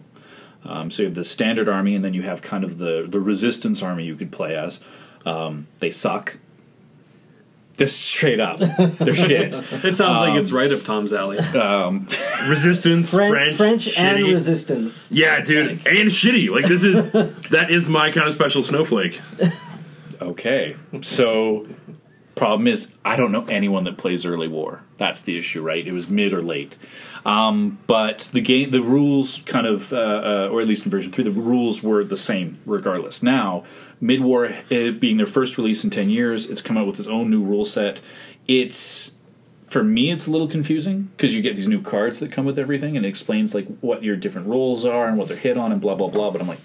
[0.64, 3.20] Um, so you have the standard army, and then you have kind of the, the
[3.20, 4.80] resistance army you could play as.
[5.24, 6.38] Um, they suck.
[7.80, 8.58] Just straight up.
[8.58, 9.54] They're shit.
[9.82, 11.38] It sounds like it's right up Tom's alley.
[11.38, 12.06] Um,
[12.46, 14.32] Resistance, French, French, French and shitty.
[14.32, 15.08] resistance.
[15.10, 16.50] Yeah, dude, and shitty.
[16.50, 17.10] Like this is
[17.50, 19.22] that is my kind of special snowflake.
[20.20, 20.76] Okay.
[21.00, 21.66] So
[22.34, 24.82] problem is I don't know anyone that plays early war.
[24.96, 25.86] That's the issue, right?
[25.86, 26.76] It was mid or late.
[27.24, 31.12] Um, but the game, the rules kind of, uh, uh, or at least in version
[31.12, 33.22] three, the rules were the same regardless.
[33.22, 33.64] Now,
[34.00, 37.08] mid war uh, being their first release in ten years, it's come out with its
[37.08, 38.00] own new rule set.
[38.48, 39.12] It's
[39.66, 42.58] for me, it's a little confusing because you get these new cards that come with
[42.58, 45.72] everything, and it explains like what your different roles are and what they're hit on
[45.72, 46.30] and blah blah blah.
[46.30, 46.60] But I'm like,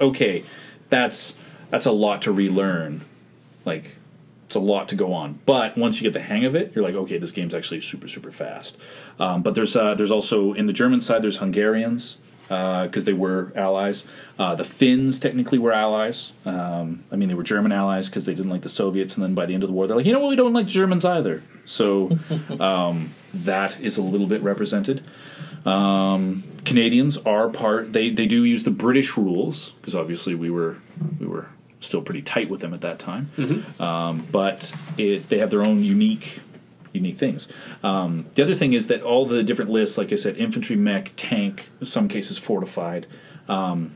[0.00, 0.44] okay,
[0.88, 1.36] that's
[1.70, 3.02] that's a lot to relearn.
[3.64, 3.96] Like,
[4.48, 5.38] it's a lot to go on.
[5.44, 8.08] But once you get the hang of it, you're like, okay, this game's actually super
[8.08, 8.78] super fast.
[9.20, 12.16] Um, but there's uh, there's also in the German side, there's Hungarians
[12.48, 14.06] because they were allies.
[14.38, 16.32] Uh, the Finns technically were allies.
[16.46, 19.34] Um, I mean, they were German allies because they didn't like the Soviets, and then
[19.34, 20.72] by the end of the war, they're like, you know what, we don't like the
[20.72, 21.42] Germans either.
[21.66, 22.18] So
[22.58, 25.02] um, that is a little bit represented.
[25.66, 27.92] Um, Canadians are part.
[27.92, 30.78] They they do use the British rules because obviously we were
[31.20, 31.50] we were
[31.80, 33.30] still pretty tight with them at that time.
[33.80, 36.40] Um, but it, they have their own unique
[36.92, 37.48] unique things.
[37.82, 41.12] Um, the other thing is that all the different lists, like I said, infantry, mech,
[41.16, 43.06] tank, in some cases fortified,
[43.48, 43.92] um,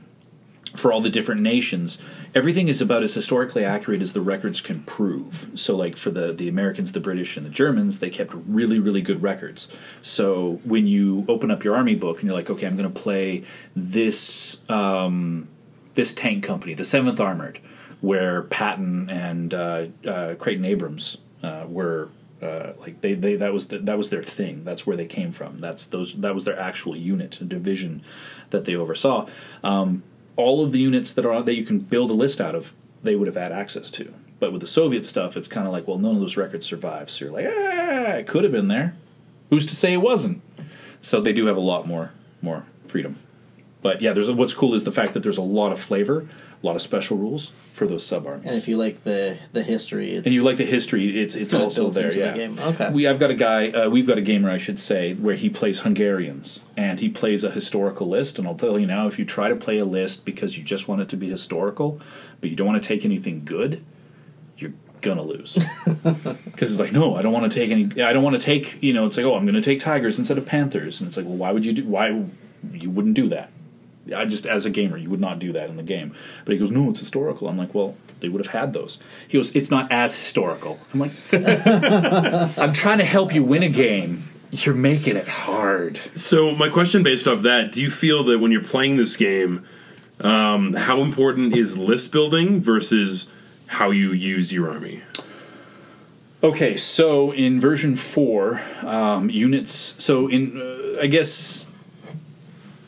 [0.75, 1.99] for all the different nations,
[2.35, 5.51] everything is about as historically accurate as the records can prove.
[5.55, 9.03] So, like for the the Americans, the British, and the Germans, they kept really really
[9.03, 9.69] good records.
[10.01, 13.01] So when you open up your army book and you're like, okay, I'm going to
[13.01, 13.45] play
[13.77, 14.59] this.
[14.71, 15.49] Um,
[15.95, 17.61] this tank company, the Seventh Armored,
[18.01, 22.09] where Patton and uh, uh, Creighton Abrams uh, were.
[22.41, 24.65] Uh, like they, they that was the, that was their thing.
[24.65, 25.61] That's where they came from.
[25.61, 28.03] That's those that was their actual unit, division
[28.51, 29.29] that they oversaw.
[29.63, 30.03] Um,
[30.35, 33.15] all of the units that are that you can build a list out of, they
[33.15, 34.13] would have had access to.
[34.41, 37.11] But with the Soviet stuff, it's kind of like, well, none of those records survive.
[37.11, 38.97] So you're like, ah, it could have been there.
[39.51, 40.43] Who's to say it wasn't?
[41.01, 42.11] So they do have a lot more
[42.41, 43.21] more freedom.
[43.83, 46.29] But yeah, there's what's cool is the fact that there's a lot of flavor,
[46.63, 50.13] a lot of special rules for those sub And if you like the the history,
[50.13, 52.13] it's, And you like the history, it's it's, kinda also there.
[52.13, 52.59] the yeah, game.
[52.59, 52.91] Okay.
[52.91, 53.71] We I've got a guy.
[53.71, 57.43] Uh, we've got a gamer, I should say, where he plays Hungarians, and he plays
[57.43, 58.39] a historical list.
[58.39, 60.87] And I'll tell you now, if you try to play a list because you just
[60.87, 62.01] want it to be historical,
[62.41, 63.85] but you don't want to take anything good,
[64.57, 65.59] you're gonna lose.
[66.05, 68.03] Because it's like, no, I don't want to take any.
[68.03, 68.81] I don't want to take.
[68.81, 71.17] You know, it's like, oh, I'm going to take tigers instead of panthers, and it's
[71.17, 71.85] like, well, why would you do?
[71.85, 72.25] Why
[72.73, 73.51] you wouldn't do that?
[74.15, 76.15] I just, as a gamer, you would not do that in the game.
[76.45, 77.49] But he goes, no, it's historical.
[77.49, 78.99] I'm like, well, they would have had those.
[79.29, 80.81] He goes, it's not as historical.
[80.93, 84.25] I'm like, I'm trying to help you win a game.
[84.51, 85.99] You're making it hard.
[86.15, 89.65] So my question, based off that, do you feel that when you're playing this game,
[90.21, 93.31] um, how important is list building versus
[93.67, 95.03] how you use your army?
[96.43, 99.95] Okay, so in version four, um, units.
[99.99, 101.72] So in, uh, I guess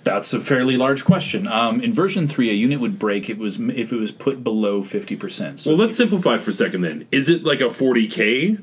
[0.05, 1.47] that's a fairly large question.
[1.49, 3.29] Um, in version three, a unit would break.
[3.29, 5.61] It was if it was put below fifty percent.
[5.61, 6.83] So Well, let's simplify it for a second.
[6.83, 8.63] Then, is it like a 40k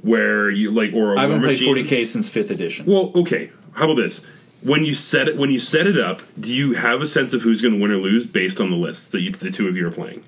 [0.00, 2.86] where you like, or a I haven't played forty k since fifth edition.
[2.86, 3.50] Well, okay.
[3.72, 4.24] How about this?
[4.62, 7.42] When you set it, when you set it up, do you have a sense of
[7.42, 9.76] who's going to win or lose based on the lists that you, the two of
[9.76, 10.24] you are playing?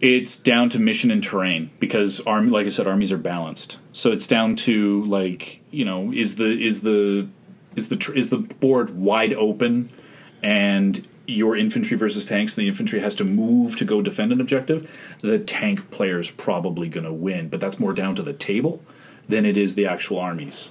[0.00, 3.78] It's down to mission and terrain because army, like I said, armies are balanced.
[3.92, 7.28] So it's down to like you know, is the is the
[7.76, 9.90] is the tr- is the board wide open,
[10.42, 14.40] and your infantry versus tanks, and the infantry has to move to go defend an
[14.40, 14.88] objective.
[15.22, 18.82] The tank player's probably going to win, but that's more down to the table
[19.28, 20.70] than it is the actual armies.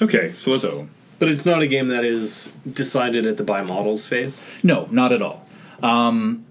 [0.00, 0.70] Okay, so let's.
[0.70, 0.88] So
[1.18, 4.44] But it's not a game that is decided at the buy models phase.
[4.62, 5.44] No, not at all.
[5.82, 6.44] Um,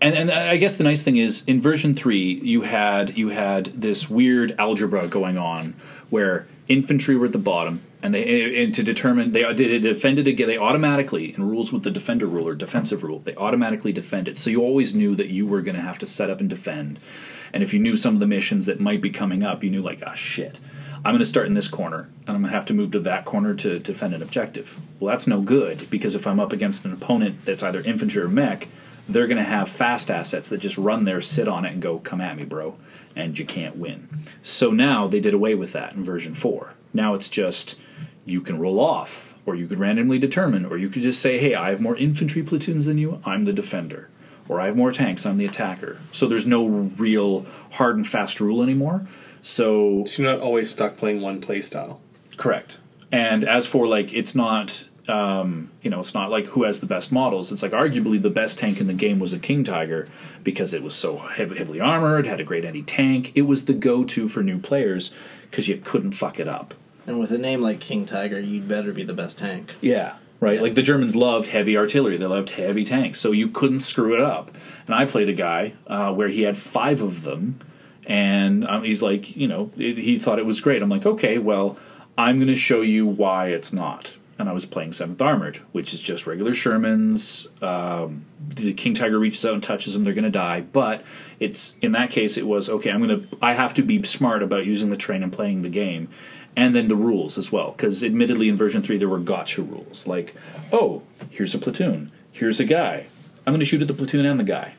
[0.00, 3.66] and and I guess the nice thing is in version three you had you had
[3.66, 5.74] this weird algebra going on
[6.08, 10.30] where infantry were at the bottom and they and to determine they they defended it
[10.30, 14.38] again they automatically in rules with the defender rule or defensive rule they automatically defended
[14.38, 16.98] so you always knew that you were going to have to set up and defend
[17.52, 19.82] and if you knew some of the missions that might be coming up you knew
[19.82, 20.58] like ah shit
[21.02, 23.00] I'm going to start in this corner and I'm going to have to move to
[23.00, 26.84] that corner to defend an objective well that's no good because if I'm up against
[26.84, 28.68] an opponent that's either infantry or mech
[29.12, 31.98] they're going to have fast assets that just run there, sit on it, and go,
[31.98, 32.76] come at me, bro.
[33.16, 34.08] And you can't win.
[34.42, 36.74] So now they did away with that in version 4.
[36.92, 37.76] Now it's just
[38.24, 41.54] you can roll off, or you could randomly determine, or you could just say, hey,
[41.54, 44.08] I have more infantry platoons than you, I'm the defender.
[44.48, 45.98] Or I have more tanks, I'm the attacker.
[46.12, 49.06] So there's no real hard and fast rule anymore.
[49.42, 52.00] So So you're not always stuck playing one play style.
[52.36, 52.78] Correct.
[53.12, 56.86] And as for like, it's not, um, you know, it's not like who has the
[56.86, 57.50] best models.
[57.50, 60.08] It's like arguably the best tank in the game was a King Tiger
[60.44, 63.32] because it was so heavy, heavily armored, had a great anti tank.
[63.34, 65.12] It was the go-to for new players
[65.50, 66.74] because you couldn't fuck it up.
[67.10, 69.74] And with a name like King Tiger, you'd better be the best tank.
[69.80, 70.14] Yeah.
[70.38, 70.60] Right, Yeah.
[70.62, 72.16] like the Germans loved heavy artillery.
[72.16, 74.52] They loved heavy tanks, so you couldn't screw it up.
[74.86, 77.58] And I played a guy uh, where he had five of them,
[78.06, 80.82] and um, he's like, you know, it, he thought it was great.
[80.82, 81.76] I'm like, okay, well,
[82.16, 84.14] I'm going to show you why it's not.
[84.38, 87.46] And I was playing Seventh Armored, which is just regular Shermans.
[87.60, 88.24] Um,
[88.54, 90.60] the King Tiger reaches out and touches them; they're going to die.
[90.62, 91.04] But
[91.40, 92.90] it's in that case, it was okay.
[92.90, 93.36] I'm going to.
[93.42, 96.08] I have to be smart about using the terrain and playing the game,
[96.56, 97.72] and then the rules as well.
[97.72, 100.34] Because admittedly, in version three, there were gotcha rules like,
[100.72, 103.06] oh, here's a platoon, here's a guy.
[103.46, 104.74] I'm going to shoot at the platoon and the guy.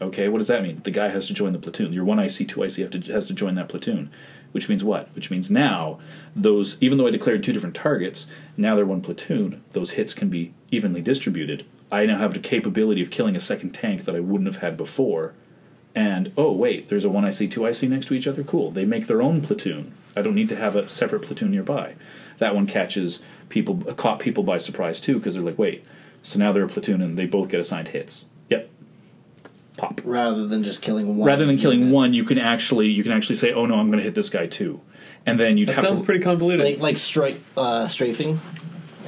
[0.00, 0.80] Okay, what does that mean?
[0.84, 1.92] The guy has to join the platoon.
[1.92, 4.10] Your one IC, two IC to, has to join that platoon.
[4.52, 5.14] Which means what?
[5.14, 5.98] Which means now
[6.34, 8.26] those, even though I declared two different targets,
[8.56, 9.62] now they're one platoon.
[9.72, 11.66] Those hits can be evenly distributed.
[11.90, 14.76] I now have the capability of killing a second tank that I wouldn't have had
[14.76, 15.34] before.
[15.94, 18.44] And oh wait, there's a one IC, two IC next to each other.
[18.44, 18.70] Cool.
[18.70, 19.94] They make their own platoon.
[20.18, 21.94] I don't need to have a separate platoon nearby.
[22.38, 25.84] That one catches people, caught people by surprise too, because they're like, wait.
[26.22, 28.26] So now they're a platoon and they both get assigned hits.
[28.50, 28.68] Yep.
[29.76, 30.00] Pop.
[30.04, 31.26] Rather than just killing one.
[31.26, 31.94] Rather than killing unit.
[31.94, 34.28] one, you can actually you can actually say, "Oh no, I'm going to hit this
[34.28, 34.80] guy too,"
[35.24, 36.64] and then you'd That have sounds to, pretty convoluted.
[36.64, 38.40] Like, like strike, uh, strafing,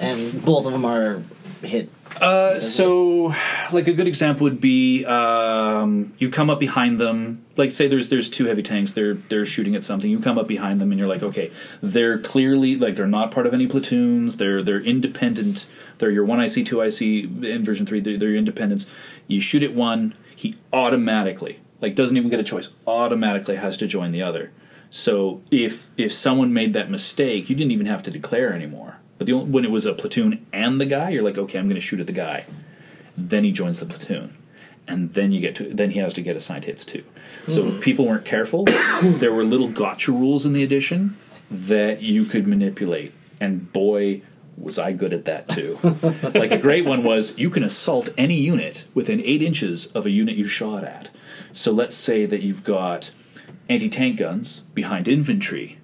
[0.01, 1.23] and both of them are
[1.63, 1.91] hit.
[2.21, 3.35] Uh, so
[3.73, 7.45] like a good example would be um, you come up behind them.
[7.57, 8.93] Like say there's there's two heavy tanks.
[8.93, 10.11] They're they're shooting at something.
[10.11, 11.51] You come up behind them and you're like, okay,
[11.83, 14.37] they're clearly like they're not part of any platoons.
[14.37, 15.67] They're they're independent.
[15.99, 18.01] They're your one IC, two IC in version three.
[18.01, 18.87] They're, they're your independents.
[19.27, 22.69] You shoot at one, he automatically like doesn't even get a choice.
[22.87, 24.53] Automatically has to join the other.
[24.91, 29.00] So if if someone made that mistake, you didn't even have to declare anymore.
[29.21, 31.67] But the only, when it was a platoon and the guy, you're like, okay, I'm
[31.67, 32.47] going to shoot at the guy.
[33.19, 34.35] Then he joins the platoon,
[34.89, 37.05] and then you get to then he has to get assigned hits too.
[37.47, 38.65] So if people weren't careful,
[39.03, 41.19] there were little gotcha rules in the edition
[41.51, 44.23] that you could manipulate, and boy.
[44.57, 45.79] Was I good at that too?
[46.35, 50.11] like a great one was you can assault any unit within eight inches of a
[50.11, 51.09] unit you shot at.
[51.53, 53.11] So let's say that you've got
[53.71, 55.79] anti tank guns behind infantry.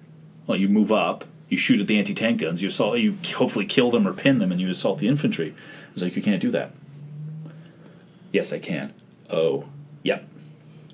[0.45, 3.65] Well, you move up, you shoot at the anti tank guns, you assault, you hopefully
[3.65, 5.55] kill them or pin them, and you assault the infantry.
[5.93, 6.71] It's like you can't do that.
[8.31, 8.93] Yes, I can.
[9.29, 9.65] Oh,
[10.03, 10.27] yep,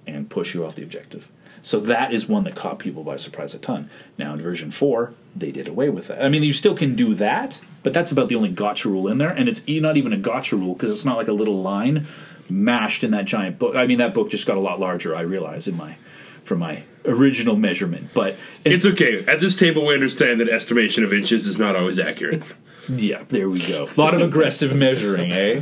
[0.06, 1.30] and push you off the objective.
[1.62, 3.90] So that is one that caught people by surprise a ton.
[4.18, 6.24] Now in version four, they did away with that.
[6.24, 9.18] I mean, you still can do that, but that's about the only gotcha rule in
[9.18, 12.06] there, and it's not even a gotcha rule because it's not like a little line
[12.50, 13.76] mashed in that giant book.
[13.76, 15.16] I mean, that book just got a lot larger.
[15.16, 15.96] I realize in my
[16.44, 18.36] from my original measurement, but
[18.66, 19.26] It's okay.
[19.26, 22.44] At this table, we understand that estimation of inches is not always accurate.
[22.90, 23.88] yeah, there we go.
[23.96, 25.62] A lot of aggressive measuring, eh?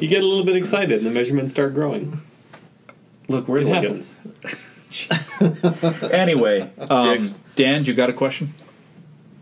[0.00, 2.20] You get a little bit excited, and the measurements start growing.
[3.28, 3.82] Look, we're It looking.
[3.82, 4.20] happens.
[6.10, 7.22] Anyway, um,
[7.54, 8.54] Dan, you got a question?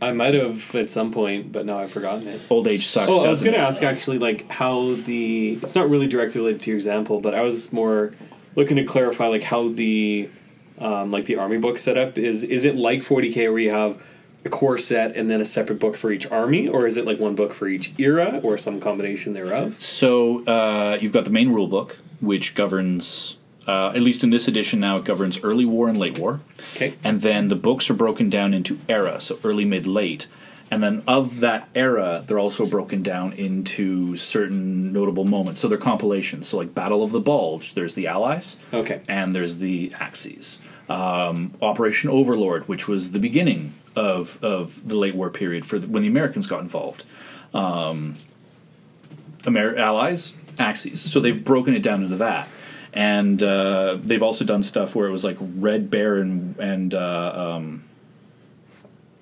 [0.02, 2.40] I might have at some point, but now I've forgotten it.
[2.51, 3.09] Old age sucks.
[3.09, 6.62] Oh, I was going to ask actually, like how the it's not really directly related
[6.62, 8.12] to your example, but I was more
[8.56, 10.28] looking to clarify like how the
[10.78, 12.44] um, like the army book setup is.
[12.44, 14.01] Is it like 40k where you have
[14.44, 17.18] a core set and then a separate book for each army, or is it like
[17.18, 19.80] one book for each era, or some combination thereof?
[19.80, 23.36] So uh, you've got the main rule book, which governs,
[23.66, 26.40] uh, at least in this edition now, it governs early war and late war.
[26.74, 26.94] Okay.
[27.02, 30.26] And then the books are broken down into era, so early, mid, late.
[30.70, 35.60] And then of that era, they're also broken down into certain notable moments.
[35.60, 36.48] So they're compilations.
[36.48, 39.00] So like Battle of the Bulge, there's the Allies, Okay.
[39.08, 40.58] and there's the Axis.
[40.88, 45.86] Um, Operation Overlord, which was the beginning of of the late war period for the,
[45.86, 47.04] when the Americans got involved.
[47.52, 48.16] Um,
[49.46, 51.00] Amer- Allies, Axis.
[51.00, 52.48] So they've broken it down into that.
[52.92, 57.54] And uh, they've also done stuff where it was like Red Bear and, and uh,
[57.56, 57.84] um,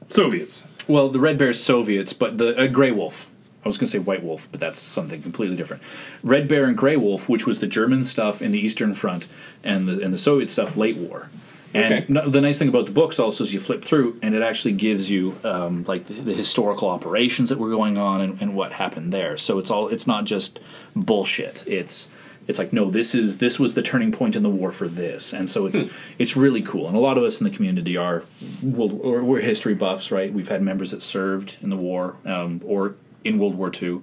[0.09, 0.65] Soviets.
[0.89, 3.31] Well, the Red Bear Soviets, but the uh, Grey Wolf.
[3.65, 5.83] I was going to say White Wolf, but that's something completely different.
[6.25, 9.29] Red Bear and Grey Wolf, which was the German stuff in the Eastern Front,
[9.63, 11.29] and the and the Soviet stuff late war.
[11.75, 12.05] And Okay.
[12.09, 14.73] no, the nice thing about the books also is you flip through, and it actually
[14.75, 18.73] gives you um, like the, the historical operations that were going on and, and what
[18.73, 19.39] happened there.
[19.39, 20.59] So it's all it's not just
[20.97, 21.65] bullshit.
[21.67, 22.09] It's
[22.49, 25.33] it's like no, this is this was the turning point in the war for this,
[25.33, 25.83] and so it's
[26.19, 26.89] it's really cool.
[26.89, 28.25] And a lot of us in the community are
[28.63, 30.33] world, or we're history buffs, right?
[30.33, 34.01] We've had members that served in the war um, or in World War II,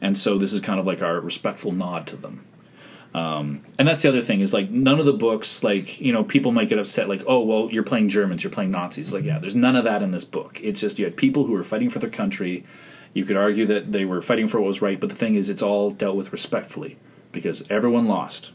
[0.00, 2.44] and so this is kind of like our respectful nod to them.
[3.12, 6.24] Um, and that's the other thing is like none of the books like you know
[6.24, 9.12] people might get upset like oh well you're playing Germans you're playing Nazis.
[9.12, 10.58] Like yeah there's none of that in this book.
[10.62, 12.64] It's just you had people who were fighting for their country.
[13.12, 15.48] You could argue that they were fighting for what was right but the thing is
[15.48, 16.96] it's all dealt with respectfully
[17.34, 18.52] because everyone lost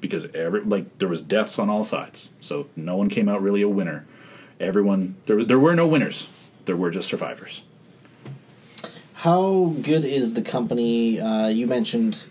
[0.00, 3.62] because every like there was deaths on all sides so no one came out really
[3.62, 4.04] a winner
[4.60, 6.28] everyone there there were no winners
[6.66, 7.62] there were just survivors
[9.14, 11.18] How good is the company?
[11.20, 12.24] Uh, you mentioned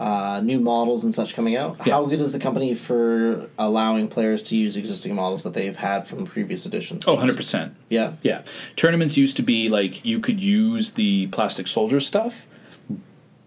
[0.00, 1.76] uh, new models and such coming out.
[1.84, 1.94] Yeah.
[1.94, 6.06] How good is the company for allowing players to use existing models that they've had
[6.06, 7.06] from previous editions?
[7.06, 8.12] oh 100% Yeah.
[8.22, 8.42] Yeah,
[8.76, 12.46] tournaments used to be like you could use the plastic soldier stuff,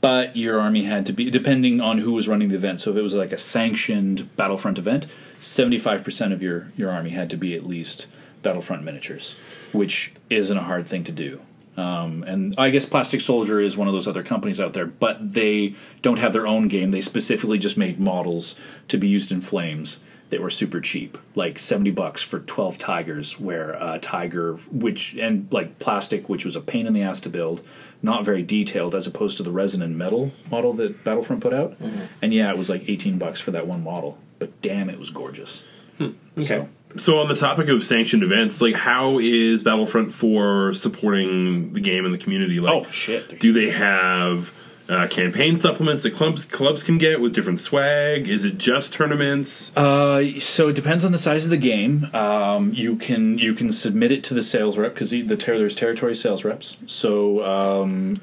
[0.02, 2.80] but your army had to be depending on who was running the event.
[2.80, 5.06] So if it was like a sanctioned Battlefront event,
[5.40, 8.07] seventy five percent of your your army had to be at least
[8.41, 9.36] Battlefront miniatures,
[9.72, 11.41] which isn't a hard thing to do.
[11.78, 15.34] Um, and I guess Plastic Soldier is one of those other companies out there, but
[15.34, 16.91] they don't have their own game.
[16.91, 18.56] They specifically just made models
[18.90, 23.40] to be used in flames that were super cheap, like seventy bucks for twelve tigers.
[23.40, 27.30] Where a tiger, which and like plastic, which was a pain in the ass to
[27.30, 27.61] build,
[28.03, 31.80] not very detailed, as opposed to the resin and metal model that Battlefront put out.
[31.80, 31.99] Mm-hmm.
[32.22, 35.10] And yeah, it was like eighteen bucks for that one model, but damn, it was
[35.10, 35.64] gorgeous.
[35.98, 36.11] Hmm.
[36.38, 36.68] Okay.
[36.98, 42.03] So on the topic of sanctioned events, like how is Battlefront 4 supporting the game
[42.03, 42.60] and the community?
[42.60, 43.40] Like, Oh, shit.
[43.40, 44.53] Do they have
[44.90, 48.28] uh, campaign supplements that clubs clubs can get with different swag?
[48.28, 49.76] Is it just tournaments?
[49.78, 52.10] Uh, so it depends on the size of the game.
[52.14, 55.58] Um, you can you can submit it to the sales rep because the, the ter-
[55.58, 56.78] there's territory sales reps.
[56.88, 58.20] So um,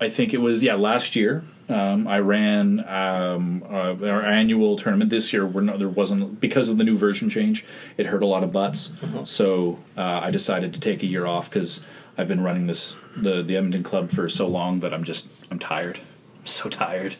[0.00, 5.08] I think it was yeah last year Um, I ran um, uh, our annual tournament
[5.10, 5.46] this year.
[5.46, 7.64] We're not, there wasn't because of the new version change.
[7.96, 8.92] It hurt a lot of butts,
[9.24, 11.80] so uh, I decided to take a year off because
[12.20, 15.58] I've been running this the the Edmonton club for so long that I'm just I'm
[15.58, 15.96] tired.
[16.38, 17.16] I'm so tired.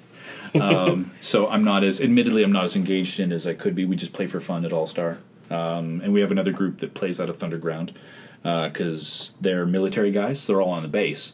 [0.55, 3.85] um, so I'm not as admittedly I'm not as engaged in as I could be.
[3.85, 5.19] We just play for fun at All Star,
[5.49, 7.95] um, and we have another group that plays out of Thunderground
[8.43, 10.41] because they're military guys.
[10.41, 11.33] So they're all on the base.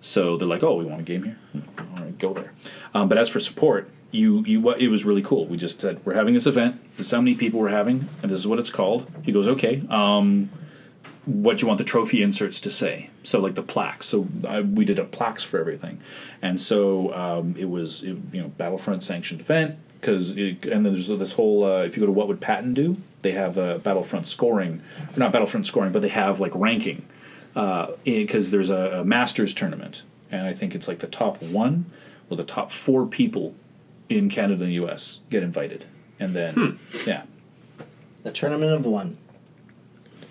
[0.00, 1.38] So they're like, "Oh, we want a game here.
[1.52, 2.52] Hmm, All right, go there."
[2.94, 5.46] Um, but as for support, you you it was really cool.
[5.46, 6.80] We just said we're having this event.
[6.96, 9.06] This is how many people we're having, and this is what it's called.
[9.22, 10.50] He goes, "Okay." Um,
[11.24, 13.10] what you want the trophy inserts to say?
[13.22, 14.06] So like the plaques.
[14.06, 16.00] So I, we did up plaques for everything,
[16.40, 21.08] and so um, it was it, you know Battlefront sanctioned event because and then there's
[21.08, 22.96] this whole uh, if you go to what would Patton do?
[23.20, 24.82] They have uh, Battlefront scoring,
[25.14, 27.06] or not Battlefront scoring, but they have like ranking
[27.54, 31.86] because there's a, a Masters tournament, and I think it's like the top one
[32.28, 33.54] or the top four people
[34.08, 35.20] in Canada and the U.S.
[35.30, 35.84] get invited,
[36.18, 37.22] and then yeah,
[38.24, 39.18] The tournament of one.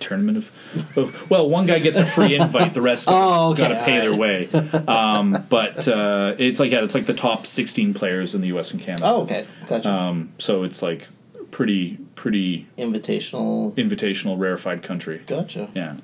[0.02, 3.68] Tournament of, of well, one guy gets a free invite, the rest Oh, okay, got
[3.70, 4.50] to pay all their way.
[4.88, 8.72] Um, but uh, it's like yeah, it's like the top sixteen players in the U.S.
[8.74, 9.04] and Canada.
[9.06, 9.48] Oh, okay.
[9.68, 9.92] Gotcha.
[9.92, 11.08] Um, so it's like
[11.52, 13.74] pretty pretty Invitational.
[13.76, 15.22] invitational, rarefied country.
[15.28, 15.70] Gotcha.
[15.74, 15.98] Yeah.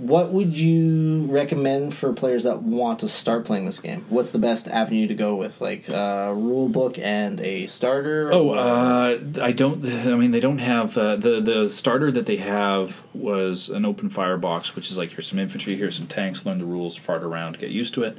[0.00, 4.06] What would you recommend for players that want to start playing this game?
[4.08, 8.30] What's the best avenue to go with, like a rule book and a starter?
[8.32, 9.84] Oh, uh, I don't.
[9.84, 14.08] I mean, they don't have uh, the the starter that they have was an open
[14.08, 17.22] fire box, which is like here's some infantry, here's some tanks, learn the rules, fart
[17.22, 18.16] around, get used to it.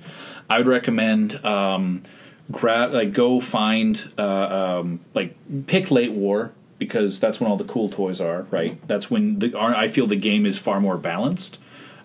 [0.52, 2.04] I would recommend um,
[2.52, 5.36] grab like go find uh, um, like
[5.66, 8.44] pick late war because that's when all the cool toys are.
[8.52, 11.58] Right, that's when the I feel the game is far more balanced.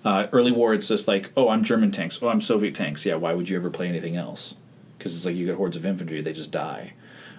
[0.06, 2.22] Uh, early war, it's just like, oh, I'm German tanks.
[2.22, 3.04] Oh, I'm Soviet tanks.
[3.04, 4.54] Yeah, why would you ever play anything else?
[4.96, 6.92] Because it's like you get hordes of infantry, they just die.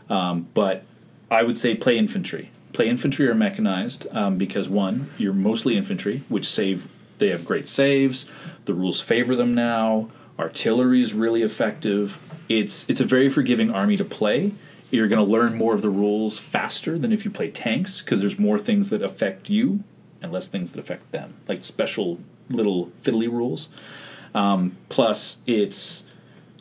[0.10, 0.84] Um, but
[1.32, 2.52] I would say play infantry.
[2.74, 6.92] Play infantry or mechanized um, because one, you're mostly infantry, which save.
[7.20, 8.30] They have great saves.
[8.66, 10.10] The rules favor them now.
[10.38, 12.20] Artillery is really effective.
[12.50, 14.52] It's it's a very forgiving army to play.
[14.92, 18.20] You're going to learn more of the rules faster than if you play tanks because
[18.20, 19.86] there's more things that affect you
[20.22, 23.70] and less things that affect them, like special little fiddly rules.
[24.34, 26.04] Um, plus, it's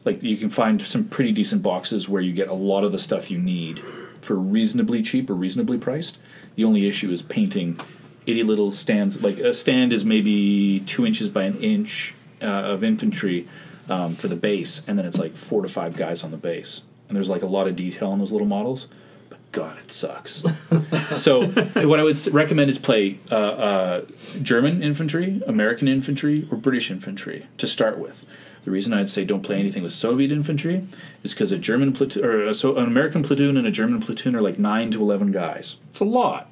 [0.05, 2.99] like you can find some pretty decent boxes where you get a lot of the
[2.99, 3.81] stuff you need
[4.21, 6.19] for reasonably cheap or reasonably priced.
[6.55, 7.79] The only issue is painting
[8.27, 9.23] itty little stands.
[9.23, 13.47] Like a stand is maybe two inches by an inch uh, of infantry
[13.89, 16.83] um, for the base, and then it's like four to five guys on the base.
[17.09, 18.89] And there's like a lot of detail in those little models.
[19.57, 20.43] God, it sucks.
[21.17, 24.05] so what I would recommend is play uh, uh,
[24.43, 28.27] German infantry, American infantry, or British infantry to start with.
[28.67, 30.87] The reason I'd say don't play anything with Soviet infantry
[31.23, 34.37] is because a German platoon or a, so an American platoon and a German platoon
[34.37, 35.79] are like nine to eleven guys.
[35.89, 36.51] It's a lot,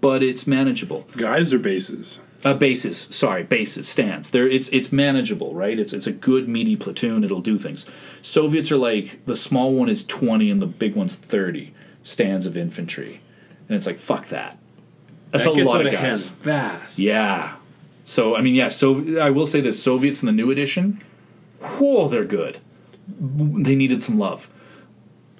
[0.00, 1.06] but it's manageable.
[1.14, 2.20] Guys or bases?
[2.42, 4.30] Uh, bases, sorry, bases, stands.
[4.30, 5.78] There, it's it's manageable, right?
[5.78, 7.22] It's it's a good meaty platoon.
[7.22, 7.84] It'll do things.
[8.22, 11.74] Soviets are like the small one is twenty and the big one's thirty
[12.06, 13.20] stands of infantry,
[13.68, 14.56] and it's like fuck that.
[15.32, 16.28] That's that a gets lot out of of hand guys.
[16.28, 16.98] fast.
[16.98, 17.56] Yeah.
[18.04, 18.68] So I mean, yeah.
[18.68, 21.02] So I will say this: Soviets in the new edition,
[21.60, 22.58] whoa, they're good.
[23.08, 24.48] They needed some love,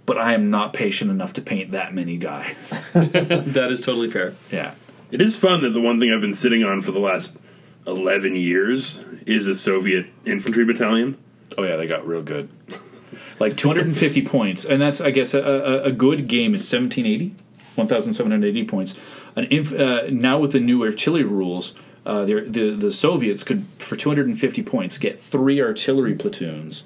[0.05, 2.71] but I am not patient enough to paint that many guys.
[2.93, 4.35] that is totally fair.
[4.51, 4.75] yeah.
[5.13, 7.37] It is fun that the one thing I've been sitting on for the last
[7.87, 11.17] 11 years is a Soviet infantry battalion.
[11.57, 12.49] Oh yeah, they got real good.
[13.39, 17.35] Like 250 points, and that's I guess a, a, a good game is 1780,
[17.75, 18.95] 1,780 points.
[19.37, 21.75] An inf- uh, now with the new artillery rules,
[22.07, 26.85] uh, the the the Soviets could for 250 points get three artillery platoons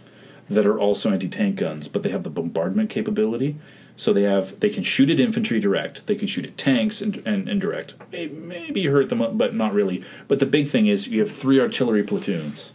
[0.48, 3.54] that are also anti-tank guns, but they have the bombardment capability.
[3.94, 7.22] So they have they can shoot at infantry direct, they can shoot at tanks and
[7.24, 7.94] and, and direct.
[8.10, 10.02] May- Maybe hurt them, but not really.
[10.26, 12.72] But the big thing is you have three artillery platoons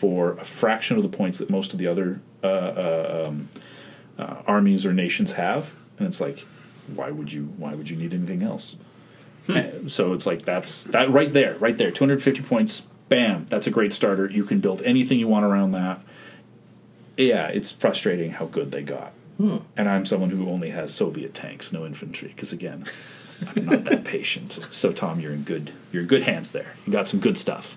[0.00, 3.48] for a fraction of the points that most of the other uh, uh, um,
[4.18, 6.40] uh, armies or nations have, and it's like,
[6.94, 7.44] why would you?
[7.58, 8.76] Why would you need anything else?
[9.48, 12.82] Eh, So it's like that's that right there, right there, 250 points.
[13.10, 14.30] Bam, that's a great starter.
[14.30, 16.00] You can build anything you want around that.
[17.16, 19.12] Yeah, it's frustrating how good they got.
[19.76, 22.84] And I'm someone who only has Soviet tanks, no infantry, because again,
[23.56, 24.58] I'm not that patient.
[24.70, 26.74] So Tom, you're in good you're in good hands there.
[26.86, 27.74] You got some good stuff.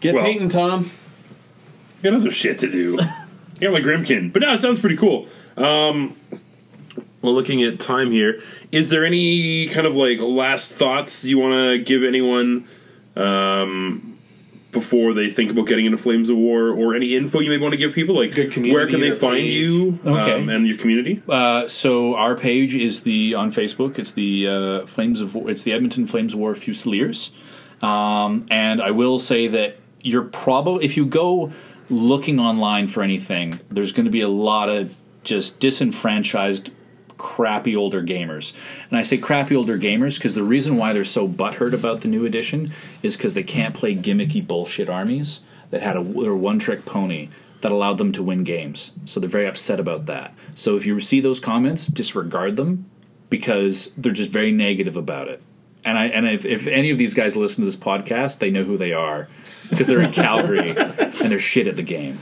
[0.00, 0.90] Get Well- painting, Tom.
[2.02, 2.98] Got other shit to do.
[3.00, 3.24] I
[3.60, 4.32] got my Grymkin.
[4.32, 5.26] But no, it sounds pretty cool.
[5.56, 6.14] Um,
[7.22, 8.40] well, looking at time here,
[8.70, 12.68] is there any kind of like last thoughts you want to give anyone
[13.16, 14.18] um,
[14.72, 17.72] before they think about getting into Flames of War, or any info you may want
[17.72, 18.14] to give people?
[18.14, 19.52] Like, where can they find page.
[19.54, 20.34] you Okay.
[20.34, 21.22] um, and your community?
[21.28, 23.98] Uh, so our page is the on Facebook.
[23.98, 27.30] It's the uh, Flames of War, it's the Edmonton Flames of War Fusiliers,
[27.82, 31.52] um, and I will say that you're probably if you go
[31.88, 34.94] looking online for anything, there's going to be a lot of
[35.24, 36.70] just disenfranchised.
[37.18, 38.52] Crappy older gamers,
[38.90, 42.08] and I say crappy older gamers because the reason why they're so butthurt about the
[42.08, 45.40] new edition is because they can't play gimmicky bullshit armies
[45.70, 47.30] that had a one trick pony
[47.62, 48.92] that allowed them to win games.
[49.06, 50.34] So they're very upset about that.
[50.54, 52.84] So if you see those comments, disregard them
[53.30, 55.42] because they're just very negative about it.
[55.84, 58.64] And I and if, if any of these guys listen to this podcast, they know
[58.64, 59.28] who they are
[59.70, 62.18] because they're in Calgary and they're shit at the game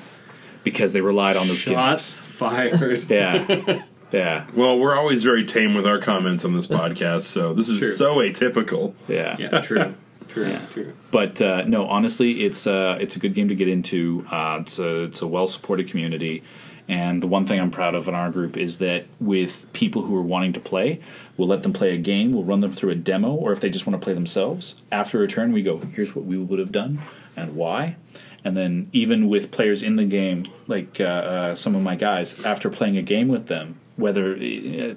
[0.62, 3.04] because they relied on those Shots fired.
[3.10, 7.68] Yeah, yeah, Well, we're always very tame with our comments on this podcast, so this
[7.68, 7.88] is True.
[7.88, 8.94] so atypical.
[9.08, 9.36] yeah.
[9.38, 9.94] Yeah, true.
[10.28, 10.56] True.
[10.72, 10.92] True.
[11.10, 14.26] But uh, no, honestly, it's uh, it's a good game to get into.
[14.30, 16.42] Uh, it's a it's a well supported community,
[16.88, 20.16] and the one thing I'm proud of in our group is that with people who
[20.16, 21.00] are wanting to play,
[21.36, 22.32] we'll let them play a game.
[22.32, 25.22] We'll run them through a demo, or if they just want to play themselves, after
[25.22, 27.00] a turn, we go, "Here's what we would have done
[27.36, 27.96] and why."
[28.44, 32.44] And then even with players in the game, like uh, uh, some of my guys,
[32.44, 34.94] after playing a game with them, whether uh,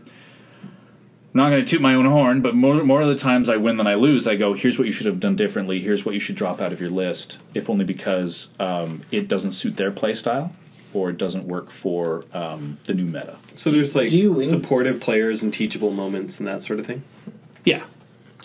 [1.33, 3.57] I'm not going to toot my own horn, but more more of the times I
[3.57, 4.27] win than I lose.
[4.27, 5.79] I go, here's what you should have done differently.
[5.79, 9.51] Here's what you should drop out of your list, if only because um, it doesn't
[9.51, 10.51] suit their play style
[10.93, 13.37] or it doesn't work for um, the new meta.
[13.55, 16.85] So there's like Do you win- supportive players and teachable moments and that sort of
[16.85, 17.03] thing.
[17.65, 17.83] Yeah,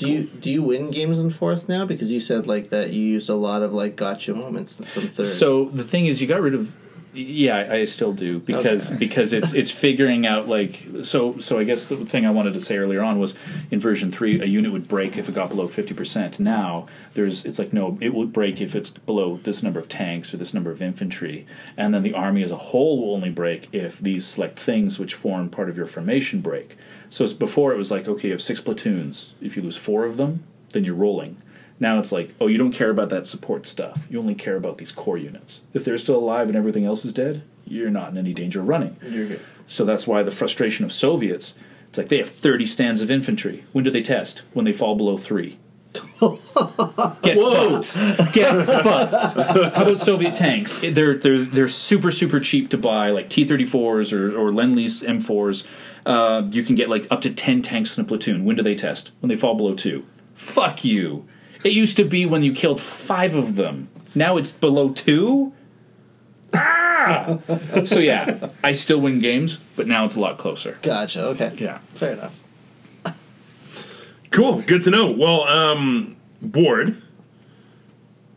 [0.03, 1.85] Do you do you win games in fourth now?
[1.87, 5.27] Because you said like that you used a lot of like gotcha moments from third.
[5.27, 6.79] So the thing is, you got rid of.
[7.15, 8.99] Yeah, I I still do because Okay.
[8.99, 11.59] because it's it's figuring out like so so.
[11.59, 13.35] I guess the thing I wanted to say earlier on was
[13.71, 16.41] in version three, a unit would break if it got below fifty percent.
[16.41, 20.33] Now there's it's like no, it will break if it's below this number of tanks
[20.33, 21.47] or this number of infantry,
[21.77, 25.13] and then the army as a whole will only break if these select things which
[25.13, 26.79] form part of your formation break.
[27.13, 29.35] So it's before it was like okay, you have six platoons.
[29.43, 31.37] If you lose four of them, then you're rolling.
[31.79, 34.07] Now it's like, oh, you don't care about that support stuff.
[34.09, 35.63] You only care about these core units.
[35.75, 38.69] If they're still alive and everything else is dead, you're not in any danger of
[38.69, 38.97] running.
[39.03, 39.41] you're good.
[39.67, 41.59] So that's why the frustration of Soviets,
[41.89, 43.65] it's like they have 30 stands of infantry.
[43.73, 44.43] When do they test?
[44.55, 45.59] When they fall below three.
[45.93, 48.33] Get fucked.
[48.33, 49.75] Get fucked.
[49.77, 50.81] How about Soviet tanks?
[50.81, 55.67] They're they're they're super super cheap to buy, like T-34s or or Lend Lease M4s.
[56.05, 58.45] Uh, you can get like up to 10 tanks in a platoon.
[58.45, 59.13] When do they test?
[59.21, 60.05] When they fall below two.
[60.35, 61.27] Fuck you.
[61.65, 63.89] It used to be when you killed five of them.
[64.15, 65.53] Now it's below two.
[66.55, 67.39] Ah!
[67.85, 70.79] so yeah, I still win games, but now it's a lot closer.
[70.83, 71.25] Gotcha.
[71.29, 71.53] Okay.
[71.59, 71.79] Yeah.
[71.95, 72.43] Fair enough.
[74.31, 75.11] Cool, good to know.
[75.11, 77.01] Well, um, board.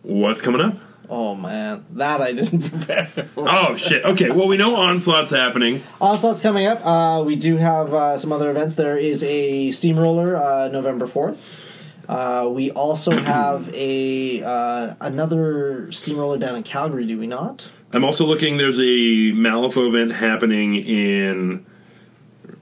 [0.02, 0.78] What's coming up?
[1.10, 3.06] Oh man, that I didn't prepare.
[3.08, 3.46] for.
[3.50, 4.04] Oh shit.
[4.06, 4.32] Okay.
[4.32, 5.84] Well, we know onslaught's happening.
[6.02, 6.86] Onslaught's coming up.
[6.86, 8.76] Uh, we do have uh, some other events.
[8.76, 11.62] There is a steamroller uh, November fourth.
[12.08, 17.06] Uh, we also have a uh, another steamroller down in Calgary.
[17.06, 17.72] Do we not?
[17.94, 18.58] I'm also looking.
[18.58, 18.84] There's a
[19.34, 21.66] Malifaux event happening in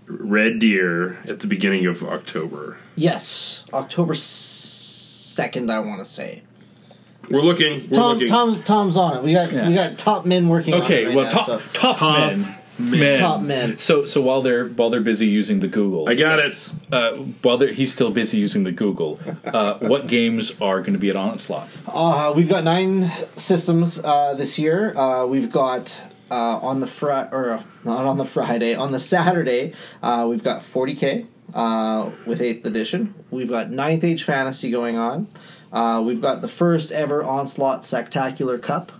[0.06, 2.78] Red Deer at the beginning of October.
[2.96, 5.72] Yes, October second.
[5.72, 6.44] I want to say.
[7.30, 7.90] We're looking.
[7.90, 8.28] We're Tom, looking.
[8.28, 9.24] Tom's Tom's on it.
[9.24, 9.68] We got Yeah.
[9.68, 10.74] we got top men working.
[10.76, 13.78] Okay, on it right well, now, top so- top, Top men, men, Top men.
[13.78, 16.74] So so while they're while they're busy using the Google, I got Yes.
[16.92, 16.94] it.
[16.94, 21.00] uh, while they're, he's still busy using the Google, uh, what games are going to
[21.00, 21.68] be at Onslaught?
[21.88, 24.96] Uh, we've got nine systems uh, this year.
[24.98, 29.74] Uh, we've got uh, on the fri- or not on the Friday, on the Saturday,
[30.02, 33.14] uh, we've got 40k uh, with eighth edition.
[33.30, 35.28] We've got ninth age fantasy going on.
[35.74, 38.92] Uh, we've got the first ever onslaught spectacular cup,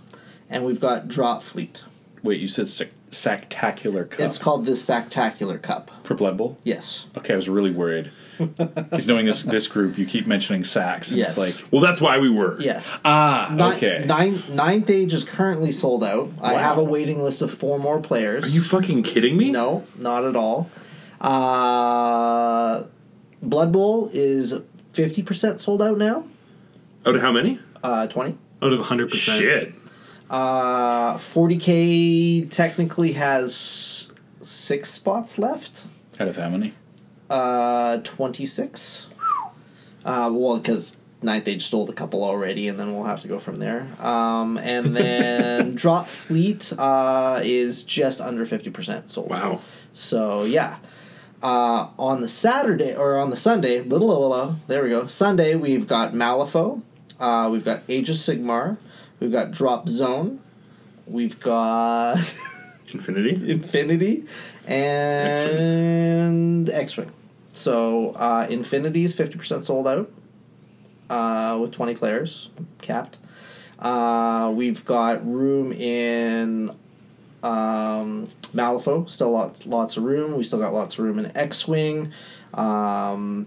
[0.50, 1.84] and we've got drop fleet.
[2.22, 5.88] Wait, you said sac- Sactacular Cup It's called the Sactacular Cup.
[6.02, 6.58] for Blood Bowl?
[6.64, 7.06] Yes.
[7.16, 11.18] Okay, I was really worried because knowing this this group, you keep mentioning sacks, and
[11.20, 11.28] Yes.
[11.30, 12.56] it's like Well, that's why we were.
[12.60, 12.88] Yes.
[13.04, 14.04] ah, Ni- okay.
[14.04, 16.26] Nine, ninth age is currently sold out.
[16.40, 16.48] Wow.
[16.48, 18.42] I have a waiting list of four more players.
[18.42, 19.52] Are you fucking kidding me?
[19.52, 20.68] No, not at all.
[21.20, 22.84] Uh,
[23.42, 24.54] Blood Bowl is
[24.92, 26.24] fifty percent sold out now.
[27.06, 27.58] Out of how many?
[27.82, 28.38] Uh, Twenty.
[28.62, 29.12] Out of 100%.
[29.14, 29.74] Shit.
[30.30, 34.10] Uh, forty k technically has
[34.42, 35.86] six spots left.
[36.18, 36.72] Out of how many?
[37.28, 39.08] Uh, twenty six.
[40.04, 43.38] Uh, well, because Ninth Age stole a couple already, and then we'll have to go
[43.38, 43.86] from there.
[44.00, 49.28] Um, and then Drop Fleet uh, is just under fifty percent sold.
[49.28, 49.60] Wow.
[49.92, 50.78] So yeah,
[51.42, 55.06] uh, on the Saturday or on the Sunday, little blah, blah, blah, there we go.
[55.06, 56.80] Sunday we've got Malifaux,
[57.20, 58.76] uh, we've got Age of Sigmar,
[59.20, 60.40] We've got Drop Zone.
[61.06, 62.18] We've got
[62.92, 63.50] Infinity.
[63.50, 64.26] Infinity
[64.66, 67.12] and X Wing.
[67.52, 70.10] So uh, Infinity is fifty percent sold out
[71.08, 72.50] uh, with twenty players
[72.82, 73.18] capped.
[73.78, 76.70] Uh, we've got room in
[77.42, 79.08] um, Malifaux.
[79.08, 80.36] Still lots lots of room.
[80.36, 82.12] We still got lots of room in X Wing.
[82.52, 83.46] Um,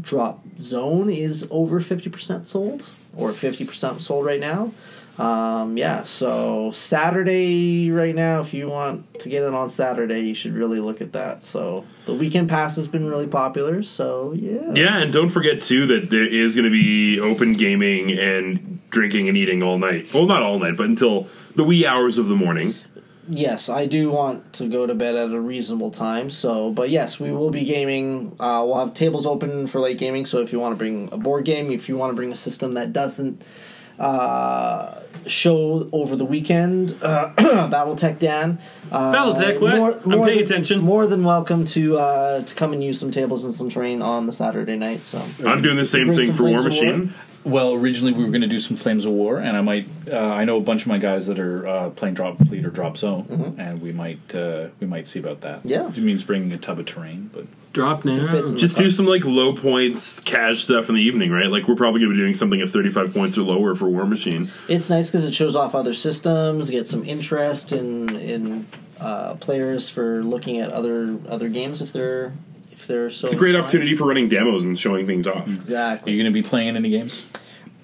[0.00, 4.72] Drop Zone is over fifty percent sold, or fifty percent sold right now.
[5.18, 10.34] Um, yeah, so Saturday right now, if you want to get it on Saturday, you
[10.34, 11.44] should really look at that.
[11.44, 13.82] So the weekend pass has been really popular.
[13.82, 18.12] So yeah, Yeah, and don't forget too that there is going to be open gaming
[18.12, 20.14] and drinking and eating all night.
[20.14, 22.74] Well, not all night, but until the wee hours of the morning.
[23.30, 26.30] Yes, I do want to go to bed at a reasonable time.
[26.30, 28.36] So, but yes, we will be gaming.
[28.38, 30.26] Uh, we'll have tables open for late gaming.
[30.26, 32.36] So if you want to bring a board game, if you want to bring a
[32.36, 33.42] system that doesn't
[33.98, 38.58] uh, show over the weekend, uh, BattleTech Dan.
[38.90, 40.06] Uh, BattleTech, what?
[40.06, 40.80] I'm paying attention.
[40.80, 44.26] More than welcome to uh, to come and use some tables and some terrain on
[44.26, 45.02] the Saturday night.
[45.02, 47.06] So I'm doing the same thing for War Machine.
[47.08, 47.14] War.
[47.44, 47.52] Machine.
[47.52, 49.86] Well, originally we were going to do some Flames of War, and I might.
[50.10, 52.70] Uh, I know a bunch of my guys that are uh, playing Drop Fleet or
[52.70, 55.60] Drop Zone, and we might uh, we might see about that.
[55.64, 55.88] Yeah.
[55.88, 58.18] it means bringing a tub of terrain, but Drop now.
[58.56, 61.50] Just do some like low points cash stuff in the evening, right?
[61.50, 64.06] Like we're probably going to be doing something at 35 points or lower for War
[64.06, 64.50] Machine.
[64.68, 68.66] it's nice because it shows off other systems, get some interest in in
[69.00, 72.32] uh, players for looking at other other games if they're
[72.90, 73.26] if they're so.
[73.26, 73.64] It's a great inclined.
[73.66, 75.46] opportunity for running demos and showing things off.
[75.46, 76.12] are Exactly.
[76.12, 77.26] you going to be playing any games?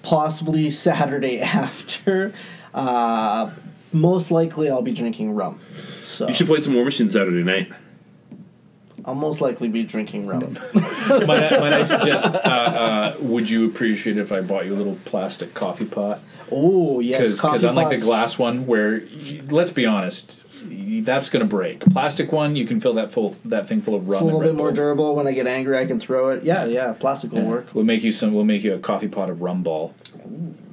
[0.03, 2.33] Possibly Saturday after.
[2.73, 3.51] Uh,
[3.93, 5.59] most likely, I'll be drinking rum.
[6.03, 7.71] So You should play some War Machine Saturday night.
[9.05, 10.57] I'll most likely be drinking rum.
[10.73, 10.83] might,
[11.53, 12.25] I, might I suggest?
[12.25, 16.19] Uh, uh, would you appreciate if I bought you a little plastic coffee pot?
[16.51, 18.01] Oh yes, Because unlike pots.
[18.01, 19.01] the glass one, where
[19.49, 20.46] let's be honest, y-
[21.03, 21.79] that's going to break.
[21.81, 24.13] Plastic one, you can fill that full that thing full of rum.
[24.15, 24.75] It's a little and Red bit more Bull.
[24.75, 25.15] durable.
[25.15, 26.43] When I get angry, I can throw it.
[26.43, 27.45] Yeah, yeah, plastic will Yeah.
[27.47, 27.67] work.
[27.73, 28.33] We'll make you some.
[28.33, 29.93] We'll make you a coffee pot of rum ball,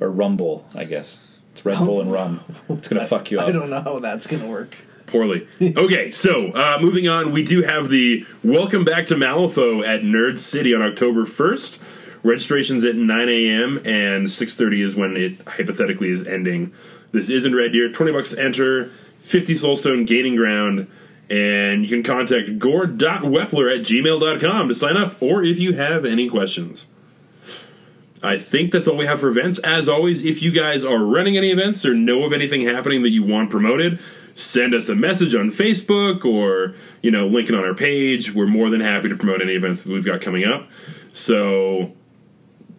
[0.01, 1.19] or rumble, I guess.
[1.53, 2.41] It's Red Bull and rum.
[2.69, 3.47] It's gonna fuck you up.
[3.49, 4.77] I don't know how that's gonna work.
[5.07, 5.47] Poorly.
[5.61, 10.39] Okay, so uh, moving on, we do have the Welcome Back to Malifaux at Nerd
[10.39, 11.79] City on October 1st.
[12.25, 13.77] Registration's at 9 a.m.
[13.85, 16.73] and 6.30 is when it hypothetically is ending.
[17.13, 17.93] This is in Red Deer.
[17.93, 18.91] 20 bucks to enter,
[19.25, 20.87] 50 Soulstone gaining ground,
[21.31, 26.29] and you can contact gore.wepler at gmail.com to sign up, or if you have any
[26.29, 26.87] questions.
[28.23, 29.59] I think that's all we have for events.
[29.59, 33.11] As always, if you guys are running any events or know of anything happening that
[33.11, 33.99] you want promoted,
[34.35, 38.35] send us a message on Facebook or, you know, link it on our page.
[38.35, 40.69] We're more than happy to promote any events that we've got coming up.
[41.13, 41.93] So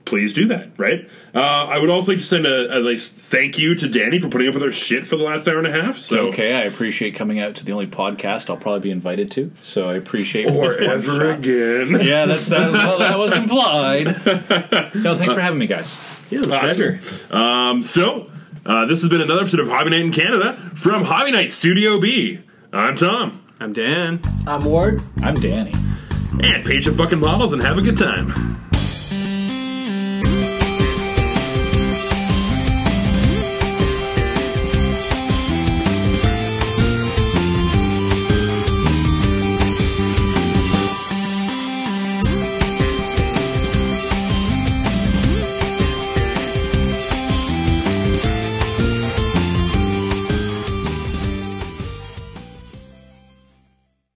[0.06, 1.10] please do that, right?
[1.34, 4.30] Uh, I would also like to send a, a nice thank you to Danny for
[4.30, 5.98] putting up with our shit for the last hour and a half.
[5.98, 9.52] So okay, I appreciate coming out to the only podcast I'll probably be invited to.
[9.62, 12.00] So I appreciate or this ever again.
[12.06, 14.06] Yeah, that's that, well, that was implied.
[14.96, 15.98] No, thanks for having me, guys.
[16.30, 16.60] Yeah, the Awesome.
[16.60, 17.00] pleasure.
[17.36, 18.30] Um, so,
[18.66, 22.00] uh, this has been another episode of Hobby Night in Canada from Hobby Night Studio
[22.00, 22.40] B.
[22.74, 23.42] I'm Tom.
[23.60, 24.20] I'm Dan.
[24.48, 25.02] I'm Ward.
[25.24, 25.74] I'm Danny.
[26.42, 28.30] And page your fucking models and have a good time.